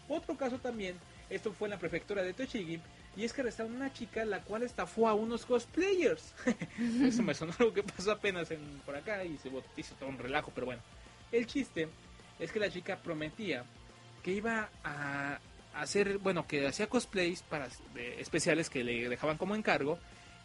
Otro 0.08 0.36
caso 0.36 0.58
también, 0.58 0.96
esto 1.28 1.52
fue 1.52 1.66
en 1.68 1.70
la 1.72 1.78
prefectura 1.78 2.22
de 2.22 2.32
Tochigi, 2.34 2.80
y 3.16 3.24
es 3.24 3.32
que 3.32 3.42
arrestaron 3.42 3.74
una 3.74 3.92
chica 3.92 4.24
la 4.24 4.40
cual 4.40 4.62
estafó 4.62 5.08
a 5.08 5.14
unos 5.14 5.44
cosplayers. 5.46 6.34
Eso 7.02 7.22
me 7.22 7.34
sonó 7.34 7.52
algo 7.58 7.72
que 7.74 7.82
pasó 7.82 8.12
apenas 8.12 8.50
en, 8.50 8.60
por 8.86 8.96
acá 8.96 9.24
y 9.24 9.36
se 9.38 9.50
hizo 9.76 9.94
todo 9.96 10.08
un 10.08 10.18
relajo, 10.18 10.50
pero 10.54 10.66
bueno. 10.66 10.82
El 11.30 11.46
chiste 11.46 11.88
es 12.38 12.52
que 12.52 12.58
la 12.60 12.70
chica 12.70 12.96
prometía 12.96 13.64
que 14.22 14.32
iba 14.32 14.68
a 14.84 15.38
hacer, 15.74 16.18
bueno, 16.18 16.46
que 16.46 16.66
hacía 16.66 16.88
cosplays 16.88 17.42
para 17.42 17.68
de- 17.94 18.20
especiales 18.20 18.68
que 18.70 18.84
le 18.84 19.08
dejaban 19.08 19.36
como 19.38 19.54
encargo. 19.54 19.98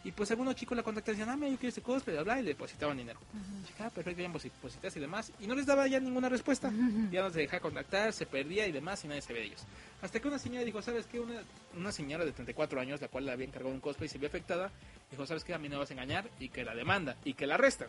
Y 0.08 0.12
pues 0.12 0.30
algunos 0.30 0.54
chicos 0.54 0.74
la 0.74 0.82
contactaban 0.82 1.16
y 1.16 1.18
decían, 1.18 1.34
ah, 1.34 1.36
mira, 1.36 1.50
yo 1.52 1.58
quiero 1.58 1.68
este 1.68 1.82
cosplay, 1.82 2.16
bla, 2.16 2.22
bla, 2.24 2.40
y 2.40 2.42
le 2.42 2.48
depositaban 2.52 2.96
dinero. 2.96 3.20
Chica, 3.66 3.86
ah, 3.86 3.90
perfecto, 3.90 4.22
ya 4.22 4.28
depositas 4.30 4.96
y 4.96 5.00
demás. 5.00 5.30
Y 5.38 5.46
no 5.46 5.54
les 5.54 5.66
daba 5.66 5.86
ya 5.86 6.00
ninguna 6.00 6.30
respuesta. 6.30 6.72
Ya 7.10 7.20
no 7.20 7.28
se 7.28 7.40
dejaba 7.40 7.60
contactar, 7.60 8.14
se 8.14 8.24
perdía 8.24 8.66
y 8.66 8.72
demás, 8.72 9.04
y 9.04 9.08
nadie 9.08 9.20
se 9.20 9.34
ve 9.34 9.40
de 9.40 9.46
ellos. 9.46 9.64
Hasta 10.00 10.18
que 10.18 10.26
una 10.28 10.38
señora 10.38 10.64
dijo, 10.64 10.80
¿sabes 10.80 11.04
qué? 11.04 11.20
Una, 11.20 11.42
una 11.76 11.92
señora 11.92 12.24
de 12.24 12.32
34 12.32 12.80
años, 12.80 13.02
la 13.02 13.08
cual 13.08 13.26
le 13.26 13.32
había 13.32 13.44
encargado 13.46 13.74
un 13.74 13.80
cosplay 13.80 14.06
y 14.06 14.08
se 14.08 14.16
vio 14.16 14.28
afectada, 14.28 14.70
dijo, 15.10 15.26
¿sabes 15.26 15.44
qué? 15.44 15.52
A 15.52 15.58
mí 15.58 15.68
no 15.68 15.78
vas 15.78 15.90
a 15.90 15.92
engañar 15.92 16.24
y 16.40 16.48
que 16.48 16.64
la 16.64 16.74
demanda 16.74 17.16
y 17.24 17.34
que 17.34 17.46
la 17.46 17.56
arrestan. 17.56 17.88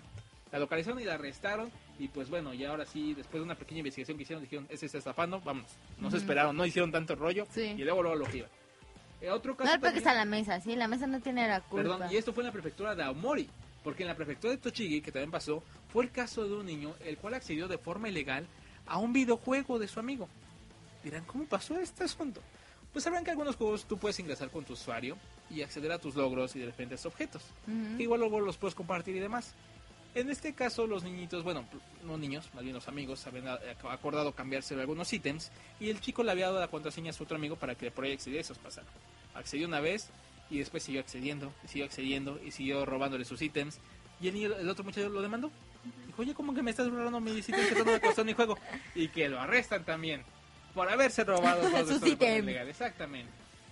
La 0.51 0.60
localizaron 0.60 0.99
y 0.99 1.05
la 1.05 1.13
arrestaron 1.13 1.71
y 1.99 2.10
pues 2.10 2.29
bueno, 2.29 2.53
y 2.53 2.65
ahora 2.65 2.86
sí, 2.86 3.13
después 3.13 3.36
de 3.39 3.45
una 3.45 3.55
pequeña 3.55 3.79
investigación 3.79 4.17
que 4.17 4.23
hicieron, 4.23 4.43
dijeron, 4.43 4.67
ese 4.69 4.88
está 4.88 4.97
estafando, 4.97 5.39
vámonos. 5.39 5.69
No 5.99 6.12
se 6.12 6.17
esperaron, 6.17 6.58
no 6.58 6.65
hicieron 6.65 6.91
tanto 6.91 7.15
rollo 7.15 7.47
Sí. 7.53 7.62
y 7.77 7.84
luego 7.84 8.01
luego 8.03 8.17
lo 8.17 8.25
giran. 8.25 8.49
Eh, 9.21 9.29
otro 9.29 9.55
caso 9.55 9.69
No 9.69 9.75
le 9.75 9.79
pegues 9.82 10.03
también- 10.03 10.15
a 10.21 10.25
la 10.25 10.25
mesa, 10.25 10.60
sí, 10.62 10.75
la 10.75 10.88
mesa 10.88 11.08
no 11.08 11.19
tiene 11.21 11.47
la 11.47 11.62
culpa. 11.62 11.84
Perdón, 11.97 12.12
y 12.12 12.15
esto 12.17 12.34
fue 12.34 12.43
en 12.43 12.47
la 12.47 12.53
prefectura 12.53 12.95
de 12.95 13.03
Aomori, 13.03 13.49
porque 13.84 14.03
en 14.03 14.08
la 14.10 14.15
prefectura 14.15 14.51
de 14.51 14.58
Tochigi, 14.58 15.01
que 15.01 15.12
también 15.12 15.32
pasó, 15.32 15.62
fue 15.91 16.03
el 16.05 16.12
caso 16.12 16.47
de 16.47 16.53
un 16.55 16.65
niño 16.65 16.93
el 17.01 17.17
cual 17.17 17.34
accedió 17.34 17.67
de 17.67 17.77
forma 17.77 18.08
ilegal 18.10 18.45
a 18.88 18.97
un 18.97 19.12
videojuego 19.13 19.77
de 19.79 19.88
su 19.88 19.99
amigo. 19.99 20.27
Dirán, 21.03 21.23
¿cómo 21.25 21.45
pasó 21.45 21.77
este 21.79 22.03
asunto? 22.05 22.41
Pues 22.93 23.03
sabrán 23.03 23.23
que 23.23 23.32
algunos 23.32 23.55
juegos 23.55 23.86
tú 23.86 23.97
puedes 23.97 24.19
ingresar 24.19 24.49
con 24.49 24.63
tu 24.65 24.73
usuario 24.73 25.17
y 25.49 25.62
acceder 25.62 25.91
a 25.91 25.99
tus 25.99 26.15
logros 26.15 26.55
y 26.55 26.60
diferentes 26.60 27.05
objetos. 27.05 27.43
Ujú. 27.67 27.97
Que 27.97 28.03
igual 28.03 28.19
luego 28.21 28.39
los 28.39 28.58
puedes 28.58 28.73
compartir 28.75 29.15
y 29.15 29.19
demás. 29.19 29.53
En 30.15 30.27
este 30.32 30.53
caso, 30.53 30.88
los 30.88 31.03
niñitos, 31.03 31.43
bueno, 31.43 31.65
no 32.03 32.17
niños, 32.17 32.49
más 32.55 32.63
bien 32.63 32.73
los 32.73 32.88
amigos, 32.88 33.27
habían 33.27 33.47
acordado 33.47 34.32
cambiarse 34.34 34.73
algunos 34.73 35.13
ítems 35.13 35.51
y 35.79 35.89
el 35.91 36.01
chico 36.01 36.23
le 36.23 36.32
había 36.32 36.47
dado 36.47 36.60
la 36.60 36.67
contraseña 36.67 37.12
a 37.12 37.13
su 37.13 37.23
otro 37.23 37.38
amigo 37.38 37.55
para 37.58 37.75
que 37.75 37.91
por 37.91 38.05
ahí 38.05 38.13
accediera 38.13 38.39
y 38.39 38.41
esos 38.41 38.58
pasaron. 38.58 38.89
Accedió 39.39 39.67
una 39.67 39.80
vez 39.80 40.10
y 40.49 40.60
después 40.60 40.84
siguió 40.84 41.02
accediendo, 41.02 41.54
y 41.63 41.67
siguió 41.67 41.86
accediendo 41.86 42.39
y 42.43 42.52
siguió 42.52 42.86
robándole 42.86 43.25
sus 43.25 43.41
ítems. 43.41 43.80
Y 44.21 44.28
el, 44.28 44.34
niño- 44.36 44.56
el 44.58 44.69
otro 44.69 44.84
muchacho 44.84 45.10
lo 45.10 45.21
demandó. 45.21 45.52
Dijo, 46.08 46.21
oye, 46.21 46.34
¿cómo 46.34 46.54
que 46.54 46.62
me 46.62 46.71
estás 46.71 46.89
robando 46.89 47.19
mis 47.19 47.47
ítems 47.47 47.67
que 47.69 47.80
no 47.80 47.86
me 47.86 47.99
costó 48.02 48.25
mi 48.25 48.34
juego? 48.34 48.58
Y 48.95 49.08
que 49.08 49.30
lo 49.30 49.39
arrestan 49.39 49.84
también 49.86 50.23
por 50.73 50.89
haberse 50.89 51.23
robado 51.23 51.62
Sus 51.88 52.06
ítems. 52.06 52.47
Exactamente. 52.67 53.32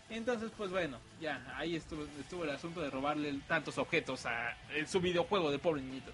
Entonces, 0.10 0.52
pues 0.56 0.72
bueno, 0.72 1.00
ya 1.20 1.44
ahí 1.58 1.76
estuvo, 1.76 2.06
estuvo 2.22 2.46
el 2.46 2.52
asunto 2.52 2.82
de 2.82 2.90
robarle 2.90 3.38
tantos 3.48 3.78
objetos 3.78 4.26
a 4.26 4.56
su 4.88 5.02
videojuego 5.02 5.52
de 5.52 5.60
pobre 5.60 5.82
niñito. 5.82 6.12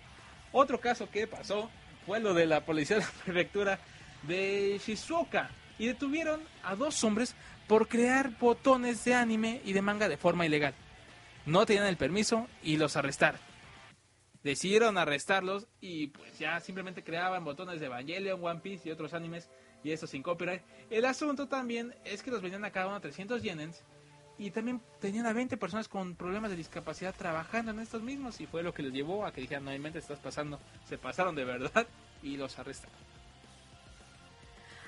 Otro 0.51 0.79
caso 0.79 1.07
que 1.11 1.27
pasó 1.27 1.69
fue 2.07 2.19
lo 2.19 2.33
de 2.33 2.47
la 2.47 2.61
policía 2.65 2.95
de 2.97 3.03
la 3.03 3.09
prefectura 3.23 3.79
de 4.23 4.81
Shizuoka 4.83 5.49
y 5.77 5.87
detuvieron 5.87 6.41
a 6.63 6.75
dos 6.75 7.03
hombres 7.03 7.35
por 7.67 7.87
crear 7.87 8.37
botones 8.39 9.03
de 9.05 9.13
anime 9.13 9.61
y 9.65 9.73
de 9.73 9.81
manga 9.81 10.09
de 10.09 10.17
forma 10.17 10.45
ilegal. 10.45 10.73
No 11.45 11.65
tenían 11.65 11.87
el 11.87 11.97
permiso 11.97 12.47
y 12.61 12.77
los 12.77 12.95
arrestaron. 12.95 13.39
Decidieron 14.43 14.97
arrestarlos 14.97 15.67
y 15.79 16.07
pues 16.07 16.37
ya 16.37 16.59
simplemente 16.59 17.03
creaban 17.03 17.45
botones 17.45 17.79
de 17.79 17.85
Evangelion, 17.85 18.43
One 18.43 18.59
Piece 18.59 18.89
y 18.89 18.91
otros 18.91 19.13
animes 19.13 19.49
y 19.83 19.91
eso 19.91 20.07
sin 20.07 20.23
copyright. 20.23 20.61
El 20.89 21.05
asunto 21.05 21.47
también 21.47 21.95
es 22.03 22.23
que 22.23 22.31
los 22.31 22.41
vendían 22.41 22.65
a 22.65 22.71
cada 22.71 22.87
uno 22.87 22.95
a 22.95 23.01
300 23.01 23.41
yenes 23.41 23.83
y 24.37 24.51
también 24.51 24.81
tenían 24.99 25.25
a 25.25 25.33
20 25.33 25.57
personas 25.57 25.87
con 25.87 26.15
problemas 26.15 26.49
de 26.49 26.57
discapacidad 26.57 27.15
trabajando 27.15 27.71
en 27.71 27.79
estos 27.79 28.01
mismos 28.01 28.41
y 28.41 28.47
fue 28.47 28.63
lo 28.63 28.73
que 28.73 28.83
les 28.83 28.93
llevó 28.93 29.25
a 29.25 29.31
que 29.31 29.41
dijeran, 29.41 29.65
no, 29.65 29.71
mi 29.71 29.79
mente 29.79 29.99
estás 29.99 30.19
pasando, 30.19 30.59
se 30.87 30.97
pasaron 30.97 31.35
de 31.35 31.45
verdad 31.45 31.87
y 32.21 32.37
los 32.37 32.57
arrestaron. 32.59 32.95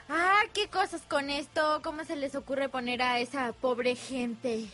Ah, 0.09 0.41
qué 0.53 0.67
cosas 0.67 1.01
con 1.03 1.29
esto. 1.29 1.81
¿Cómo 1.83 2.03
se 2.03 2.15
les 2.15 2.35
ocurre 2.35 2.69
poner 2.69 3.01
a 3.01 3.19
esa 3.19 3.53
pobre 3.53 3.95
gente? 3.95 4.65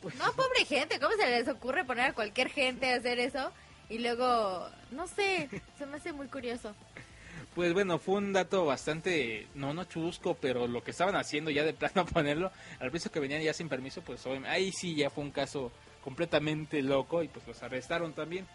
Pues, 0.00 0.14
No, 0.16 0.32
pobre 0.32 0.64
gente. 0.64 0.98
¿Cómo 0.98 1.14
se 1.16 1.28
les 1.28 1.48
ocurre 1.48 1.84
poner 1.84 2.10
a 2.10 2.12
cualquier 2.14 2.48
gente 2.48 2.92
a 2.92 2.96
hacer 2.96 3.18
eso? 3.18 3.52
Y 3.88 3.98
luego, 3.98 4.68
no 4.90 5.06
sé, 5.06 5.50
se 5.78 5.86
me 5.86 5.96
hace 5.96 6.12
muy 6.12 6.28
curioso. 6.28 6.74
Pues 7.54 7.74
bueno, 7.74 7.98
fue 7.98 8.14
un 8.14 8.32
dato 8.32 8.64
bastante, 8.64 9.46
no, 9.54 9.74
no 9.74 9.84
chusco, 9.84 10.34
pero 10.40 10.66
lo 10.66 10.82
que 10.82 10.92
estaban 10.92 11.16
haciendo 11.16 11.50
ya 11.50 11.64
de 11.64 11.74
plano 11.74 12.06
ponerlo, 12.12 12.50
al 12.80 12.90
precio 12.90 13.10
que 13.12 13.20
venían 13.20 13.42
ya 13.42 13.52
sin 13.52 13.68
permiso, 13.68 14.00
pues 14.00 14.24
ahí 14.46 14.72
sí 14.72 14.94
ya 14.94 15.10
fue 15.10 15.22
un 15.22 15.30
caso 15.30 15.70
completamente 16.02 16.80
loco 16.80 17.22
y 17.22 17.28
pues 17.28 17.46
los 17.46 17.62
arrestaron 17.62 18.14
también. 18.14 18.46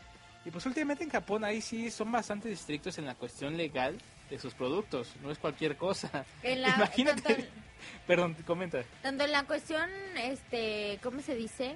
Y 0.46 0.50
pues 0.50 0.66
últimamente 0.66 1.04
en 1.04 1.12
Japón 1.12 1.44
ahí 1.44 1.62
sí 1.62 1.92
son 1.92 2.12
bastante 2.12 2.52
estrictos 2.52 2.98
en 2.98 3.06
la 3.06 3.14
cuestión 3.14 3.56
legal 3.56 3.98
de 4.30 4.40
sus 4.40 4.54
productos, 4.54 5.14
no 5.22 5.32
es 5.32 5.38
cualquier 5.38 5.78
cosa. 5.78 6.26
En 6.44 6.62
la, 6.62 6.76
Imagínate, 6.76 7.22
tanto, 7.22 7.44
perdón, 8.08 8.36
comenta. 8.46 8.84
tanto 9.02 9.24
en 9.24 9.32
la 9.32 9.44
cuestión, 9.44 9.90
este, 10.22 11.00
¿cómo 11.04 11.22
se 11.22 11.36
dice? 11.36 11.76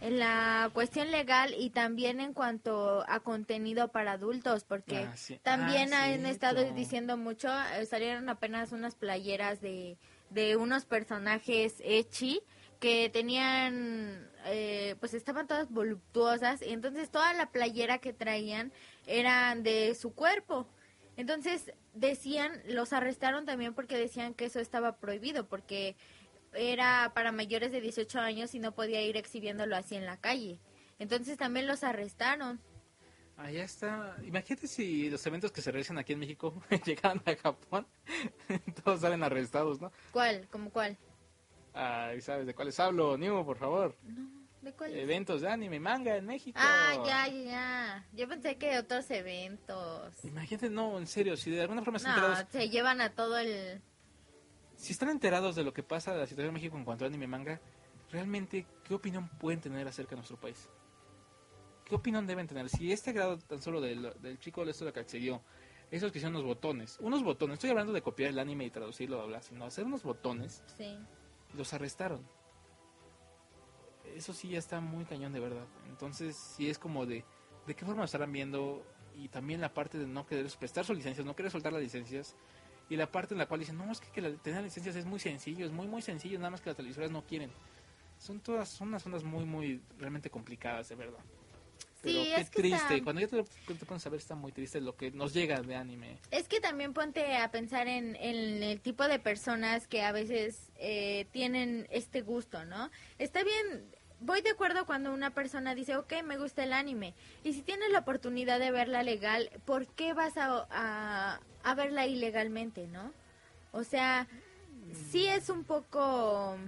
En 0.00 0.18
la 0.18 0.68
cuestión 0.72 1.12
legal 1.12 1.54
y 1.56 1.70
también 1.70 2.18
en 2.18 2.32
cuanto 2.32 3.04
a 3.08 3.20
contenido 3.20 3.88
para 3.88 4.12
adultos, 4.12 4.64
porque 4.64 4.96
Ah, 4.96 5.16
sí. 5.16 5.38
también 5.44 5.94
Ah, 5.94 6.04
han 6.06 6.22
cierto. 6.22 6.28
estado 6.30 6.74
diciendo 6.74 7.16
mucho, 7.16 7.48
eh, 7.76 7.86
salieron 7.86 8.28
apenas 8.28 8.72
unas 8.72 8.96
playeras 8.96 9.60
de, 9.60 9.96
de 10.30 10.56
unos 10.56 10.86
personajes 10.86 11.76
echi 11.84 12.40
que 12.80 13.10
tenían, 13.10 14.28
eh, 14.46 14.96
pues 14.98 15.14
estaban 15.14 15.46
todas 15.46 15.70
voluptuosas, 15.70 16.62
y 16.62 16.70
entonces 16.72 17.08
toda 17.10 17.32
la 17.34 17.52
playera 17.52 17.98
que 17.98 18.12
traían 18.12 18.72
eran 19.06 19.62
de 19.62 19.94
su 19.94 20.12
cuerpo. 20.14 20.66
Entonces 21.16 21.72
decían, 21.92 22.62
los 22.66 22.92
arrestaron 22.92 23.44
también 23.44 23.74
porque 23.74 23.96
decían 23.96 24.34
que 24.34 24.46
eso 24.46 24.60
estaba 24.60 24.96
prohibido, 24.96 25.46
porque 25.46 25.96
era 26.54 27.12
para 27.14 27.32
mayores 27.32 27.72
de 27.72 27.80
18 27.80 28.18
años 28.18 28.54
y 28.54 28.58
no 28.58 28.72
podía 28.72 29.02
ir 29.02 29.16
exhibiéndolo 29.16 29.76
así 29.76 29.96
en 29.96 30.06
la 30.06 30.16
calle. 30.16 30.58
Entonces 30.98 31.36
también 31.36 31.66
los 31.66 31.84
arrestaron. 31.84 32.60
Allá 33.36 33.64
está. 33.64 34.16
Imagínate 34.24 34.68
si 34.68 35.10
los 35.10 35.26
eventos 35.26 35.50
que 35.50 35.62
se 35.62 35.70
realizan 35.70 35.98
aquí 35.98 36.12
en 36.12 36.18
México 36.18 36.62
llegaran 36.84 37.22
a 37.24 37.34
Japón, 37.34 37.86
todos 38.84 39.00
salen 39.00 39.22
arrestados, 39.22 39.80
¿no? 39.80 39.90
¿Cuál? 40.12 40.46
¿Cómo 40.50 40.70
cuál? 40.70 40.96
Ay, 41.74 42.20
¿sabes 42.20 42.46
de 42.46 42.54
cuáles 42.54 42.78
hablo? 42.78 43.16
Nimo, 43.16 43.44
por 43.44 43.56
favor. 43.56 43.96
No, 44.02 44.41
¿de 44.62 44.72
cuál? 44.72 44.96
Eventos 44.96 45.40
de 45.42 45.48
anime, 45.48 45.78
manga 45.80 46.16
en 46.16 46.26
México. 46.26 46.58
Ah, 46.62 46.94
ya, 47.04 47.28
ya, 47.28 47.42
ya. 47.42 48.06
Yo 48.12 48.28
pensé 48.28 48.56
que 48.56 48.78
otros 48.78 49.10
eventos. 49.10 50.14
Imagínate, 50.24 50.70
no, 50.70 50.98
en 50.98 51.06
serio, 51.06 51.36
si 51.36 51.50
de 51.50 51.60
alguna 51.62 51.82
forma 51.82 51.98
están 51.98 52.16
No, 52.16 52.26
enterados, 52.26 52.46
se 52.52 52.68
llevan 52.70 53.00
a 53.00 53.10
todo 53.10 53.38
el... 53.38 53.80
si 54.76 54.92
están 54.92 55.10
enterados 55.10 55.54
de 55.56 55.64
lo 55.64 55.72
que 55.72 55.82
pasa 55.82 56.12
de 56.12 56.18
la 56.20 56.26
situación 56.26 56.48
en 56.48 56.54
México 56.54 56.76
en 56.76 56.84
cuanto 56.84 57.04
a 57.04 57.08
anime 57.08 57.26
manga, 57.26 57.60
realmente, 58.10 58.66
¿qué 58.84 58.94
opinión 58.94 59.28
pueden 59.38 59.60
tener 59.60 59.86
acerca 59.88 60.10
de 60.10 60.16
nuestro 60.16 60.38
país? 60.40 60.68
¿Qué 61.84 61.94
opinión 61.96 62.26
deben 62.26 62.46
tener? 62.46 62.68
Si 62.68 62.92
este 62.92 63.12
grado 63.12 63.38
tan 63.38 63.60
solo 63.60 63.80
del, 63.80 64.12
del 64.20 64.38
chico 64.38 64.62
esto 64.64 64.84
lo 64.84 64.92
que 64.92 65.00
accedió, 65.00 65.42
esos 65.90 66.10
que 66.10 66.18
hicieron 66.18 66.36
unos 66.36 66.46
botones, 66.46 66.96
unos 67.00 67.22
botones, 67.22 67.54
estoy 67.54 67.70
hablando 67.70 67.92
de 67.92 68.00
copiar 68.00 68.30
el 68.30 68.38
anime 68.38 68.64
y 68.64 68.70
traducirlo, 68.70 69.18
bla, 69.18 69.26
bla, 69.26 69.42
sino 69.42 69.64
hacer 69.64 69.84
unos 69.84 70.02
botones, 70.02 70.62
Sí. 70.76 70.96
los 71.54 71.74
arrestaron. 71.74 72.26
Eso 74.16 74.32
sí 74.32 74.48
ya 74.48 74.58
está 74.58 74.80
muy 74.80 75.04
cañón 75.04 75.32
de 75.32 75.40
verdad. 75.40 75.66
Entonces, 75.88 76.36
sí 76.36 76.68
es 76.68 76.78
como 76.78 77.06
de, 77.06 77.24
¿de 77.66 77.74
qué 77.74 77.84
forma 77.84 78.00
lo 78.00 78.04
estarán 78.04 78.32
viendo? 78.32 78.84
Y 79.16 79.28
también 79.28 79.60
la 79.60 79.72
parte 79.74 79.98
de 79.98 80.06
no 80.06 80.26
querer 80.26 80.46
prestar 80.58 80.84
sus 80.84 80.96
licencias, 80.96 81.26
no 81.26 81.36
querer 81.36 81.50
soltar 81.52 81.72
las 81.72 81.82
licencias. 81.82 82.36
Y 82.88 82.96
la 82.96 83.10
parte 83.10 83.34
en 83.34 83.38
la 83.38 83.46
cual 83.46 83.60
dicen, 83.60 83.78
no, 83.78 83.90
es 83.90 84.00
que, 84.00 84.20
la- 84.20 84.36
tener 84.36 84.62
licencias 84.62 84.96
es 84.96 85.04
muy 85.06 85.18
sencillo, 85.20 85.64
es 85.64 85.72
muy, 85.72 85.86
muy 85.86 86.02
sencillo, 86.02 86.38
nada 86.38 86.50
más 86.50 86.60
que 86.60 86.70
las 86.70 86.76
televisoras 86.76 87.10
no 87.10 87.24
quieren. 87.24 87.50
Son 88.18 88.40
todas, 88.40 88.68
son 88.68 88.88
unas 88.88 89.02
zonas 89.02 89.24
muy, 89.24 89.44
muy, 89.44 89.82
realmente 89.98 90.30
complicadas, 90.30 90.88
de 90.88 90.94
verdad. 90.96 91.20
Pero 92.02 92.24
Sí, 92.24 92.30
qué 92.34 92.40
es 92.40 92.50
que 92.50 92.62
triste, 92.62 92.94
está- 92.94 93.04
cuando 93.04 93.20
ya 93.22 93.28
te, 93.28 93.36
lo- 93.36 93.44
te 93.44 93.86
pones 93.86 94.04
a 94.06 94.10
ver 94.10 94.18
está 94.20 94.34
muy 94.34 94.50
triste 94.52 94.80
lo 94.80 94.96
que 94.96 95.10
nos 95.12 95.32
llega 95.32 95.62
de 95.62 95.76
anime. 95.76 96.18
Es 96.32 96.48
que 96.48 96.60
también 96.60 96.92
ponte 96.92 97.36
a 97.36 97.50
pensar 97.50 97.86
en, 97.86 98.16
en 98.16 98.62
el 98.62 98.80
tipo 98.80 99.06
de 99.06 99.18
personas 99.20 99.86
que 99.86 100.02
a 100.02 100.10
veces 100.12 100.70
eh, 100.76 101.26
tienen 101.32 101.86
este 101.90 102.22
gusto, 102.22 102.64
¿no? 102.64 102.90
Está 103.18 103.44
bien, 103.44 103.86
voy 104.20 104.40
de 104.42 104.50
acuerdo 104.50 104.84
cuando 104.84 105.12
una 105.14 105.30
persona 105.30 105.74
dice, 105.76 105.96
ok, 105.96 106.12
me 106.24 106.38
gusta 106.38 106.64
el 106.64 106.72
anime. 106.72 107.14
Y 107.44 107.52
si 107.52 107.62
tienes 107.62 107.90
la 107.90 108.00
oportunidad 108.00 108.58
de 108.58 108.72
verla 108.72 109.02
legal, 109.04 109.50
¿por 109.64 109.86
qué 109.86 110.12
vas 110.12 110.36
a, 110.36 110.66
a, 110.70 111.40
a 111.62 111.74
verla 111.76 112.06
ilegalmente, 112.06 112.88
no? 112.88 113.12
O 113.70 113.84
sea, 113.84 114.26
sí 115.12 115.26
es 115.26 115.48
un 115.48 115.62
poco... 115.64 116.58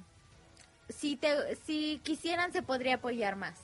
Si, 0.91 1.17
te, 1.17 1.57
si 1.67 2.01
quisieran, 2.05 2.53
se 2.53 2.63
podría 2.63 2.97
apoyar 2.97 3.37
más. 3.37 3.64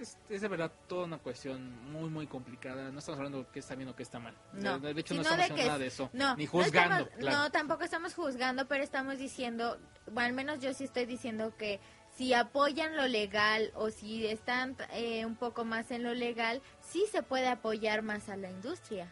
Es, 0.00 0.16
es 0.28 0.40
de 0.40 0.48
verdad 0.48 0.70
toda 0.86 1.04
una 1.06 1.18
cuestión 1.18 1.90
muy, 1.90 2.08
muy 2.08 2.26
complicada. 2.26 2.90
No 2.90 2.98
estamos 3.00 3.18
hablando 3.18 3.38
de 3.38 3.46
qué 3.52 3.58
está 3.58 3.74
bien 3.74 3.88
o 3.88 3.96
qué 3.96 4.02
está 4.02 4.18
mal. 4.18 4.34
No, 4.52 4.78
De, 4.78 4.94
de 4.94 5.00
hecho, 5.00 5.14
no 5.14 5.22
estamos 5.22 5.42
haciendo 5.42 5.64
nada 5.66 5.78
de 5.78 5.86
eso. 5.86 6.10
No, 6.12 6.36
Ni 6.36 6.44
no 6.44 6.50
juzgando. 6.50 6.96
estamos- 6.96 7.18
claro. 7.18 7.38
No, 7.38 7.50
tampoco 7.50 7.82
estamos 7.84 8.14
juzgando, 8.14 8.68
pero 8.68 8.84
estamos 8.84 9.18
diciendo, 9.18 9.78
al 10.14 10.32
menos 10.32 10.60
yo 10.60 10.72
sí 10.74 10.84
estoy 10.84 11.06
diciendo 11.06 11.52
que 11.56 11.80
si 12.16 12.32
apoyan 12.34 12.96
lo 12.96 13.06
legal 13.06 13.70
o 13.74 13.90
si 13.90 14.26
están 14.26 14.76
eh, 14.92 15.24
un 15.24 15.36
poco 15.36 15.64
más 15.64 15.90
en 15.90 16.02
lo 16.02 16.14
legal, 16.14 16.62
sí 16.80 17.04
se 17.10 17.22
puede 17.22 17.48
apoyar 17.48 18.02
más 18.02 18.28
a 18.28 18.36
la 18.36 18.50
industria. 18.50 19.08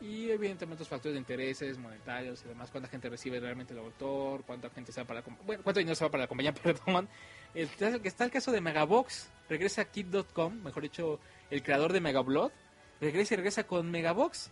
Y 0.00 0.30
evidentemente 0.30 0.82
los 0.82 0.88
factores 0.88 1.14
de 1.14 1.18
intereses 1.18 1.76
monetarios 1.76 2.42
y 2.44 2.48
demás, 2.48 2.70
cuánta 2.70 2.88
gente 2.88 3.08
recibe 3.08 3.40
realmente 3.40 3.72
el 3.72 3.80
autor, 3.80 4.44
cuánta 4.44 4.70
gente 4.70 4.92
se 4.92 5.00
va 5.00 5.06
para 5.08 5.20
la 5.22 5.26
bueno, 5.44 5.62
cuánto 5.64 5.80
dinero 5.80 5.96
se 5.96 6.04
va 6.04 6.10
para 6.10 6.22
la 6.24 6.28
compañía, 6.28 6.54
perdón. 6.62 7.08
El, 7.54 7.68
está 8.04 8.24
el 8.24 8.30
caso 8.30 8.52
de 8.52 8.60
Megabox, 8.60 9.28
regresa 9.48 9.82
a 9.82 9.84
Kid.com, 9.86 10.62
mejor 10.62 10.82
dicho, 10.82 11.18
el 11.50 11.62
creador 11.62 11.92
de 11.92 12.00
Megablood, 12.00 12.52
regresa 13.00 13.34
y 13.34 13.36
regresa 13.36 13.64
con 13.64 13.90
Megabox. 13.90 14.50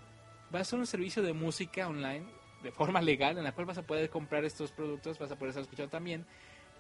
Va 0.55 0.61
a 0.61 0.65
ser 0.65 0.79
un 0.79 0.87
servicio 0.87 1.23
de 1.23 1.33
música 1.33 1.89
online 1.89 2.25
de 2.63 2.73
forma 2.73 3.01
legal 3.01 3.37
en 3.39 3.45
la 3.45 3.53
cual 3.53 3.67
vas 3.67 3.79
a 3.79 3.83
poder 3.83 4.11
comprar 4.11 4.45
estos 4.45 4.73
productos, 4.73 5.19
vas 5.19 5.31
a 5.31 5.37
poder 5.37 5.51
estar 5.51 5.63
escuchando 5.63 5.91
también. 5.91 6.25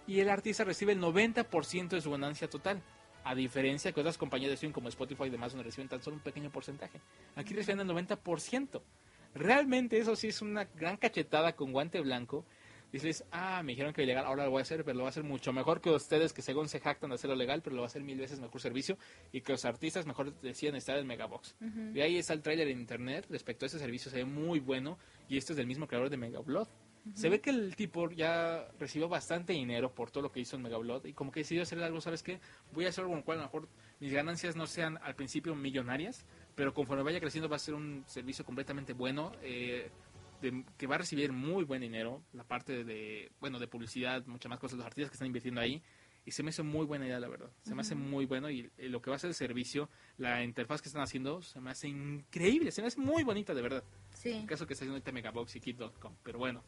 Y 0.06 0.20
el 0.20 0.28
artista 0.28 0.64
recibe 0.64 0.92
el 0.92 1.00
90% 1.00 1.88
de 1.88 2.00
su 2.00 2.10
ganancia 2.10 2.48
total. 2.48 2.82
A 3.24 3.34
diferencia 3.34 3.90
que 3.90 4.00
otras 4.00 4.18
compañías 4.18 4.50
de 4.50 4.54
streaming 4.54 4.72
como 4.72 4.88
Spotify 4.88 5.24
y 5.24 5.30
demás 5.30 5.52
donde 5.52 5.64
reciben 5.64 5.88
tan 5.88 6.00
solo 6.00 6.16
un 6.16 6.22
pequeño 6.22 6.50
porcentaje. 6.50 7.00
Aquí 7.34 7.54
reciben 7.54 7.80
el 7.80 7.88
90%. 7.88 8.80
Realmente 9.34 9.98
eso 9.98 10.14
sí 10.14 10.28
es 10.28 10.42
una 10.42 10.64
gran 10.64 10.96
cachetada 10.96 11.56
con 11.56 11.72
guante 11.72 12.00
blanco. 12.00 12.44
Dices, 13.02 13.24
ah, 13.30 13.62
me 13.62 13.72
dijeron 13.72 13.92
que 13.92 14.02
ilegal, 14.02 14.24
ahora 14.24 14.44
lo 14.44 14.50
voy 14.50 14.60
a 14.60 14.62
hacer, 14.62 14.84
pero 14.84 14.96
lo 14.96 15.02
voy 15.02 15.08
a 15.08 15.10
hacer 15.10 15.24
mucho 15.24 15.52
mejor 15.52 15.80
que 15.80 15.90
ustedes 15.90 16.32
que 16.32 16.40
según 16.40 16.68
se 16.68 16.80
jactan 16.80 17.10
de 17.10 17.16
hacerlo 17.16 17.36
legal, 17.36 17.60
pero 17.62 17.76
lo 17.76 17.82
va 17.82 17.86
a 17.86 17.88
hacer 17.88 18.02
mil 18.02 18.18
veces 18.18 18.40
mejor 18.40 18.60
servicio 18.60 18.96
y 19.32 19.42
que 19.42 19.52
los 19.52 19.64
artistas 19.64 20.06
mejor 20.06 20.38
decían 20.40 20.74
estar 20.76 20.96
en 20.98 21.06
Megabox. 21.06 21.56
Y 21.94 22.00
ahí 22.00 22.16
está 22.16 22.32
el 22.32 22.42
tráiler 22.42 22.68
en 22.68 22.78
internet 22.78 23.26
respecto 23.28 23.64
a 23.64 23.66
ese 23.66 23.78
servicio, 23.78 24.10
se 24.10 24.18
ve 24.18 24.24
muy 24.24 24.60
bueno 24.60 24.98
y 25.28 25.36
esto 25.36 25.52
es 25.52 25.56
del 25.56 25.66
mismo 25.66 25.86
creador 25.86 26.10
de 26.10 26.16
Megablood. 26.16 26.68
Se 27.14 27.28
ve 27.28 27.40
que 27.40 27.50
el 27.50 27.76
tipo 27.76 28.10
ya 28.10 28.66
recibió 28.80 29.08
bastante 29.08 29.52
dinero 29.52 29.94
por 29.94 30.10
todo 30.10 30.24
lo 30.24 30.32
que 30.32 30.40
hizo 30.40 30.56
en 30.56 30.62
Megablood 30.62 31.04
y 31.04 31.12
como 31.12 31.30
que 31.30 31.40
decidió 31.40 31.62
hacer 31.62 31.80
algo, 31.82 32.00
¿sabes 32.00 32.22
qué? 32.22 32.40
Voy 32.72 32.86
a 32.86 32.88
hacer 32.88 33.02
algo 33.02 33.12
con 33.12 33.20
lo 33.20 33.24
cual 33.24 33.38
a 33.38 33.40
lo 33.42 33.46
mejor 33.46 33.68
mis 34.00 34.12
ganancias 34.12 34.56
no 34.56 34.66
sean 34.66 34.98
al 35.02 35.14
principio 35.14 35.54
millonarias, 35.54 36.26
pero 36.56 36.74
conforme 36.74 37.04
vaya 37.04 37.20
creciendo 37.20 37.48
va 37.48 37.56
a 37.56 37.60
ser 37.60 37.74
un 37.74 38.02
servicio 38.06 38.44
completamente 38.44 38.92
bueno, 38.92 39.30
eh, 39.42 39.90
de- 40.40 40.64
que 40.76 40.86
va 40.86 40.96
a 40.96 40.98
recibir 40.98 41.32
muy 41.32 41.64
buen 41.64 41.80
dinero, 41.80 42.22
la 42.32 42.44
parte 42.44 42.84
de, 42.84 43.30
bueno, 43.40 43.58
de 43.58 43.66
publicidad, 43.66 44.24
muchas 44.26 44.50
más 44.50 44.58
cosas, 44.58 44.78
los 44.78 44.86
artistas 44.86 45.10
que 45.10 45.14
están 45.14 45.26
invirtiendo 45.26 45.60
ahí, 45.60 45.82
y 46.24 46.32
se 46.32 46.42
me 46.42 46.50
hace 46.50 46.64
muy 46.64 46.84
buena 46.86 47.06
idea, 47.06 47.20
la 47.20 47.28
verdad. 47.28 47.50
Se 47.62 47.74
me 47.74 47.82
hace 47.82 47.94
muy 47.94 48.26
bueno 48.26 48.50
y, 48.50 48.68
lo 48.78 49.00
que 49.00 49.10
va 49.10 49.16
a 49.16 49.18
ser 49.18 49.28
el 49.28 49.34
servicio, 49.34 49.88
la 50.18 50.42
interfaz 50.42 50.82
que 50.82 50.88
están 50.88 51.02
haciendo, 51.02 51.40
se 51.40 51.60
me 51.60 51.70
hace 51.70 51.86
increíble, 51.86 52.72
se 52.72 52.82
me 52.82 52.88
hace 52.88 53.00
muy 53.00 53.22
bonita, 53.22 53.54
de 53.54 53.62
verdad. 53.62 53.84
Sí. 54.12 54.32
El 54.32 54.46
caso 54.46 54.66
que 54.66 54.72
está 54.72 54.84
haciendo 54.84 54.96
ahorita 54.96 55.12
Megabox 55.12 55.54
y 55.54 55.60
Kid.com. 55.60 56.16
Pero 56.24 56.40
bueno, 56.40 56.64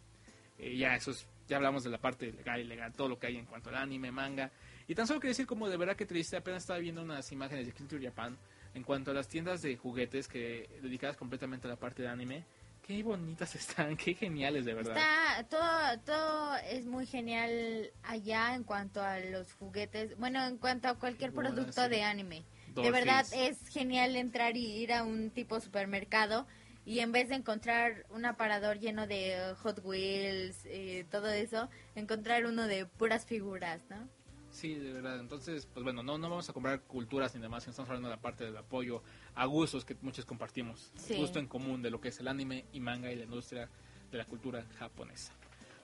eh, 0.58 0.76
ya 0.76 0.94
eso 0.94 1.10
es, 1.10 1.26
ya 1.48 1.56
hablamos 1.56 1.82
de 1.82 1.90
la 1.90 1.98
parte 1.98 2.32
legal 2.32 2.60
y 2.60 2.64
legal, 2.64 2.92
todo 2.92 3.08
lo 3.08 3.18
que 3.18 3.26
hay 3.26 3.36
en 3.36 3.46
cuanto 3.46 3.70
al 3.70 3.76
anime, 3.76 4.12
manga. 4.12 4.52
Y 4.86 4.94
tan 4.94 5.08
solo 5.08 5.18
quiero 5.18 5.32
decir 5.32 5.46
como 5.46 5.68
de 5.68 5.76
verdad 5.76 5.96
que 5.96 6.06
triste, 6.06 6.36
apenas 6.36 6.62
estaba 6.62 6.78
viendo 6.78 7.02
unas 7.02 7.30
imágenes 7.32 7.66
de 7.66 7.72
Culture 7.72 8.04
Japan 8.04 8.38
en 8.74 8.84
cuanto 8.84 9.10
a 9.10 9.14
las 9.14 9.28
tiendas 9.28 9.60
de 9.62 9.76
juguetes 9.76 10.28
que 10.28 10.68
dedicadas 10.82 11.16
completamente 11.16 11.66
a 11.66 11.70
la 11.70 11.76
parte 11.76 12.02
de 12.02 12.08
anime. 12.08 12.44
Qué 12.88 13.02
bonitas 13.02 13.54
están, 13.54 13.98
qué 13.98 14.14
geniales 14.14 14.64
de 14.64 14.72
verdad. 14.72 14.96
Está, 14.96 15.46
todo, 15.50 16.00
todo 16.06 16.56
es 16.70 16.86
muy 16.86 17.04
genial 17.04 17.92
allá 18.02 18.54
en 18.54 18.64
cuanto 18.64 19.02
a 19.02 19.20
los 19.20 19.52
juguetes, 19.52 20.16
bueno, 20.16 20.42
en 20.46 20.56
cuanto 20.56 20.88
a 20.88 20.94
cualquier 20.94 21.32
Bueno, 21.32 21.52
producto 21.52 21.84
sí. 21.84 21.90
de 21.90 22.02
anime. 22.02 22.44
de 22.74 22.90
verdad 22.90 23.26
es 23.34 23.68
genial 23.68 24.16
entrar 24.16 24.56
y 24.56 24.64
ir 24.64 24.94
a 24.94 25.02
un 25.02 25.28
tipo 25.28 25.60
supermercado 25.60 26.46
y 26.86 27.00
en 27.00 27.12
vez 27.12 27.28
de 27.28 27.34
encontrar 27.34 28.06
un 28.08 28.24
aparador 28.24 28.78
lleno 28.78 29.06
de 29.06 29.54
Hot 29.62 29.84
Wheels, 29.84 30.64
eh, 30.64 31.04
todo 31.10 31.28
eso, 31.28 31.68
encontrar 31.94 32.46
uno 32.46 32.66
de 32.66 32.86
puras 32.86 33.26
figuras, 33.26 33.82
¿no? 33.90 34.08
Sí, 34.50 34.74
de 34.76 34.92
verdad. 34.94 35.20
Entonces, 35.20 35.66
pues 35.66 35.84
bueno, 35.84 36.02
no, 36.02 36.16
no 36.16 36.30
vamos 36.30 36.48
a 36.48 36.52
comprar 36.54 36.80
culturas 36.80 37.34
ni 37.34 37.40
demás, 37.42 37.64
sino 37.64 37.72
estamos 37.72 37.90
hablando 37.90 38.08
de 38.08 38.16
la 38.16 38.20
parte 38.22 38.44
del 38.44 38.56
apoyo 38.56 39.02
a 39.38 39.46
gustos 39.46 39.84
que 39.84 39.96
muchos 40.02 40.24
compartimos. 40.24 40.92
Sí. 40.96 41.16
Gusto 41.16 41.38
en 41.38 41.46
común 41.46 41.80
de 41.80 41.90
lo 41.90 42.00
que 42.00 42.08
es 42.08 42.18
el 42.18 42.28
anime 42.28 42.64
y 42.72 42.80
manga 42.80 43.10
y 43.10 43.16
la 43.16 43.24
industria 43.24 43.70
de 44.10 44.18
la 44.18 44.24
cultura 44.24 44.66
japonesa. 44.78 45.32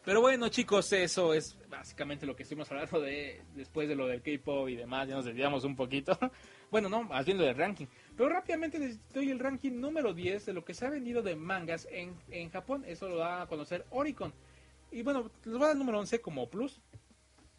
Pero 0.05 0.21
bueno, 0.21 0.49
chicos, 0.49 0.93
eso 0.93 1.33
es 1.33 1.57
básicamente 1.71 2.27
lo 2.27 2.35
que 2.35 2.43
estuvimos 2.43 2.71
hablando 2.71 3.01
de 3.01 3.41
después 3.55 3.89
de 3.89 3.95
lo 3.95 4.07
del 4.07 4.23
K-pop 4.23 4.69
y 4.69 4.75
demás. 4.75 5.09
Ya 5.09 5.15
nos 5.15 5.25
desviamos 5.25 5.65
un 5.65 5.77
poquito. 5.77 6.19
Bueno, 6.71 6.89
no, 6.89 7.05
más 7.05 7.25
bien 7.25 7.39
lo 7.39 7.45
del 7.45 7.55
ranking. 7.55 7.87
Pero 8.17 8.31
rápidamente 8.31 8.81
les 8.81 8.99
doy 9.13 9.31
el 9.31 9.39
ranking 9.39 9.79
número 9.79 10.13
10 10.13 10.47
de 10.47 10.53
lo 10.53 10.65
que 10.65 10.75
se 10.75 10.85
ha 10.85 10.91
vendido 10.91 11.23
de 11.23 11.37
mangas 11.37 11.87
en, 11.89 12.17
en 12.33 12.51
Japón. 12.51 12.83
Eso 12.85 13.09
lo 13.09 13.19
da 13.19 13.43
a 13.43 13.47
conocer 13.47 13.87
Oricon. 13.91 14.35
Y 14.91 15.03
bueno, 15.03 15.31
les 15.45 15.55
voy 15.55 15.63
a 15.63 15.67
dar 15.67 15.73
el 15.75 15.79
número 15.79 16.01
11 16.01 16.21
como 16.21 16.51
plus 16.51 16.81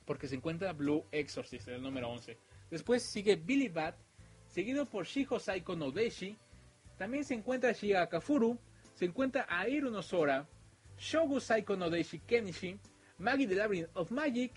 porque 0.04 0.28
se 0.28 0.36
encuentra 0.36 0.74
Blue 0.74 1.06
Exorcist 1.14 1.70
el 1.70 1.82
número 1.82 2.10
11. 2.10 2.38
Después 2.70 3.04
sigue 3.04 3.38
Billy 3.38 3.70
Bat, 3.70 3.96
seguido 4.56 4.86
por 4.86 5.06
Shiho 5.06 5.38
Saiko 5.38 5.76
no 5.76 5.92
Deshi. 5.92 6.38
También 6.98 7.26
se 7.26 7.34
encuentra 7.34 7.74
Shiga 7.74 8.08
Kafuru, 8.08 8.58
se 8.94 9.04
encuentra 9.04 9.46
Airu 9.50 9.92
no 9.92 10.02
Sora, 10.02 10.48
Shogu 10.98 11.42
Saiko 11.42 11.76
no 11.76 11.90
Deshi 11.90 12.20
Kenichi, 12.20 12.80
Maggie 13.18 13.48
the 13.48 13.56
Labyrinth 13.56 13.90
of 13.96 14.12
Magic, 14.12 14.54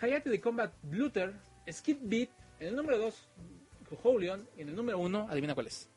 Hayate 0.00 0.30
the 0.30 0.40
Combat 0.40 0.72
Bluter, 0.84 1.34
Skid 1.68 1.98
Beat, 2.02 2.30
en 2.60 2.68
el 2.68 2.76
número 2.76 2.98
2 2.98 3.28
Holion, 4.04 4.48
y 4.56 4.62
en 4.62 4.68
el 4.68 4.76
número 4.76 5.00
1, 5.00 5.26
adivina 5.28 5.54
cuál 5.54 5.66
es. 5.66 5.90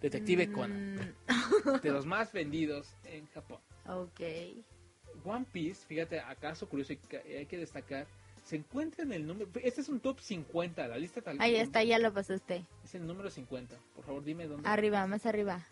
Detective 0.00 0.50
Conan, 0.50 1.14
de 1.82 1.90
los 1.92 2.04
más 2.04 2.32
vendidos 2.32 2.96
en 3.04 3.24
Japón. 3.28 3.60
Ok. 3.86 4.20
One 5.24 5.46
Piece, 5.50 5.86
fíjate, 5.86 6.18
acaso 6.18 6.68
curioso, 6.68 6.92
hay 6.92 7.46
que 7.46 7.56
destacar, 7.56 8.08
se 8.44 8.56
encuentra 8.56 9.04
en 9.04 9.12
el 9.12 9.26
número. 9.26 9.50
Este 9.62 9.80
es 9.80 9.88
un 9.88 10.00
top 10.00 10.20
50, 10.20 10.86
la 10.86 10.98
lista 10.98 11.20
tal 11.22 11.40
Ahí 11.40 11.56
está, 11.56 11.82
ya 11.82 11.98
lo 11.98 12.12
pasaste. 12.12 12.64
Es 12.84 12.94
el 12.94 13.06
número 13.06 13.30
50. 13.30 13.74
Por 13.96 14.04
favor, 14.04 14.22
dime 14.22 14.46
dónde. 14.46 14.68
Arriba, 14.68 15.06
más 15.06 15.26
arriba. 15.26 15.66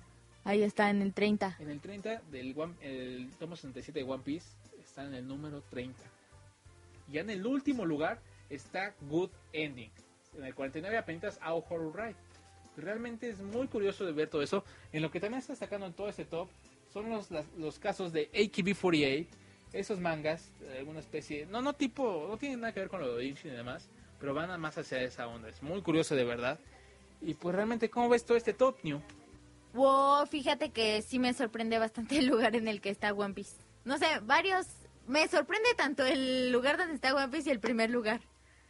Ahí 0.45 0.63
está, 0.63 0.91
en 0.91 1.03
el 1.03 1.13
30. 1.13 1.57
En 1.61 1.71
el 1.71 1.81
30 1.81 2.23
del 2.31 2.55
One- 2.59 2.75
el 2.81 3.31
tomo 3.39 3.55
67 3.57 4.01
de 4.01 4.05
One 4.11 4.23
Piece 4.25 4.49
está 4.83 5.05
en 5.05 5.15
el 5.15 5.27
número 5.27 5.63
30. 5.71 6.01
Ya 7.13 7.21
en 7.21 7.31
el 7.31 7.47
último 7.47 7.85
lugar 7.85 8.21
está 8.51 8.95
Good 9.03 9.31
Ending. 9.53 9.91
En 10.37 10.45
el 10.45 10.55
49 10.55 10.97
apenas 10.97 11.39
Ao 11.43 11.59
Horror 11.69 11.95
Ride. 11.95 12.17
Realmente 12.77 13.29
es 13.29 13.39
muy 13.41 13.69
curioso 13.69 14.05
de 14.07 14.13
ver 14.13 14.29
todo 14.31 14.43
eso. 14.43 14.65
En 14.93 15.03
lo 15.03 15.11
que 15.11 15.21
también 15.21 15.41
está 15.41 15.53
destacando 15.53 15.87
en 15.87 15.93
todo 15.93 16.09
este 16.09 16.25
top 16.25 16.49
son 16.93 17.11
los, 17.11 17.31
las- 17.31 17.47
los 17.59 17.79
casos 17.79 18.13
de 18.13 18.31
AKB48. 18.33 19.27
Esos 19.73 20.01
mangas, 20.01 20.51
alguna 20.79 21.01
especie, 21.01 21.47
no, 21.47 21.63
no 21.63 21.73
tipo, 21.73 22.27
no 22.29 22.37
tienen 22.37 22.61
nada 22.61 22.73
que 22.73 22.81
ver 22.81 22.89
con 22.89 23.01
lo 23.01 23.17
de 23.17 23.25
Inshin 23.25 23.53
y 23.53 23.57
demás, 23.57 23.89
pero 24.21 24.35
van 24.35 24.51
a 24.51 24.59
más 24.59 24.77
hacia 24.77 25.03
esa 25.03 25.27
onda. 25.27 25.49
Es 25.49 25.63
muy 25.63 25.81
curioso 25.83 26.15
de 26.15 26.25
verdad. 26.25 26.59
Y 27.21 27.35
pues 27.35 27.55
realmente, 27.55 27.89
¿cómo 27.89 28.09
ves 28.09 28.25
todo 28.25 28.37
este 28.37 28.53
top, 28.53 28.77
New? 28.83 29.01
Wow, 29.75 30.27
fíjate 30.27 30.71
que 30.71 31.01
sí 31.03 31.19
me 31.19 31.33
sorprende 31.33 31.79
bastante 31.79 32.19
el 32.19 32.27
lugar 32.27 32.55
en 32.57 32.69
el 32.69 32.81
que 32.81 32.91
está 32.91 33.13
One 33.13 33.35
Piece. 33.35 33.57
No 33.85 33.99
sé, 33.99 34.07
varios... 34.23 34.67
Me 35.07 35.27
sorprende 35.29 35.75
tanto 35.77 36.05
el 36.05 36.53
lugar 36.53 36.77
donde 36.77 36.95
está 36.95 37.15
One 37.15 37.29
Piece 37.29 37.49
y 37.49 37.53
el 37.53 37.61
primer 37.61 37.91
lugar. 37.91 38.21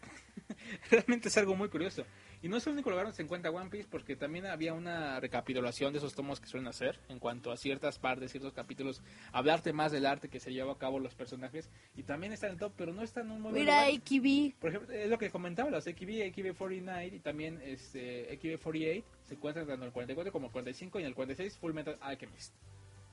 Realmente 0.90 1.28
es 1.28 1.36
algo 1.36 1.54
muy 1.54 1.68
curioso. 1.68 2.04
Y 2.42 2.48
no 2.48 2.56
es 2.56 2.66
el 2.66 2.72
único 2.72 2.90
lugar 2.90 3.06
donde 3.06 3.16
se 3.16 3.22
encuentra 3.22 3.52
One 3.52 3.70
Piece, 3.70 3.86
porque 3.88 4.16
también 4.16 4.46
había 4.46 4.74
una 4.74 5.20
recapitulación 5.20 5.92
de 5.92 5.98
esos 5.98 6.14
tomos 6.14 6.40
que 6.40 6.48
suelen 6.48 6.66
hacer 6.66 6.98
en 7.08 7.20
cuanto 7.20 7.52
a 7.52 7.56
ciertas 7.56 8.00
partes, 8.00 8.32
ciertos 8.32 8.52
capítulos, 8.52 9.00
hablarte 9.32 9.72
más 9.72 9.92
del 9.92 10.06
arte 10.06 10.28
que 10.28 10.40
se 10.40 10.52
lleva 10.52 10.72
a 10.72 10.78
cabo 10.78 10.98
los 10.98 11.14
personajes. 11.14 11.70
Y 11.96 12.02
también 12.02 12.32
está 12.32 12.46
en 12.46 12.54
el 12.54 12.58
top, 12.58 12.72
pero 12.76 12.92
no 12.92 13.02
está 13.02 13.20
en 13.20 13.30
un 13.30 13.40
muy 13.40 13.52
buen 13.52 13.62
Mira, 13.62 13.82
lugar. 13.82 13.94
Ikibi. 13.94 14.54
Por 14.58 14.70
ejemplo, 14.70 14.92
es 14.92 15.08
lo 15.08 15.18
que 15.18 15.30
comentaba, 15.30 15.70
los 15.70 15.86
AKB, 15.86 16.32
AKB49 16.32 17.12
y 17.14 17.20
también 17.20 17.60
este, 17.64 18.36
AKB48 18.36 19.04
se 19.22 19.34
encuentran 19.34 19.66
tanto 19.66 19.82
en 19.82 19.86
el 19.86 19.92
44 19.92 20.32
como 20.32 20.46
el 20.46 20.52
45 20.52 20.98
y 20.98 21.02
en 21.02 21.08
el 21.08 21.14
46 21.14 21.58
Full 21.58 21.72
Metal 21.72 21.96
Alchemist. 22.00 22.54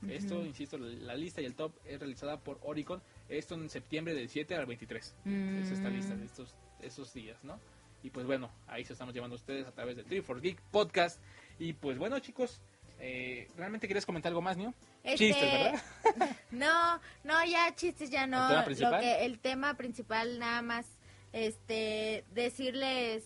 Esto, 0.08 0.46
insisto, 0.46 0.78
la, 0.78 0.88
la 0.88 1.16
lista 1.16 1.42
y 1.42 1.46
el 1.46 1.56
top 1.56 1.74
es 1.86 2.00
realizada 2.00 2.40
por 2.40 2.58
Oricon. 2.64 3.02
Esto 3.28 3.56
en 3.56 3.70
septiembre 3.70 4.14
del 4.14 4.30
7 4.30 4.56
al 4.56 4.66
23. 4.66 5.16
Mm. 5.26 5.58
Es 5.58 5.72
esta 5.72 5.90
lista 5.90 6.16
de 6.16 6.26
estos 6.26 6.56
esos 6.82 7.14
días, 7.14 7.44
¿no? 7.44 7.60
Y 8.04 8.10
pues 8.12 8.26
bueno, 8.26 8.50
ahí 8.68 8.86
se 8.86 8.94
estamos 8.94 9.14
llevando 9.14 9.36
a 9.36 9.40
ustedes 9.40 9.68
a 9.68 9.72
través 9.72 9.96
del 9.98 10.06
Tree 10.06 10.22
for 10.22 10.42
Geek 10.42 10.62
podcast. 10.72 11.20
Y 11.60 11.74
pues 11.74 11.98
bueno, 11.98 12.20
chicos, 12.20 12.62
eh, 13.00 13.50
¿realmente 13.58 13.88
quieres 13.88 14.06
comentar 14.06 14.30
algo 14.30 14.42
más, 14.42 14.58
no? 14.58 14.74
Este, 15.04 15.18
Chistes, 15.30 15.52
¿verdad? 15.52 16.36
No, 16.52 17.00
no, 17.24 17.46
ya 17.46 17.74
chistes 17.76 18.10
ya 18.10 18.26
no. 18.28 18.42
¿El 18.44 18.50
tema 18.50 18.66
principal? 18.66 18.92
Lo 18.94 19.00
que, 19.00 19.26
el 19.26 19.40
tema 19.40 19.74
principal 19.76 20.40
nada 20.40 20.62
más, 20.62 20.88
este, 21.34 22.26
decirles 22.32 23.24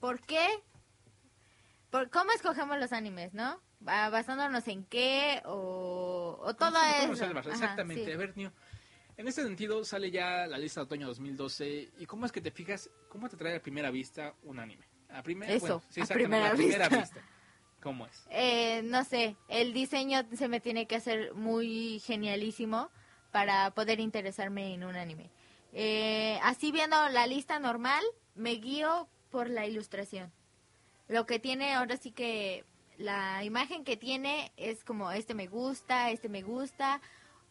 por 0.00 0.20
qué, 0.20 0.46
por 1.90 2.10
cómo 2.10 2.30
escogemos 2.32 2.78
los 2.78 2.92
animes, 2.92 3.34
¿no? 3.34 3.60
Ba- 3.80 4.08
Basándonos 4.10 4.66
en 4.68 4.84
qué 4.84 5.42
o, 5.44 6.38
o 6.42 6.54
todo 6.54 6.76
Exactamente. 7.50 8.04
sí. 8.04 8.12
A 8.12 8.16
ver, 8.16 8.36
Nio, 8.36 8.52
en 9.16 9.28
este 9.28 9.42
sentido 9.42 9.84
sale 9.84 10.10
ya 10.10 10.46
la 10.46 10.58
lista 10.58 10.80
de 10.80 10.84
otoño 10.84 11.06
2012. 11.06 11.90
¿Y 11.98 12.06
cómo 12.06 12.26
es 12.26 12.32
que 12.32 12.40
te 12.40 12.50
fijas, 12.50 12.90
cómo 13.08 13.28
te 13.28 13.36
trae 13.36 13.56
a 13.56 13.62
primera 13.62 13.90
vista 13.90 14.34
un 14.42 14.58
anime? 14.58 14.86
A 15.10 15.22
primera, 15.22 15.52
Eso, 15.52 15.66
bueno, 15.66 15.82
sí, 15.88 16.00
a 16.00 16.02
exactamente, 16.04 16.28
primera 16.28 16.50
a 16.50 16.54
primera 16.54 16.88
vista. 16.88 17.00
vista. 17.00 17.20
¿Cómo 17.82 18.06
es? 18.06 18.26
Eh, 18.30 18.82
no 18.84 19.04
sé, 19.04 19.36
el 19.48 19.72
diseño 19.72 20.24
se 20.34 20.48
me 20.48 20.60
tiene 20.60 20.86
que 20.86 20.96
hacer 20.96 21.34
muy 21.34 22.00
genialísimo 22.00 22.90
para 23.30 23.72
poder 23.72 24.00
interesarme 24.00 24.74
en 24.74 24.84
un 24.84 24.96
anime. 24.96 25.30
Eh, 25.72 26.38
así 26.42 26.72
viendo 26.72 26.96
la 27.10 27.26
lista 27.26 27.58
normal, 27.58 28.02
me 28.34 28.52
guío 28.52 29.08
por 29.30 29.50
la 29.50 29.66
ilustración. 29.66 30.32
Lo 31.08 31.26
que 31.26 31.38
tiene 31.38 31.74
ahora 31.74 31.96
sí 31.96 32.10
que 32.10 32.64
la 32.96 33.44
imagen 33.44 33.84
que 33.84 33.96
tiene 33.96 34.52
es 34.56 34.84
como 34.84 35.10
este 35.12 35.34
me 35.34 35.46
gusta, 35.46 36.10
este 36.10 36.28
me 36.28 36.42
gusta 36.42 37.00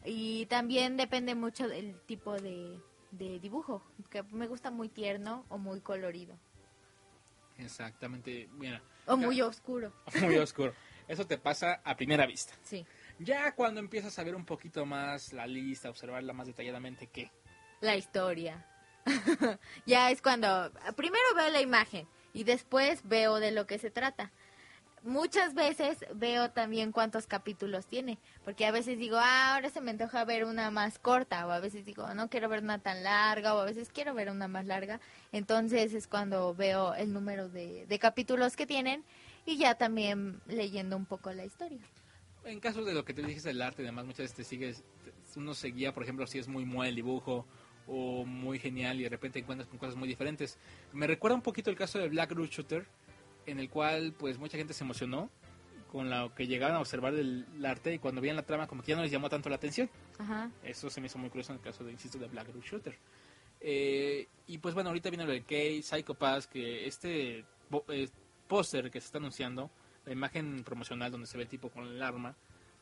y 0.04 0.46
también 0.46 0.96
depende 0.96 1.34
mucho 1.34 1.68
del 1.68 1.98
tipo 2.06 2.34
de, 2.34 2.78
de 3.10 3.38
dibujo, 3.40 3.82
que 4.10 4.22
me 4.24 4.46
gusta 4.46 4.70
muy 4.70 4.88
tierno 4.88 5.44
o 5.48 5.58
muy 5.58 5.80
colorido 5.80 6.36
Exactamente, 7.58 8.48
mira. 8.52 8.82
o 9.06 9.16
muy 9.16 9.40
oscuro. 9.40 9.92
Muy 10.20 10.36
oscuro. 10.38 10.74
Eso 11.06 11.26
te 11.26 11.38
pasa 11.38 11.80
a 11.84 11.96
primera 11.96 12.26
vista. 12.26 12.54
Sí, 12.62 12.84
Ya 13.18 13.54
cuando 13.54 13.78
empiezas 13.78 14.18
a 14.18 14.24
ver 14.24 14.34
un 14.34 14.44
poquito 14.44 14.86
más 14.86 15.32
la 15.32 15.46
lista, 15.46 15.90
observarla 15.90 16.32
más 16.32 16.46
detalladamente, 16.46 17.06
¿qué? 17.06 17.30
la 17.80 17.96
historia. 17.96 18.66
ya 19.86 20.10
es 20.10 20.22
cuando 20.22 20.72
primero 20.96 21.22
veo 21.36 21.50
la 21.50 21.60
imagen 21.60 22.08
y 22.32 22.44
después 22.44 23.02
veo 23.04 23.38
de 23.38 23.50
lo 23.52 23.66
que 23.66 23.78
se 23.78 23.90
trata. 23.90 24.32
Muchas 25.04 25.52
veces 25.52 25.98
veo 26.14 26.50
también 26.50 26.90
cuántos 26.90 27.26
capítulos 27.26 27.84
tiene, 27.84 28.16
porque 28.42 28.64
a 28.64 28.70
veces 28.70 28.98
digo, 28.98 29.18
ah, 29.18 29.54
ahora 29.54 29.68
se 29.68 29.82
me 29.82 29.90
antoja 29.90 30.24
ver 30.24 30.46
una 30.46 30.70
más 30.70 30.98
corta, 30.98 31.46
o 31.46 31.50
a 31.50 31.60
veces 31.60 31.84
digo, 31.84 32.14
no 32.14 32.30
quiero 32.30 32.48
ver 32.48 32.62
una 32.62 32.78
tan 32.78 33.02
larga, 33.02 33.54
o 33.54 33.58
a 33.58 33.66
veces 33.66 33.90
quiero 33.92 34.14
ver 34.14 34.30
una 34.30 34.48
más 34.48 34.64
larga. 34.64 35.00
Entonces 35.30 35.92
es 35.92 36.06
cuando 36.06 36.54
veo 36.54 36.94
el 36.94 37.12
número 37.12 37.50
de, 37.50 37.86
capítulos 38.00 38.56
que 38.56 38.66
tienen 38.66 39.04
y 39.44 39.58
ya 39.58 39.74
también 39.74 40.40
leyendo 40.46 40.96
un 40.96 41.04
poco 41.04 41.30
la 41.34 41.44
historia. 41.44 41.80
En 42.46 42.58
caso 42.58 42.82
de 42.82 42.94
lo 42.94 43.04
que 43.04 43.12
te 43.12 43.20
dijiste 43.20 43.50
del 43.50 43.60
arte 43.60 43.82
y 43.82 43.84
demás, 43.84 44.06
muchas 44.06 44.20
veces 44.20 44.36
te 44.36 44.44
sigues, 44.44 44.84
uno 45.36 45.52
se 45.52 45.68
guía, 45.68 45.92
por 45.92 46.02
ejemplo, 46.02 46.26
si 46.26 46.38
es 46.38 46.48
muy 46.48 46.64
mueve 46.64 46.88
el 46.88 46.96
dibujo 46.96 47.44
o 47.86 48.24
muy 48.24 48.58
genial 48.58 48.98
y 49.00 49.02
de 49.02 49.10
repente 49.10 49.38
encuentras 49.38 49.68
con 49.68 49.78
cosas 49.78 49.96
muy 49.96 50.08
diferentes. 50.08 50.58
Me 50.94 51.06
recuerda 51.06 51.34
un 51.34 51.42
poquito 51.42 51.68
el 51.68 51.76
caso 51.76 51.98
de 51.98 52.08
Black 52.08 52.32
Root 52.32 52.50
Shooter, 52.50 52.86
en 53.46 53.60
el 53.60 53.68
cual 53.68 54.14
pues 54.18 54.38
mucha 54.38 54.56
gente 54.56 54.74
se 54.74 54.84
emocionó 54.84 55.30
con 55.90 56.10
lo 56.10 56.34
que 56.34 56.46
llegaban 56.48 56.74
a 56.74 56.80
observar 56.80 57.14
del 57.14 57.46
el 57.54 57.64
arte 57.64 57.94
y 57.94 57.98
cuando 58.00 58.20
veían 58.20 58.36
la 58.36 58.42
trama 58.42 58.66
como 58.66 58.82
que 58.82 58.88
ya 58.88 58.96
no 58.96 59.02
les 59.02 59.12
llamó 59.12 59.28
tanto 59.28 59.48
la 59.48 59.56
atención. 59.56 59.88
Ajá. 60.18 60.50
Eso 60.62 60.90
se 60.90 61.00
me 61.00 61.06
hizo 61.06 61.18
muy 61.18 61.30
curioso 61.30 61.52
en 61.52 61.58
el 61.58 61.64
caso 61.64 61.84
de, 61.84 61.92
insisto, 61.92 62.18
de 62.18 62.26
Black 62.26 62.48
Root 62.52 62.64
Shooter. 62.64 62.98
Eh, 63.60 64.26
y 64.46 64.58
pues 64.58 64.74
bueno, 64.74 64.90
ahorita 64.90 65.08
viene 65.08 65.24
lo 65.24 65.32
de 65.32 65.42
Kay, 65.42 65.82
Psycho 65.82 66.14
Pass, 66.14 66.46
que 66.46 66.86
este 66.86 67.44
eh, 67.88 68.08
póster 68.48 68.90
que 68.90 69.00
se 69.00 69.06
está 69.06 69.18
anunciando, 69.18 69.70
la 70.04 70.12
imagen 70.12 70.64
promocional 70.64 71.12
donde 71.12 71.26
se 71.26 71.36
ve 71.36 71.44
el 71.44 71.48
tipo 71.48 71.70
con 71.70 71.86
el 71.86 72.02
arma, 72.02 72.34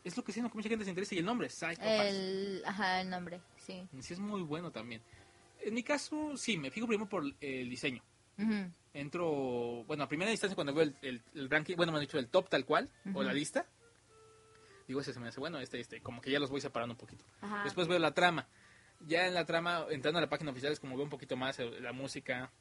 es 0.02 0.16
lo 0.16 0.24
que 0.24 0.32
siento 0.32 0.50
que 0.50 0.56
mucha 0.56 0.68
gente 0.68 0.84
se 0.84 0.90
interesa 0.90 1.14
y 1.14 1.18
el 1.18 1.24
nombre, 1.24 1.48
Psycho 1.48 1.82
Pass. 1.82 2.06
El, 2.06 2.62
ajá, 2.64 3.00
el 3.00 3.10
nombre, 3.10 3.40
sí. 3.58 3.86
Sí, 4.00 4.14
es 4.14 4.18
muy 4.18 4.42
bueno 4.42 4.70
también. 4.70 5.02
En 5.60 5.74
mi 5.74 5.82
caso, 5.82 6.36
sí, 6.36 6.56
me 6.56 6.70
fijo 6.70 6.86
primero 6.86 7.08
por 7.08 7.24
el 7.40 7.70
diseño. 7.70 8.02
Ujú. 8.38 8.72
Entro, 8.94 9.84
bueno, 9.86 10.04
a 10.04 10.08
primera 10.08 10.30
instancia 10.30 10.54
cuando 10.54 10.74
veo 10.74 10.84
el, 10.84 10.94
el- 11.02 11.22
el 11.34 11.48
ranking, 11.50 11.76
bueno, 11.76 11.92
me 11.92 11.98
han 11.98 12.04
dicho 12.04 12.18
el 12.18 12.28
top 12.28 12.48
tal 12.48 12.64
cual, 12.66 12.90
o 13.14 13.22
la 13.22 13.32
lista, 13.32 13.66
digo, 14.86 15.00
ese 15.00 15.12
se 15.14 15.20
me 15.20 15.28
hace 15.28 15.40
bueno, 15.40 15.58
este, 15.60 15.80
este, 15.80 16.00
como 16.00 16.20
que 16.20 16.30
ya 16.30 16.38
los 16.38 16.50
voy 16.50 16.60
separando 16.60 16.92
un 16.94 16.98
poquito. 16.98 17.24
Ajá. 17.40 17.64
Después 17.64 17.88
veo 17.88 17.98
la 17.98 18.12
trama. 18.12 18.46
Ya 19.00 19.26
en 19.26 19.34
la 19.34 19.44
trama, 19.46 19.86
entrando 19.90 20.18
a 20.18 20.20
la 20.22 20.28
página 20.28 20.50
oficial, 20.50 20.72
es 20.72 20.78
como 20.80 20.94
veo 20.96 21.04
un 21.04 21.10
poquito 21.10 21.36
más 21.36 21.58
la 21.58 21.92
música, 21.92 22.52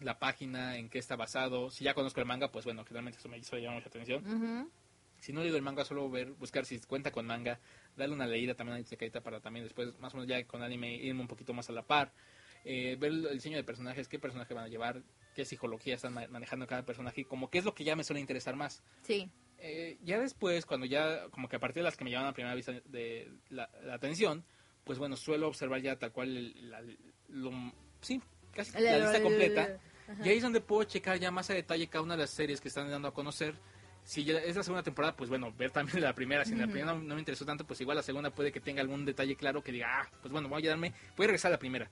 la 0.00 0.18
página, 0.18 0.76
en 0.76 0.88
qué 0.90 0.98
está 0.98 1.16
basado. 1.16 1.70
Si 1.70 1.84
ya 1.84 1.94
conozco 1.94 2.20
el 2.20 2.26
manga, 2.26 2.50
pues 2.50 2.64
bueno, 2.64 2.84
generalmente 2.84 3.18
eso 3.18 3.28
me 3.28 3.38
hizo 3.38 3.56
llamar 3.56 3.76
mucha 3.76 3.88
atención. 3.88 4.26
Ujú. 4.26 4.70
Si 5.20 5.32
no 5.32 5.40
he 5.40 5.44
leído 5.44 5.56
el 5.56 5.62
manga, 5.62 5.84
solo 5.84 6.10
ver, 6.10 6.32
buscar 6.32 6.66
si 6.66 6.78
cuenta 6.80 7.10
con 7.12 7.26
manga, 7.26 7.60
darle 7.96 8.14
una 8.14 8.26
leída 8.26 8.54
también 8.54 8.84
a 8.84 9.12
la 9.14 9.20
para 9.22 9.40
también 9.40 9.64
después, 9.64 9.98
más 10.00 10.12
o 10.12 10.16
menos 10.18 10.28
ya 10.28 10.44
con 10.46 10.62
anime, 10.62 10.96
irme 10.96 11.20
un 11.22 11.28
poquito 11.28 11.54
más 11.54 11.70
a 11.70 11.72
la 11.72 11.82
par. 11.82 12.12
Eh, 12.64 12.96
ver 12.98 13.12
el 13.12 13.32
diseño 13.32 13.56
de 13.56 13.64
personajes, 13.64 14.08
qué 14.08 14.18
personaje 14.18 14.52
van 14.52 14.64
a 14.64 14.68
llevar, 14.68 15.02
qué 15.34 15.44
psicología 15.44 15.96
están 15.96 16.14
ma- 16.14 16.26
manejando 16.28 16.66
cada 16.66 16.84
personaje, 16.84 17.22
y 17.22 17.24
como 17.24 17.50
qué 17.50 17.58
es 17.58 17.64
lo 17.64 17.74
que 17.74 17.84
ya 17.84 17.96
me 17.96 18.04
suele 18.04 18.20
interesar 18.20 18.56
más. 18.56 18.82
Sí. 19.02 19.28
Eh, 19.58 19.98
ya 20.02 20.18
después, 20.18 20.64
cuando 20.66 20.86
ya, 20.86 21.28
como 21.30 21.48
que 21.48 21.56
a 21.56 21.60
partir 21.60 21.82
de 21.82 21.84
las 21.84 21.96
que 21.96 22.04
me 22.04 22.10
llaman 22.10 22.28
a 22.28 22.32
primera 22.32 22.54
vista 22.54 22.72
de 22.86 23.30
la, 23.50 23.68
la 23.82 23.94
atención, 23.94 24.44
pues 24.84 24.98
bueno, 24.98 25.16
suelo 25.16 25.48
observar 25.48 25.80
ya 25.82 25.96
tal 25.98 26.12
cual 26.12 26.36
el- 26.36 26.70
la, 26.70 26.82
lo, 27.28 27.50
sí, 28.00 28.20
casi 28.52 28.72
la 28.72 28.98
lista 28.98 29.22
completa. 29.22 29.78
Y 30.22 30.28
ahí 30.28 30.36
es 30.36 30.42
donde 30.42 30.60
puedo 30.60 30.84
checar 30.84 31.18
ya 31.18 31.30
más 31.30 31.48
a 31.50 31.54
detalle 31.54 31.86
cada 31.88 32.02
una 32.02 32.14
de 32.14 32.22
las 32.24 32.30
series 32.30 32.60
que 32.60 32.68
están 32.68 32.90
dando 32.90 33.08
a 33.08 33.14
conocer. 33.14 33.54
Si 34.02 34.22
ya 34.22 34.34
es 34.36 34.54
la 34.54 34.62
segunda 34.62 34.82
temporada, 34.82 35.16
pues 35.16 35.30
bueno, 35.30 35.50
ver 35.56 35.70
también 35.70 36.02
la 36.02 36.14
primera. 36.14 36.44
Si 36.44 36.54
la 36.54 36.66
primera 36.66 36.92
no, 36.92 37.00
no 37.02 37.14
me 37.14 37.20
interesó 37.22 37.46
tanto, 37.46 37.66
pues 37.66 37.80
igual 37.80 37.96
la 37.96 38.02
segunda 38.02 38.28
puede 38.28 38.52
que 38.52 38.60
tenga 38.60 38.82
algún 38.82 39.06
detalle 39.06 39.34
claro 39.34 39.62
que 39.62 39.72
diga, 39.72 40.02
ah, 40.02 40.10
pues 40.20 40.30
bueno, 40.30 40.46
voy 40.50 40.58
a 40.58 40.62
quedarme, 40.62 40.92
voy 41.16 41.24
a 41.24 41.28
regresar 41.28 41.48
a 41.48 41.52
la 41.52 41.58
primera. 41.58 41.90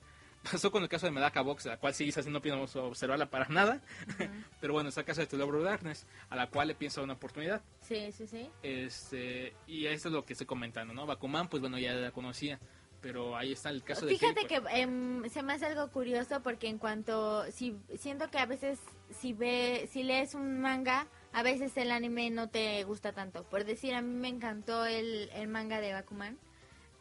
Pasó 0.51 0.71
con 0.71 0.83
el 0.83 0.89
caso 0.89 1.05
de 1.05 1.11
Medaka 1.11 1.41
Box, 1.41 1.65
la 1.65 1.77
cual 1.77 1.93
sí, 1.93 2.09
esa 2.09 2.21
sí 2.21 2.29
no 2.29 2.41
pienso 2.41 2.85
observarla 2.85 3.29
para 3.29 3.47
nada. 3.47 3.81
Pero 4.59 4.73
bueno, 4.73 4.89
está 4.89 5.01
el 5.01 5.07
caso 5.07 5.25
de 5.25 5.43
of 5.43 5.63
Darkness, 5.63 6.05
a 6.29 6.35
la 6.35 6.49
cual 6.49 6.67
le 6.67 6.75
pienso 6.75 7.01
una 7.01 7.13
oportunidad. 7.13 7.61
Sí, 7.81 8.11
sí, 8.11 8.27
sí. 8.27 8.49
Este, 8.61 9.53
y 9.67 9.85
esto 9.85 10.09
es 10.09 10.13
lo 10.13 10.25
que 10.25 10.33
estoy 10.33 10.45
comentando, 10.45 10.93
¿no? 10.93 11.05
Bakuman, 11.05 11.47
pues 11.47 11.61
bueno, 11.61 11.79
ya 11.79 11.93
la 11.93 12.11
conocía. 12.11 12.59
Pero 13.01 13.35
ahí 13.35 13.51
está 13.51 13.69
el 13.69 13.83
caso 13.83 14.05
de 14.05 14.17
Fíjate 14.17 14.45
que 14.45 14.61
em, 14.71 15.27
se 15.29 15.43
me 15.43 15.53
hace 15.53 15.65
algo 15.65 15.91
curioso 15.91 16.41
porque 16.41 16.69
en 16.69 16.77
cuanto 16.77 17.43
si 17.51 17.75
siento 17.97 18.29
que 18.29 18.39
a 18.39 18.45
veces 18.45 18.79
si 19.09 19.33
ve 19.33 19.89
si 19.91 20.03
lees 20.03 20.35
un 20.35 20.61
manga 20.61 21.07
a 21.33 21.43
veces 21.43 21.75
el 21.75 21.91
anime 21.91 22.29
no 22.29 22.47
te 22.47 22.81
gusta 22.85 23.11
tanto 23.11 23.43
por 23.43 23.65
decir 23.65 23.93
a 23.93 24.01
mí 24.01 24.15
me 24.15 24.29
encantó 24.29 24.85
el, 24.85 25.29
el 25.33 25.49
manga 25.49 25.81
de 25.81 25.91
Bakuman 25.91 26.37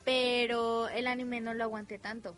pero 0.05 0.89
el 0.89 1.07
anime 1.07 1.41
no 1.41 1.55
lo 1.55 1.63
aguanté 1.63 2.01
tanto 2.01 2.37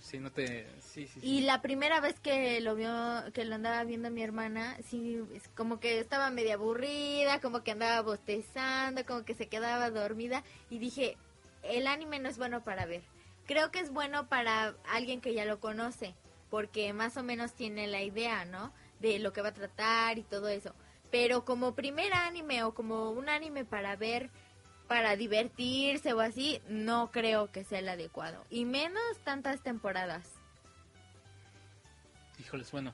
Sí, 0.00 0.18
no 0.18 0.30
te... 0.30 0.66
Sí, 0.80 1.06
sí, 1.06 1.20
sí. 1.20 1.26
Y 1.26 1.40
la 1.42 1.62
primera 1.62 2.00
vez 2.00 2.20
que 2.20 2.60
lo 2.60 2.74
vio, 2.74 2.92
que 3.32 3.44
lo 3.44 3.54
andaba 3.54 3.82
viendo 3.84 4.10
mi 4.10 4.22
hermana, 4.22 4.76
sí, 4.88 5.20
como 5.56 5.80
que 5.80 5.98
estaba 5.98 6.30
medio 6.30 6.54
aburrida, 6.54 7.40
como 7.40 7.62
que 7.62 7.72
andaba 7.72 8.02
bostezando, 8.02 9.04
como 9.04 9.24
que 9.24 9.34
se 9.34 9.48
quedaba 9.48 9.90
dormida. 9.90 10.44
Y 10.70 10.78
dije, 10.78 11.16
el 11.62 11.86
anime 11.86 12.18
no 12.18 12.28
es 12.28 12.38
bueno 12.38 12.62
para 12.62 12.86
ver. 12.86 13.02
Creo 13.46 13.70
que 13.70 13.80
es 13.80 13.92
bueno 13.92 14.28
para 14.28 14.74
alguien 14.88 15.20
que 15.20 15.34
ya 15.34 15.44
lo 15.44 15.60
conoce, 15.60 16.14
porque 16.50 16.92
más 16.92 17.16
o 17.16 17.22
menos 17.22 17.54
tiene 17.54 17.86
la 17.86 18.02
idea, 18.02 18.44
¿no? 18.44 18.72
De 19.00 19.18
lo 19.18 19.32
que 19.32 19.42
va 19.42 19.48
a 19.48 19.54
tratar 19.54 20.18
y 20.18 20.22
todo 20.22 20.48
eso. 20.48 20.74
Pero 21.10 21.44
como 21.44 21.74
primer 21.74 22.12
anime 22.12 22.64
o 22.64 22.74
como 22.74 23.10
un 23.10 23.28
anime 23.28 23.64
para 23.64 23.94
ver, 23.96 24.30
para 24.88 25.16
divertirse 25.16 26.12
o 26.12 26.20
así, 26.20 26.60
no 26.68 27.10
creo 27.10 27.50
que 27.50 27.64
sea 27.64 27.80
el 27.80 27.88
adecuado. 27.88 28.44
Y 28.50 28.64
menos 28.64 29.02
tantas 29.24 29.62
temporadas. 29.62 30.32
Híjoles, 32.38 32.70
bueno, 32.70 32.92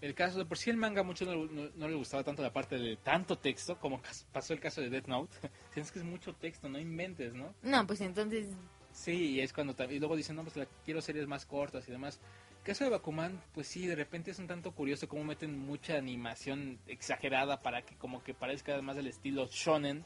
el 0.00 0.14
caso 0.14 0.38
de 0.38 0.44
por 0.44 0.58
sí 0.58 0.70
el 0.70 0.76
manga 0.76 1.02
mucho 1.02 1.24
no, 1.24 1.46
no- 1.46 1.70
no 1.74 1.88
le 1.88 1.94
gustaba 1.94 2.22
tanto 2.24 2.42
la 2.42 2.52
parte 2.52 2.76
de 2.78 2.96
tanto 2.96 3.38
texto 3.38 3.78
como 3.78 4.00
pasó 4.32 4.52
el 4.52 4.60
caso 4.60 4.80
de 4.80 4.90
Death 4.90 5.06
Note. 5.06 5.34
Tienes 5.74 5.90
que 5.90 5.98
es 5.98 6.04
mucho 6.04 6.34
texto, 6.34 6.68
no 6.68 6.78
inventes, 6.78 7.32
¿no? 7.34 7.54
No, 7.62 7.86
pues 7.86 8.00
entonces, 8.00 8.48
Sí, 8.92 9.30
y 9.30 9.40
es 9.40 9.54
cuando 9.54 9.74
también, 9.74 9.96
y 9.96 10.00
luego 10.00 10.16
dicen, 10.16 10.36
no, 10.36 10.42
pues 10.42 10.54
la- 10.56 10.66
quiero 10.84 11.00
series 11.00 11.26
más 11.26 11.46
cortas 11.46 11.88
y 11.88 11.92
demás. 11.92 12.20
El 12.58 12.62
caso 12.66 12.84
de 12.84 12.90
Bakuman, 12.90 13.42
pues 13.54 13.66
sí, 13.66 13.86
de 13.86 13.96
repente 13.96 14.30
es 14.30 14.38
un 14.38 14.46
tanto 14.46 14.72
curioso 14.72 15.08
cómo 15.08 15.24
meten 15.24 15.58
mucha 15.58 15.96
animación 15.96 16.78
exagerada 16.86 17.62
para 17.62 17.82
que 17.82 17.96
como 17.96 18.22
que 18.22 18.34
parezca 18.34 18.80
más 18.82 18.94
del 18.96 19.06
estilo 19.06 19.48
shonen, 19.50 20.04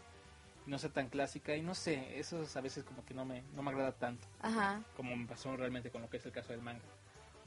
y 0.66 0.70
no 0.70 0.78
sea 0.78 0.90
tan 0.90 1.08
clásica, 1.08 1.54
y 1.56 1.62
no 1.62 1.74
sé, 1.74 2.18
eso 2.18 2.44
a 2.54 2.60
veces 2.60 2.84
como 2.84 3.04
que 3.04 3.14
no 3.14 3.24
me, 3.24 3.42
no 3.54 3.62
me 3.62 3.70
agrada 3.70 3.92
tanto. 3.92 4.26
ajá. 4.40 4.82
como 4.96 5.16
me 5.16 5.26
pasó 5.26 5.56
realmente 5.56 5.90
con 5.90 6.02
lo 6.02 6.10
que 6.10 6.16
es 6.16 6.26
el 6.26 6.32
caso 6.32 6.52
del 6.52 6.62
manga. 6.62 6.82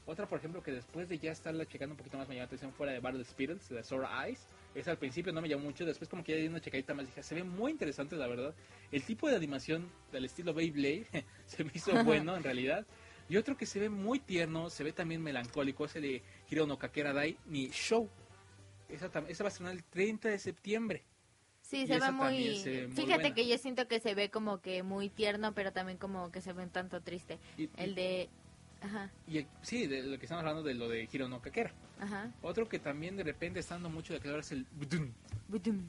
Otra, 0.06 0.26
por 0.26 0.38
ejemplo, 0.38 0.62
que 0.62 0.72
después 0.72 1.08
de 1.08 1.18
ya 1.18 1.30
estarla 1.30 1.66
checando 1.66 1.92
un 1.92 1.96
poquito 1.98 2.16
más 2.16 2.26
me 2.26 2.34
llamó 2.34 2.42
la 2.42 2.46
atención 2.46 2.72
fuera 2.72 2.92
de 2.92 3.00
Battle 3.00 3.24
Spirits, 3.24 3.68
de 3.68 3.84
Sora 3.84 4.26
Eyes. 4.26 4.44
Esa 4.74 4.92
al 4.92 4.98
principio 4.98 5.32
no 5.32 5.40
me 5.40 5.48
llamó 5.48 5.64
mucho, 5.64 5.84
después 5.84 6.08
como 6.08 6.24
que 6.24 6.32
ya 6.32 6.38
di 6.38 6.48
una 6.48 6.60
checadita 6.60 6.94
más 6.94 7.06
dije, 7.06 7.22
se 7.22 7.34
ve 7.34 7.44
muy 7.44 7.70
interesante 7.70 8.16
la 8.16 8.26
verdad. 8.26 8.54
El 8.90 9.04
tipo 9.04 9.28
de 9.28 9.36
animación 9.36 9.88
del 10.10 10.24
estilo 10.24 10.54
Beyblade 10.54 11.06
se 11.46 11.64
me 11.64 11.70
hizo 11.74 11.92
bueno 12.02 12.36
en 12.36 12.42
realidad. 12.42 12.86
Y 13.28 13.36
otro 13.36 13.56
que 13.56 13.66
se 13.66 13.78
ve 13.78 13.88
muy 13.88 14.18
tierno, 14.18 14.70
se 14.70 14.82
ve 14.82 14.92
también 14.92 15.22
melancólico, 15.22 15.84
ese 15.84 16.00
de 16.00 16.22
Hiro 16.48 16.66
no 16.66 16.78
Kakera 16.78 17.12
Dai 17.12 17.36
ni 17.46 17.70
Show. 17.70 18.08
Esa, 18.88 19.06
esa 19.28 19.44
va 19.44 19.48
a 19.48 19.52
estrenar 19.52 19.74
el 19.74 19.84
30 19.84 20.30
de 20.30 20.38
septiembre. 20.40 21.04
Sí, 21.70 21.82
Y 21.82 21.86
se 21.86 22.00
ve 22.00 22.10
muy... 22.10 22.56
se 22.56 22.86
ve 22.86 22.88
Fíjate 22.88 23.32
que 23.32 23.46
yo 23.46 23.56
siento 23.56 23.86
que 23.86 24.00
se 24.00 24.16
ve 24.16 24.28
como 24.28 24.60
que 24.60 24.82
muy 24.82 25.08
tierno, 25.08 25.54
pero 25.54 25.72
también 25.72 25.98
como 25.98 26.32
que 26.32 26.40
se 26.40 26.52
ve 26.52 26.64
un 26.64 26.70
tanto 26.70 27.00
triste. 27.00 27.38
Y, 27.56 27.70
El 27.76 27.94
de... 27.94 28.28
Ajá, 28.82 29.08
y 29.28 29.38
el- 29.38 29.46
sí, 29.62 29.86
de 29.86 30.02
lo 30.02 30.18
que 30.18 30.24
estamos 30.24 30.40
hablando 30.40 30.64
de 30.64 30.74
lo 30.74 30.88
de 30.88 31.06
Hiro 31.12 31.28
no 31.28 31.40
Kakera. 31.40 31.70
ajá. 32.00 32.32
Otro 32.42 32.68
que 32.68 32.80
también 32.80 33.14
de 33.16 33.22
repente 33.22 33.60
está 33.60 33.74
dando 33.76 33.88
mucho 33.88 34.12
de 34.14 34.20
que 34.20 34.36
es 34.36 34.50
el 34.50 34.66
Budun. 34.72 35.14
Budum. 35.48 35.88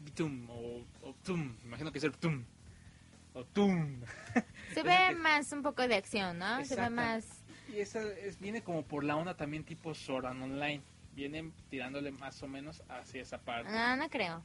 Bitum 0.00 0.50
o, 0.50 0.84
o 1.02 1.14
tum, 1.22 1.54
imagino 1.64 1.92
que 1.92 1.98
es 1.98 2.04
el 2.04 2.12
tum. 2.18 2.42
O 3.34 3.44
tum. 3.44 4.00
Se 4.74 4.82
ve 4.82 4.96
que- 5.10 5.14
más 5.14 5.52
un 5.52 5.62
poco 5.62 5.86
de 5.86 5.94
acción, 5.94 6.36
¿no? 6.38 6.56
Se 6.64 6.74
ve 6.74 6.82
Exacto. 6.82 6.90
más... 6.96 7.44
Y 7.72 7.78
esa 7.78 8.02
es, 8.02 8.40
viene 8.40 8.62
como 8.62 8.82
por 8.84 9.04
la 9.04 9.14
onda 9.14 9.36
también 9.36 9.62
tipo 9.62 9.94
Soran 9.94 10.42
Online. 10.42 10.82
Vienen 11.14 11.52
tirándole 11.70 12.10
más 12.10 12.42
o 12.42 12.48
menos 12.48 12.82
hacia 12.88 13.22
esa 13.22 13.38
parte. 13.38 13.70
No, 13.70 13.96
no 13.96 14.08
creo. 14.08 14.42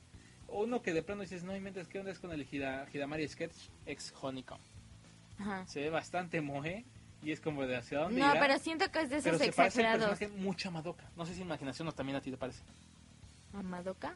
Uno 0.50 0.82
que 0.82 0.93
de 0.93 1.04
pronto 1.04 1.22
dices, 1.24 1.43
no 1.43 1.56
inventes, 1.56 1.88
¿qué 1.88 2.00
onda 2.00 2.12
es 2.12 2.20
con 2.20 2.32
el 2.32 2.48
Hida- 2.50 2.88
Hidamari 2.93 3.28
Sketch 3.28 3.54
ex 3.86 4.14
Honeycomb? 4.22 4.62
Ajá. 5.39 5.66
Se 5.68 5.82
ve 5.82 5.89
bastante 5.89 6.41
moje 6.41 6.86
y 7.22 7.32
es 7.32 7.39
como 7.41 7.66
de 7.66 7.76
hacia 7.76 8.00
dónde 8.00 8.20
No, 8.22 8.32
irá, 8.32 8.39
pero 8.39 8.58
siento 8.60 8.89
que 8.91 9.02
es 9.02 9.10
de 9.10 9.22
pero 9.22 9.36
esos 9.36 9.56
parece 9.56 9.82
el 9.82 9.86
exagerados. 9.88 10.10
personaje 10.20 10.41
mucho 10.41 10.70
a 10.70 10.72
Madoka. 10.72 11.10
No 11.16 11.26
sé 11.26 11.34
si 11.36 11.41
imaginación 11.41 11.88
o 11.88 11.91
también 11.91 12.16
a 12.18 12.22
ti 12.22 12.32
te 12.32 12.38
parece. 12.38 12.64
¿A 13.54 13.62
Madoka? 13.62 14.16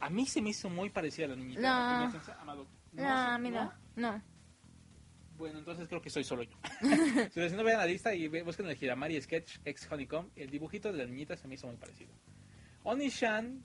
A 0.00 0.10
mí 0.10 0.26
se 0.26 0.42
me 0.42 0.50
hizo 0.50 0.68
muy 0.68 0.90
parecida 0.90 1.26
a 1.26 1.28
la 1.30 1.36
niñita. 1.36 1.60
No. 1.60 1.68
a 1.68 2.44
Madoka. 2.44 2.70
No, 2.92 3.02
sé, 3.02 3.06
a 3.08 3.38
mí 3.38 3.50
no. 3.50 3.72
No. 3.96 4.22
Bueno, 5.38 5.58
entonces 5.58 5.88
creo 5.88 6.02
que 6.02 6.10
soy 6.10 6.24
solo 6.24 6.42
yo. 6.42 6.56
si 7.32 7.56
no 7.56 7.64
vean 7.64 7.78
la 7.78 7.86
lista 7.86 8.14
y 8.14 8.28
busquen 8.42 8.68
el 8.68 8.76
Hiramari 8.80 9.20
Sketch 9.20 9.58
ex 9.64 9.90
Honeycomb, 9.90 10.28
el 10.36 10.50
dibujito 10.50 10.92
de 10.92 10.98
la 10.98 11.04
niñita 11.06 11.36
se 11.36 11.48
me 11.48 11.54
hizo 11.54 11.66
muy 11.66 11.76
parecido. 11.76 12.10
Oni-chan, 12.84 13.62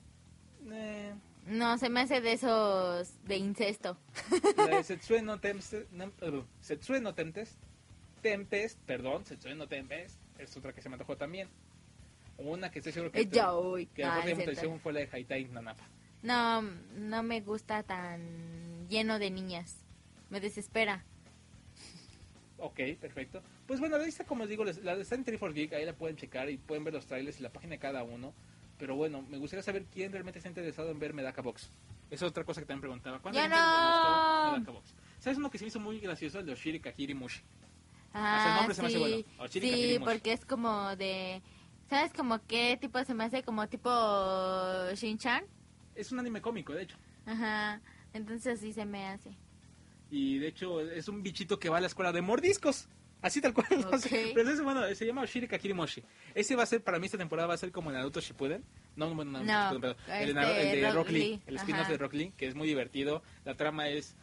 eh, 0.72 1.14
No, 1.48 1.78
se 1.78 1.90
me 1.90 2.02
hace 2.02 2.22
de 2.22 2.34
esos 2.34 3.10
de 3.26 3.38
incesto. 3.38 3.98
la 4.58 4.78
de 4.78 4.84
Setsue 4.84 5.22
no 5.22 5.40
Tempest, 5.40 5.90
no, 5.92 6.12
Setsue 6.62 7.00
no 7.02 7.14
Tempest, 7.14 7.56
Tempest, 8.22 8.80
perdón, 8.86 9.26
Setsue 9.26 9.56
no 9.56 9.68
Tempest, 9.68 10.18
es 10.40 10.56
otra 10.58 10.74
que 10.74 10.82
se 10.82 10.90
me 10.90 10.96
antojó 10.96 11.16
también. 11.18 11.48
Una 12.38 12.70
que 12.70 12.80
estoy 12.80 12.92
seguro 12.94 13.12
que, 13.12 13.22
Eh, 13.22 13.88
que 13.94 14.04
mejor 14.36 14.80
fue 14.80 14.94
la 14.94 15.00
de 15.00 15.10
Haitai 15.12 15.46
Nanapa. 15.46 15.84
No, 16.22 16.62
no 16.62 17.24
me 17.24 17.42
gusta 17.42 17.82
tan 17.84 18.88
lleno 18.90 19.18
de 19.20 19.32
niñas. 19.32 19.78
Me 20.30 20.40
desespera. 20.40 21.04
Ok, 22.60 22.80
perfecto. 23.00 23.42
Pues 23.68 23.80
bueno, 23.80 23.98
la 23.98 24.04
lista, 24.04 24.24
como 24.26 24.42
les 24.44 24.50
digo, 24.50 24.64
les- 24.66 24.84
la 24.84 24.94
está 24.94 25.16
en 25.16 25.24
Triforce 25.24 25.56
Geek, 25.60 25.74
ahí 25.74 25.86
la 25.86 25.94
pueden 25.94 26.16
checar 26.18 26.50
y 26.50 26.58
pueden 26.58 26.84
ver 26.84 26.94
los 26.94 27.06
trailers 27.06 27.40
y 27.40 27.44
la 27.44 27.52
página 27.54 27.72
de 27.72 27.80
cada 27.80 28.04
uno. 28.04 28.34
Pero 28.78 28.96
bueno, 28.96 29.24
me 29.24 29.38
gustaría 29.38 29.64
saber 29.64 29.86
quién 29.92 30.12
realmente 30.12 30.40
está 30.40 30.50
interesado 30.50 30.92
en 30.92 31.00
ver 31.00 31.14
Medaka 31.14 31.42
Box. 31.42 31.72
Esa 32.10 32.26
es 32.26 32.30
otra 32.32 32.44
cosa 32.44 32.62
que 32.62 32.68
también 32.68 32.82
preguntaba. 32.82 33.20
¿Cuánta 33.20 33.38
¡Ya 33.40 33.44
gente 33.44 33.58
no! 33.58 33.64
gustó 33.66 34.52
Medaka 34.58 34.72
Box? 34.72 34.94
¿Sabes 35.20 35.38
uno 35.40 35.50
que 35.50 35.58
se 35.58 35.64
me 35.66 35.70
hizo 35.70 35.80
muy 35.80 36.00
gracioso? 36.00 36.40
El 36.40 36.46
de 36.46 36.52
Oshiri 36.54 36.80
Kahiri 36.80 37.14
Mushi. 37.16 37.42
Hasta 38.14 38.46
el 38.46 38.52
Ah, 38.54 38.56
nombre 38.58 38.76
se 38.76 38.82
me 38.82 38.88
hace 38.88 38.98
sí. 38.98 39.26
bueno. 39.38 39.50
Sí, 39.50 40.00
porque 40.04 40.34
es 40.34 40.46
como 40.46 40.96
de... 40.96 41.42
¿Sabes 41.90 42.14
como 42.14 42.40
qué 42.46 42.78
tipo 42.80 43.04
se 43.04 43.14
me 43.14 43.24
hace? 43.24 43.44
Como 43.44 43.68
tipo 43.68 43.90
Shin-Chan. 44.94 45.44
Es 45.96 46.12
un 46.12 46.20
anime 46.20 46.42
cómico, 46.42 46.74
de 46.74 46.84
hecho. 46.84 46.98
Ajá. 47.26 47.82
Entonces 48.14 48.60
sí 48.60 48.74
se 48.74 48.86
me 48.86 49.08
hace. 49.08 49.32
Y 50.12 50.38
de 50.40 50.48
hecho 50.48 50.80
es 50.82 51.08
un 51.08 51.24
bichito 51.24 51.60
que 51.60 51.70
va 51.70 51.78
a 51.78 51.82
la 51.82 51.88
escuela 51.88 52.12
de 52.12 52.22
mordiscos. 52.22 52.88
Así 53.22 53.42
tal 53.42 53.54
cual. 53.54 53.68
no 53.92 53.98
sé. 53.98 54.32
Pero 54.34 54.50
es 54.50 54.62
bueno, 54.62 54.94
se 54.94 55.06
llama 55.06 55.22
Oshiri 55.22 55.48
Kakiri 55.48 55.74
Moshi. 55.74 56.04
Ese 56.36 56.56
va 56.56 56.64
a 56.64 56.66
ser, 56.66 56.84
para 56.84 57.00
mí 57.00 57.06
esta 57.06 57.18
temporada 57.18 57.48
va 57.48 57.56
a 57.56 57.58
ser 57.58 57.72
como 57.72 57.90
el 57.90 57.96
Naruto 57.96 58.20
Shippuden. 58.20 58.64
No, 58.96 59.14
bueno, 59.14 59.32
no, 59.32 59.44
No, 59.44 59.64
Shippuden, 59.64 59.82
perdón. 59.82 59.98
el, 60.08 60.34
de 60.34 60.42
este, 60.42 60.74
el 60.74 60.82
de 60.82 60.88
Rock 60.88 60.96
Rock 60.96 61.10
Lee. 61.10 61.20
Lee. 61.20 61.42
El 61.48 61.56
spin-off 61.58 61.88
de 61.88 61.98
Rock 61.98 62.14
Lee, 62.14 62.34
que 62.38 62.48
es 62.48 62.56
muy 62.56 62.68
divertido. 62.68 63.24
La 63.44 63.56
trama 63.56 63.90
es 63.90 64.16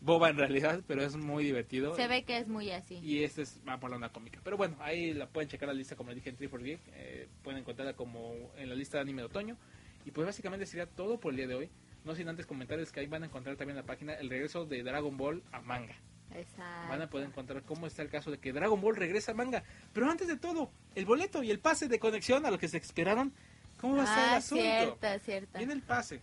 boba 0.00 0.30
en 0.30 0.36
realidad, 0.36 0.82
pero 0.86 1.02
es 1.02 1.16
muy 1.16 1.44
divertido. 1.44 1.96
Se 1.96 2.06
ve 2.06 2.24
que 2.24 2.38
es 2.38 2.48
muy 2.48 2.70
así. 2.70 2.98
Y 2.98 3.24
este 3.24 3.42
es 3.42 3.60
va 3.68 3.78
por 3.80 3.90
la 3.90 3.96
onda 3.96 4.10
cómica. 4.10 4.40
Pero 4.44 4.56
bueno, 4.56 4.76
ahí 4.80 5.12
la 5.12 5.28
pueden 5.28 5.48
checar 5.48 5.68
la 5.68 5.74
lista, 5.74 5.96
como 5.96 6.10
les 6.10 6.16
dije 6.16 6.30
en 6.30 6.36
3 6.36 6.50
Geek. 6.50 6.80
Eh, 6.92 7.28
pueden 7.42 7.60
encontrarla 7.60 7.94
como 7.94 8.52
en 8.56 8.68
la 8.68 8.74
lista 8.74 8.98
de 8.98 9.02
anime 9.02 9.22
de 9.22 9.26
otoño. 9.26 9.56
Y 10.04 10.12
pues 10.12 10.26
básicamente 10.26 10.66
sería 10.66 10.86
todo 10.86 11.18
por 11.18 11.32
el 11.32 11.36
día 11.38 11.48
de 11.48 11.54
hoy. 11.56 11.70
No 12.04 12.14
sin 12.14 12.28
antes 12.28 12.46
comentarles 12.46 12.92
que 12.92 13.00
ahí 13.00 13.08
van 13.08 13.24
a 13.24 13.26
encontrar 13.26 13.56
también 13.56 13.76
la 13.76 13.82
página 13.82 14.14
el 14.14 14.30
regreso 14.30 14.64
de 14.64 14.84
Dragon 14.84 15.16
Ball 15.16 15.42
a 15.50 15.60
manga. 15.60 15.96
Exacto. 16.34 16.88
Van 16.88 17.02
a 17.02 17.08
poder 17.08 17.28
encontrar 17.28 17.62
cómo 17.62 17.86
está 17.86 18.02
el 18.02 18.10
caso 18.10 18.30
de 18.30 18.38
que 18.38 18.52
Dragon 18.52 18.80
Ball 18.80 18.96
regresa 18.96 19.32
a 19.32 19.34
manga. 19.34 19.62
Pero 19.92 20.10
antes 20.10 20.28
de 20.28 20.36
todo, 20.36 20.70
el 20.94 21.06
boleto 21.06 21.42
y 21.42 21.50
el 21.50 21.58
pase 21.60 21.88
de 21.88 21.98
conexión 21.98 22.44
a 22.46 22.50
lo 22.50 22.58
que 22.58 22.68
se 22.68 22.76
esperaron. 22.78 23.32
¿Cómo 23.80 23.96
va 23.96 24.02
a 24.04 24.06
ser 24.06 24.18
el 24.24 24.30
Ah, 24.30 24.36
asunto? 24.36 24.62
cierto, 24.62 25.24
cierto. 25.24 25.58
Viene 25.58 25.72
el 25.72 25.82
pase. 25.82 26.20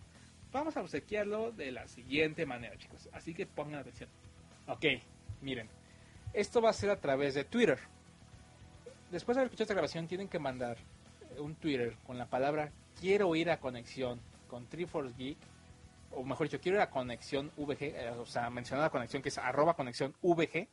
Vamos 0.52 0.76
a 0.76 0.80
obsequiarlo 0.82 1.50
de 1.52 1.72
la 1.72 1.88
siguiente 1.88 2.46
manera, 2.46 2.76
chicos. 2.76 3.08
Así 3.12 3.34
que 3.34 3.46
pongan 3.46 3.80
atención. 3.80 4.08
Ok, 4.68 4.84
miren. 5.40 5.68
Esto 6.32 6.60
va 6.62 6.70
a 6.70 6.72
ser 6.72 6.90
a 6.90 7.00
través 7.00 7.34
de 7.34 7.44
Twitter. 7.44 7.78
Después 9.10 9.36
de 9.36 9.40
haber 9.40 9.46
escuchado 9.48 9.64
esta 9.64 9.74
grabación, 9.74 10.06
tienen 10.08 10.28
que 10.28 10.38
mandar 10.38 10.76
un 11.38 11.54
Twitter 11.56 11.96
con 12.06 12.16
la 12.18 12.26
palabra 12.26 12.70
quiero 13.00 13.34
ir 13.34 13.50
a 13.50 13.58
conexión 13.58 14.20
con 14.48 14.66
Triforce 14.66 15.14
Geek. 15.18 15.36
O 16.16 16.24
mejor 16.24 16.46
dicho, 16.48 16.60
quiero 16.60 16.76
ir 16.78 16.82
a 16.82 16.90
conexión 16.90 17.50
VG. 17.56 17.82
eh, 17.82 18.10
o 18.18 18.26
sea, 18.26 18.48
mencionar 18.50 18.84
la 18.84 18.90
conexión 18.90 19.22
que 19.22 19.28
es 19.30 19.38
arroba 19.38 19.74
conexión 19.74 20.14
VG. 20.22 20.68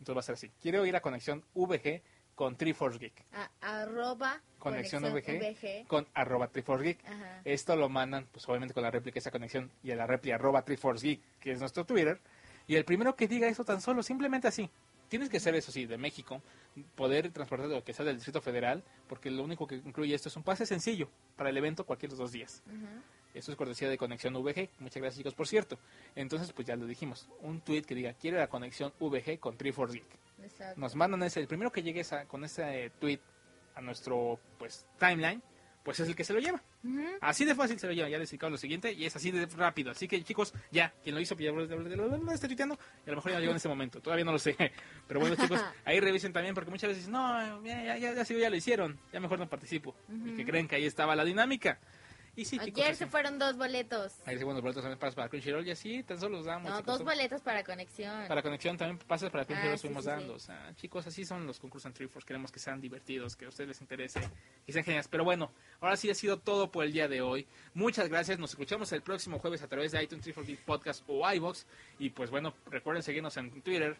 Entonces 0.00 0.16
va 0.16 0.20
a 0.20 0.22
ser 0.22 0.34
así. 0.34 0.50
Quiero 0.62 0.84
ir 0.86 0.94
a 0.96 1.00
conexión 1.00 1.44
VG 1.54 2.02
con 2.34 2.56
Triforce 2.56 2.98
Geek. 3.00 3.24
A- 3.32 3.50
arroba 3.60 4.40
Conexión, 4.60 5.02
conexión 5.02 5.38
VG, 5.38 5.82
VG. 5.82 5.86
con 5.88 6.06
arroba 6.14 6.46
Triforce 6.48 6.84
Geek. 6.84 7.04
Ajá. 7.06 7.40
Esto 7.44 7.74
lo 7.74 7.88
mandan, 7.88 8.26
pues 8.30 8.48
obviamente 8.48 8.74
con 8.74 8.84
la 8.84 8.90
réplica 8.92 9.14
de 9.14 9.20
esa 9.20 9.30
conexión 9.32 9.70
y 9.82 9.90
a 9.90 9.96
la 9.96 10.06
réplica 10.06 10.36
arroba 10.36 10.62
Triforce 10.62 11.04
Geek, 11.06 11.20
que 11.40 11.50
es 11.52 11.58
nuestro 11.60 11.84
Twitter. 11.84 12.20
Y 12.68 12.76
el 12.76 12.84
primero 12.84 13.16
que 13.16 13.26
diga 13.26 13.48
eso 13.48 13.64
tan 13.64 13.80
solo, 13.80 14.02
simplemente 14.04 14.46
así. 14.46 14.70
Tienes 15.08 15.30
que 15.30 15.40
ser, 15.40 15.54
eso 15.54 15.72
sí, 15.72 15.86
de 15.86 15.96
México, 15.96 16.42
poder 16.94 17.30
transportar 17.32 17.66
lo 17.68 17.82
que 17.82 17.94
sea 17.94 18.04
del 18.04 18.16
Distrito 18.16 18.42
Federal, 18.42 18.84
porque 19.08 19.30
lo 19.30 19.42
único 19.42 19.66
que 19.66 19.76
incluye 19.76 20.14
esto 20.14 20.28
es 20.28 20.36
un 20.36 20.42
pase 20.42 20.66
sencillo 20.66 21.08
para 21.34 21.48
el 21.50 21.56
evento 21.56 21.84
cualquier 21.86 22.14
dos 22.14 22.30
días. 22.30 22.62
Ujú. 22.66 22.76
Eso 23.34 23.52
es 23.52 23.56
cortesía 23.56 23.88
de 23.88 23.98
Conexión 23.98 24.32
VG. 24.34 24.70
Muchas 24.80 25.00
gracias, 25.02 25.16
chicos, 25.18 25.34
por 25.34 25.46
cierto. 25.46 25.78
Entonces, 26.16 26.52
pues 26.52 26.66
ya 26.66 26.76
lo 26.76 26.86
dijimos. 26.86 27.28
Un 27.40 27.60
tweet 27.60 27.82
que 27.82 27.94
diga, 27.94 28.12
quiero 28.14 28.38
la 28.38 28.48
conexión 28.48 28.92
VG 28.98 29.38
con 29.38 29.56
Triforce 29.56 29.98
Geek. 29.98 30.06
Exacto. 30.44 30.80
Nos 30.80 30.94
mandan 30.96 31.22
ese, 31.22 31.40
el 31.40 31.46
primero 31.46 31.70
que 31.70 31.82
llegue 31.82 32.00
esa- 32.00 32.24
con 32.26 32.44
ese 32.44 32.86
eh, 32.86 32.90
tweet 32.98 33.20
a 33.74 33.80
nuestro 33.80 34.40
pues 34.58 34.86
timeline, 34.98 35.42
pues 35.84 36.00
es 36.00 36.08
el 36.08 36.16
que 36.16 36.24
se 36.24 36.32
lo 36.32 36.40
lleva. 36.40 36.62
Así 37.20 37.44
de 37.44 37.54
fácil 37.54 37.78
se 37.78 37.86
lo 37.86 37.92
lleva, 37.92 38.08
ya 38.08 38.18
les 38.18 38.26
explicamos 38.26 38.52
lo 38.52 38.58
siguiente 38.58 38.92
y 38.92 39.04
es 39.06 39.14
así 39.16 39.30
de 39.30 39.46
rápido. 39.46 39.90
Así 39.90 40.06
que 40.08 40.22
chicos, 40.22 40.52
ya, 40.70 40.92
quien 41.02 41.14
lo 41.14 41.20
hizo, 41.20 41.34
pues 41.36 41.44
ya 41.46 41.52
lo, 41.52 41.64
lo- 41.64 41.78
lo- 42.08 42.16
lo 42.18 42.32
está 42.32 42.46
tuiteando 42.46 42.78
y 43.04 43.08
a 43.08 43.12
lo 43.12 43.16
mejor 43.16 43.32
ya 43.32 43.40
llegó 43.40 43.50
en 43.52 43.56
este 43.56 43.68
momento. 43.68 44.00
Todavía 44.00 44.24
no 44.24 44.32
lo 44.32 44.38
sé. 44.38 44.56
Pero 45.08 45.20
bueno 45.20 45.36
chicos, 45.36 45.60
ahí 45.84 46.00
revisen 46.00 46.32
también 46.32 46.54
porque 46.54 46.70
muchas 46.70 46.88
veces, 46.88 47.08
no, 47.08 47.64
ya, 47.64 47.82
ya, 47.84 47.96
ya, 47.98 48.12
ya, 48.14 48.22
ya 48.24 48.50
lo 48.50 48.56
hicieron, 48.56 48.98
ya 49.12 49.20
mejor 49.20 49.38
no 49.38 49.48
participo. 49.48 49.94
Y 50.26 50.36
que 50.36 50.44
creen 50.44 50.66
que 50.68 50.76
ahí 50.76 50.86
estaba 50.86 51.14
la 51.16 51.24
dinámica. 51.24 51.78
Y 52.38 52.44
sí, 52.44 52.56
chicos, 52.56 52.80
Ayer 52.80 52.92
así. 52.92 52.98
se 53.00 53.06
fueron 53.08 53.36
dos 53.36 53.56
boletos. 53.56 54.12
Ahí 54.24 54.38
se 54.38 54.44
bueno, 54.44 54.58
los 54.58 54.62
boletos 54.62 54.84
también 54.84 54.98
pasas 55.00 55.16
para 55.16 55.28
Crunchyroll 55.28 55.66
y 55.66 55.72
así, 55.72 56.04
tan 56.04 56.20
solo 56.20 56.36
los 56.36 56.46
damos. 56.46 56.70
No, 56.70 56.76
chicos. 56.78 56.86
dos 56.86 56.96
Son- 56.98 57.06
boletos 57.06 57.40
para 57.42 57.64
conexión. 57.64 58.28
Para 58.28 58.42
conexión 58.42 58.76
también 58.76 58.96
pasas 58.98 59.28
para 59.30 59.44
Crunchyroll 59.44 59.68
Ah, 59.70 59.72
los 59.72 59.80
sí, 59.80 59.86
fuimos 59.88 60.04
sí, 60.04 60.10
dando. 60.10 60.34
O 60.34 60.38
sea, 60.38 60.72
chicos, 60.76 61.04
así 61.08 61.24
son 61.24 61.46
los 61.48 61.58
concursos 61.58 61.86
en 61.86 61.94
Triforce. 61.94 62.24
Queremos 62.24 62.52
que 62.52 62.60
sean 62.60 62.80
divertidos, 62.80 63.34
que 63.34 63.46
a 63.46 63.48
ustedes 63.48 63.66
les 63.68 63.80
interese, 63.80 64.20
que 64.64 64.72
sean 64.72 64.84
geniales. 64.84 65.08
Pero 65.08 65.24
bueno, 65.24 65.50
ahora 65.80 65.96
sí 65.96 66.10
ha 66.10 66.14
sido 66.14 66.38
todo 66.38 66.70
por 66.70 66.84
el 66.84 66.92
día 66.92 67.08
de 67.08 67.22
hoy. 67.22 67.44
Muchas 67.74 68.08
gracias. 68.08 68.38
Nos 68.38 68.50
escuchamos 68.50 68.92
el 68.92 69.02
próximo 69.02 69.40
jueves 69.40 69.62
a 69.62 69.66
través 69.66 69.90
de 69.90 70.00
iTunes 70.00 70.22
Triforce 70.22 70.56
Podcast 70.64 71.02
o 71.08 71.28
iBox. 71.28 71.66
Y 71.98 72.10
pues 72.10 72.30
bueno, 72.30 72.54
recuerden 72.70 73.02
seguirnos 73.02 73.36
en 73.36 73.62
Twitter, 73.62 73.96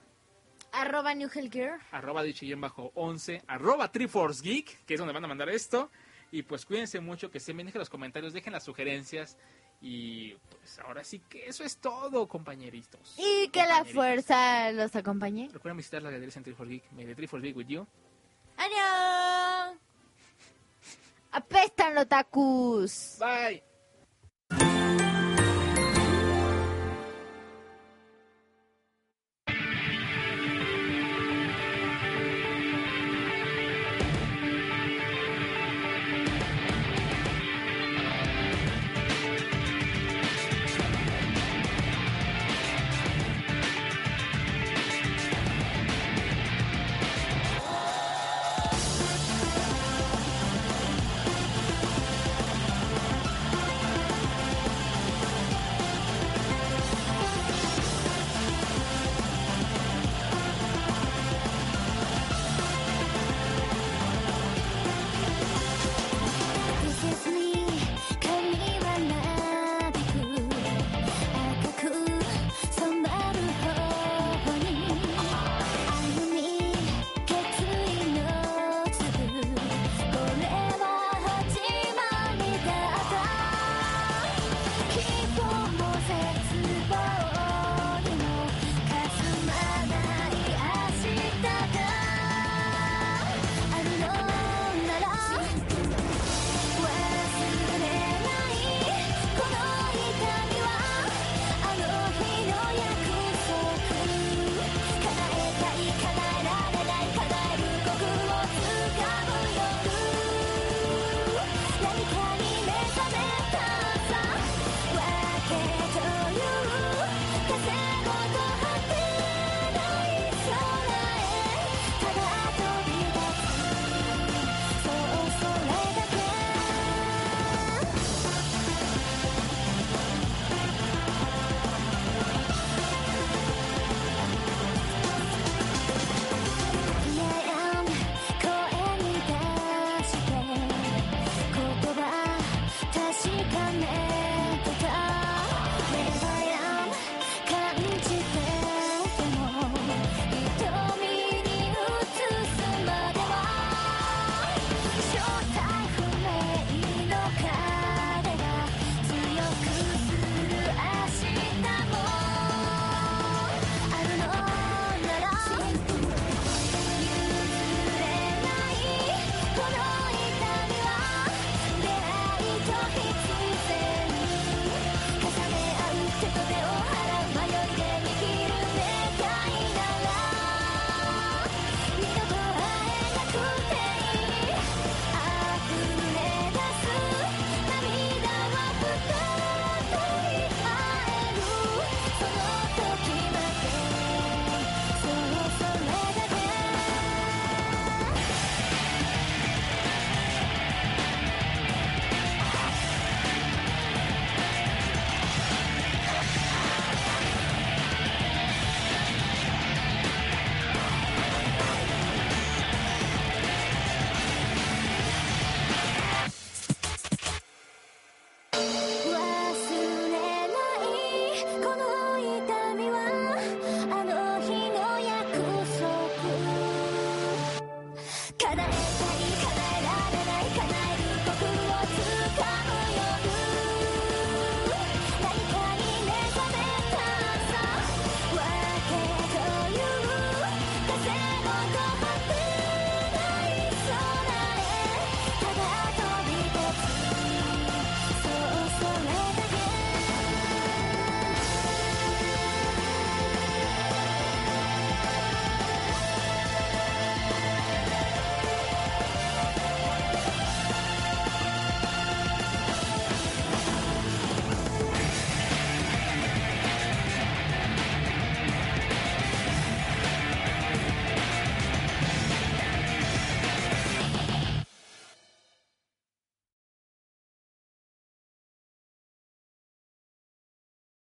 Arroba 0.71 1.13
New 1.15 1.31
Hell 1.35 1.51
Gear. 1.51 1.81
arroba 1.91 2.23
bajo 2.59 2.93
11 2.95 3.43
arroba 3.47 3.91
Triforce 3.91 4.43
Geek, 4.45 4.85
que 4.85 4.95
es 4.95 4.99
donde 5.01 5.13
van 5.15 5.25
a 5.25 5.29
mandar 5.29 5.49
esto. 5.49 5.91
Y 6.31 6.43
pues 6.43 6.67
cuídense 6.67 7.01
mucho, 7.01 7.31
que 7.31 7.41
se 7.41 7.55
me 7.55 7.65
dejen 7.65 7.79
los 7.79 7.89
comentarios, 7.89 8.33
dejen 8.33 8.53
las 8.53 8.65
sugerencias. 8.65 9.37
Y 9.81 10.35
pues 10.51 10.79
ahora 10.81 11.05
sí 11.05 11.21
que 11.21 11.47
eso 11.47 11.65
es 11.65 11.77
todo, 11.79 12.27
compañeritos. 12.27 13.15
Y 13.17 13.49
que 13.49 13.65
la 13.65 13.85
fuerza 13.85 14.73
los 14.73 14.95
acompañe. 14.97 15.49
Recuerden 15.53 15.77
visitar 15.77 16.03
las 16.03 16.13
galerías 16.13 16.37
en 16.37 16.43
Triforce 16.45 16.73
Geek, 16.73 16.91
de 16.91 17.15
Triforce 17.15 17.47
Geek 17.47 17.57
with 17.57 17.67
you. 17.67 17.87
¡Adiós! 18.57 19.79
¡Apestan 21.31 21.95
los 21.95 22.09
tacos! 22.09 23.19
Bye. 23.21 23.68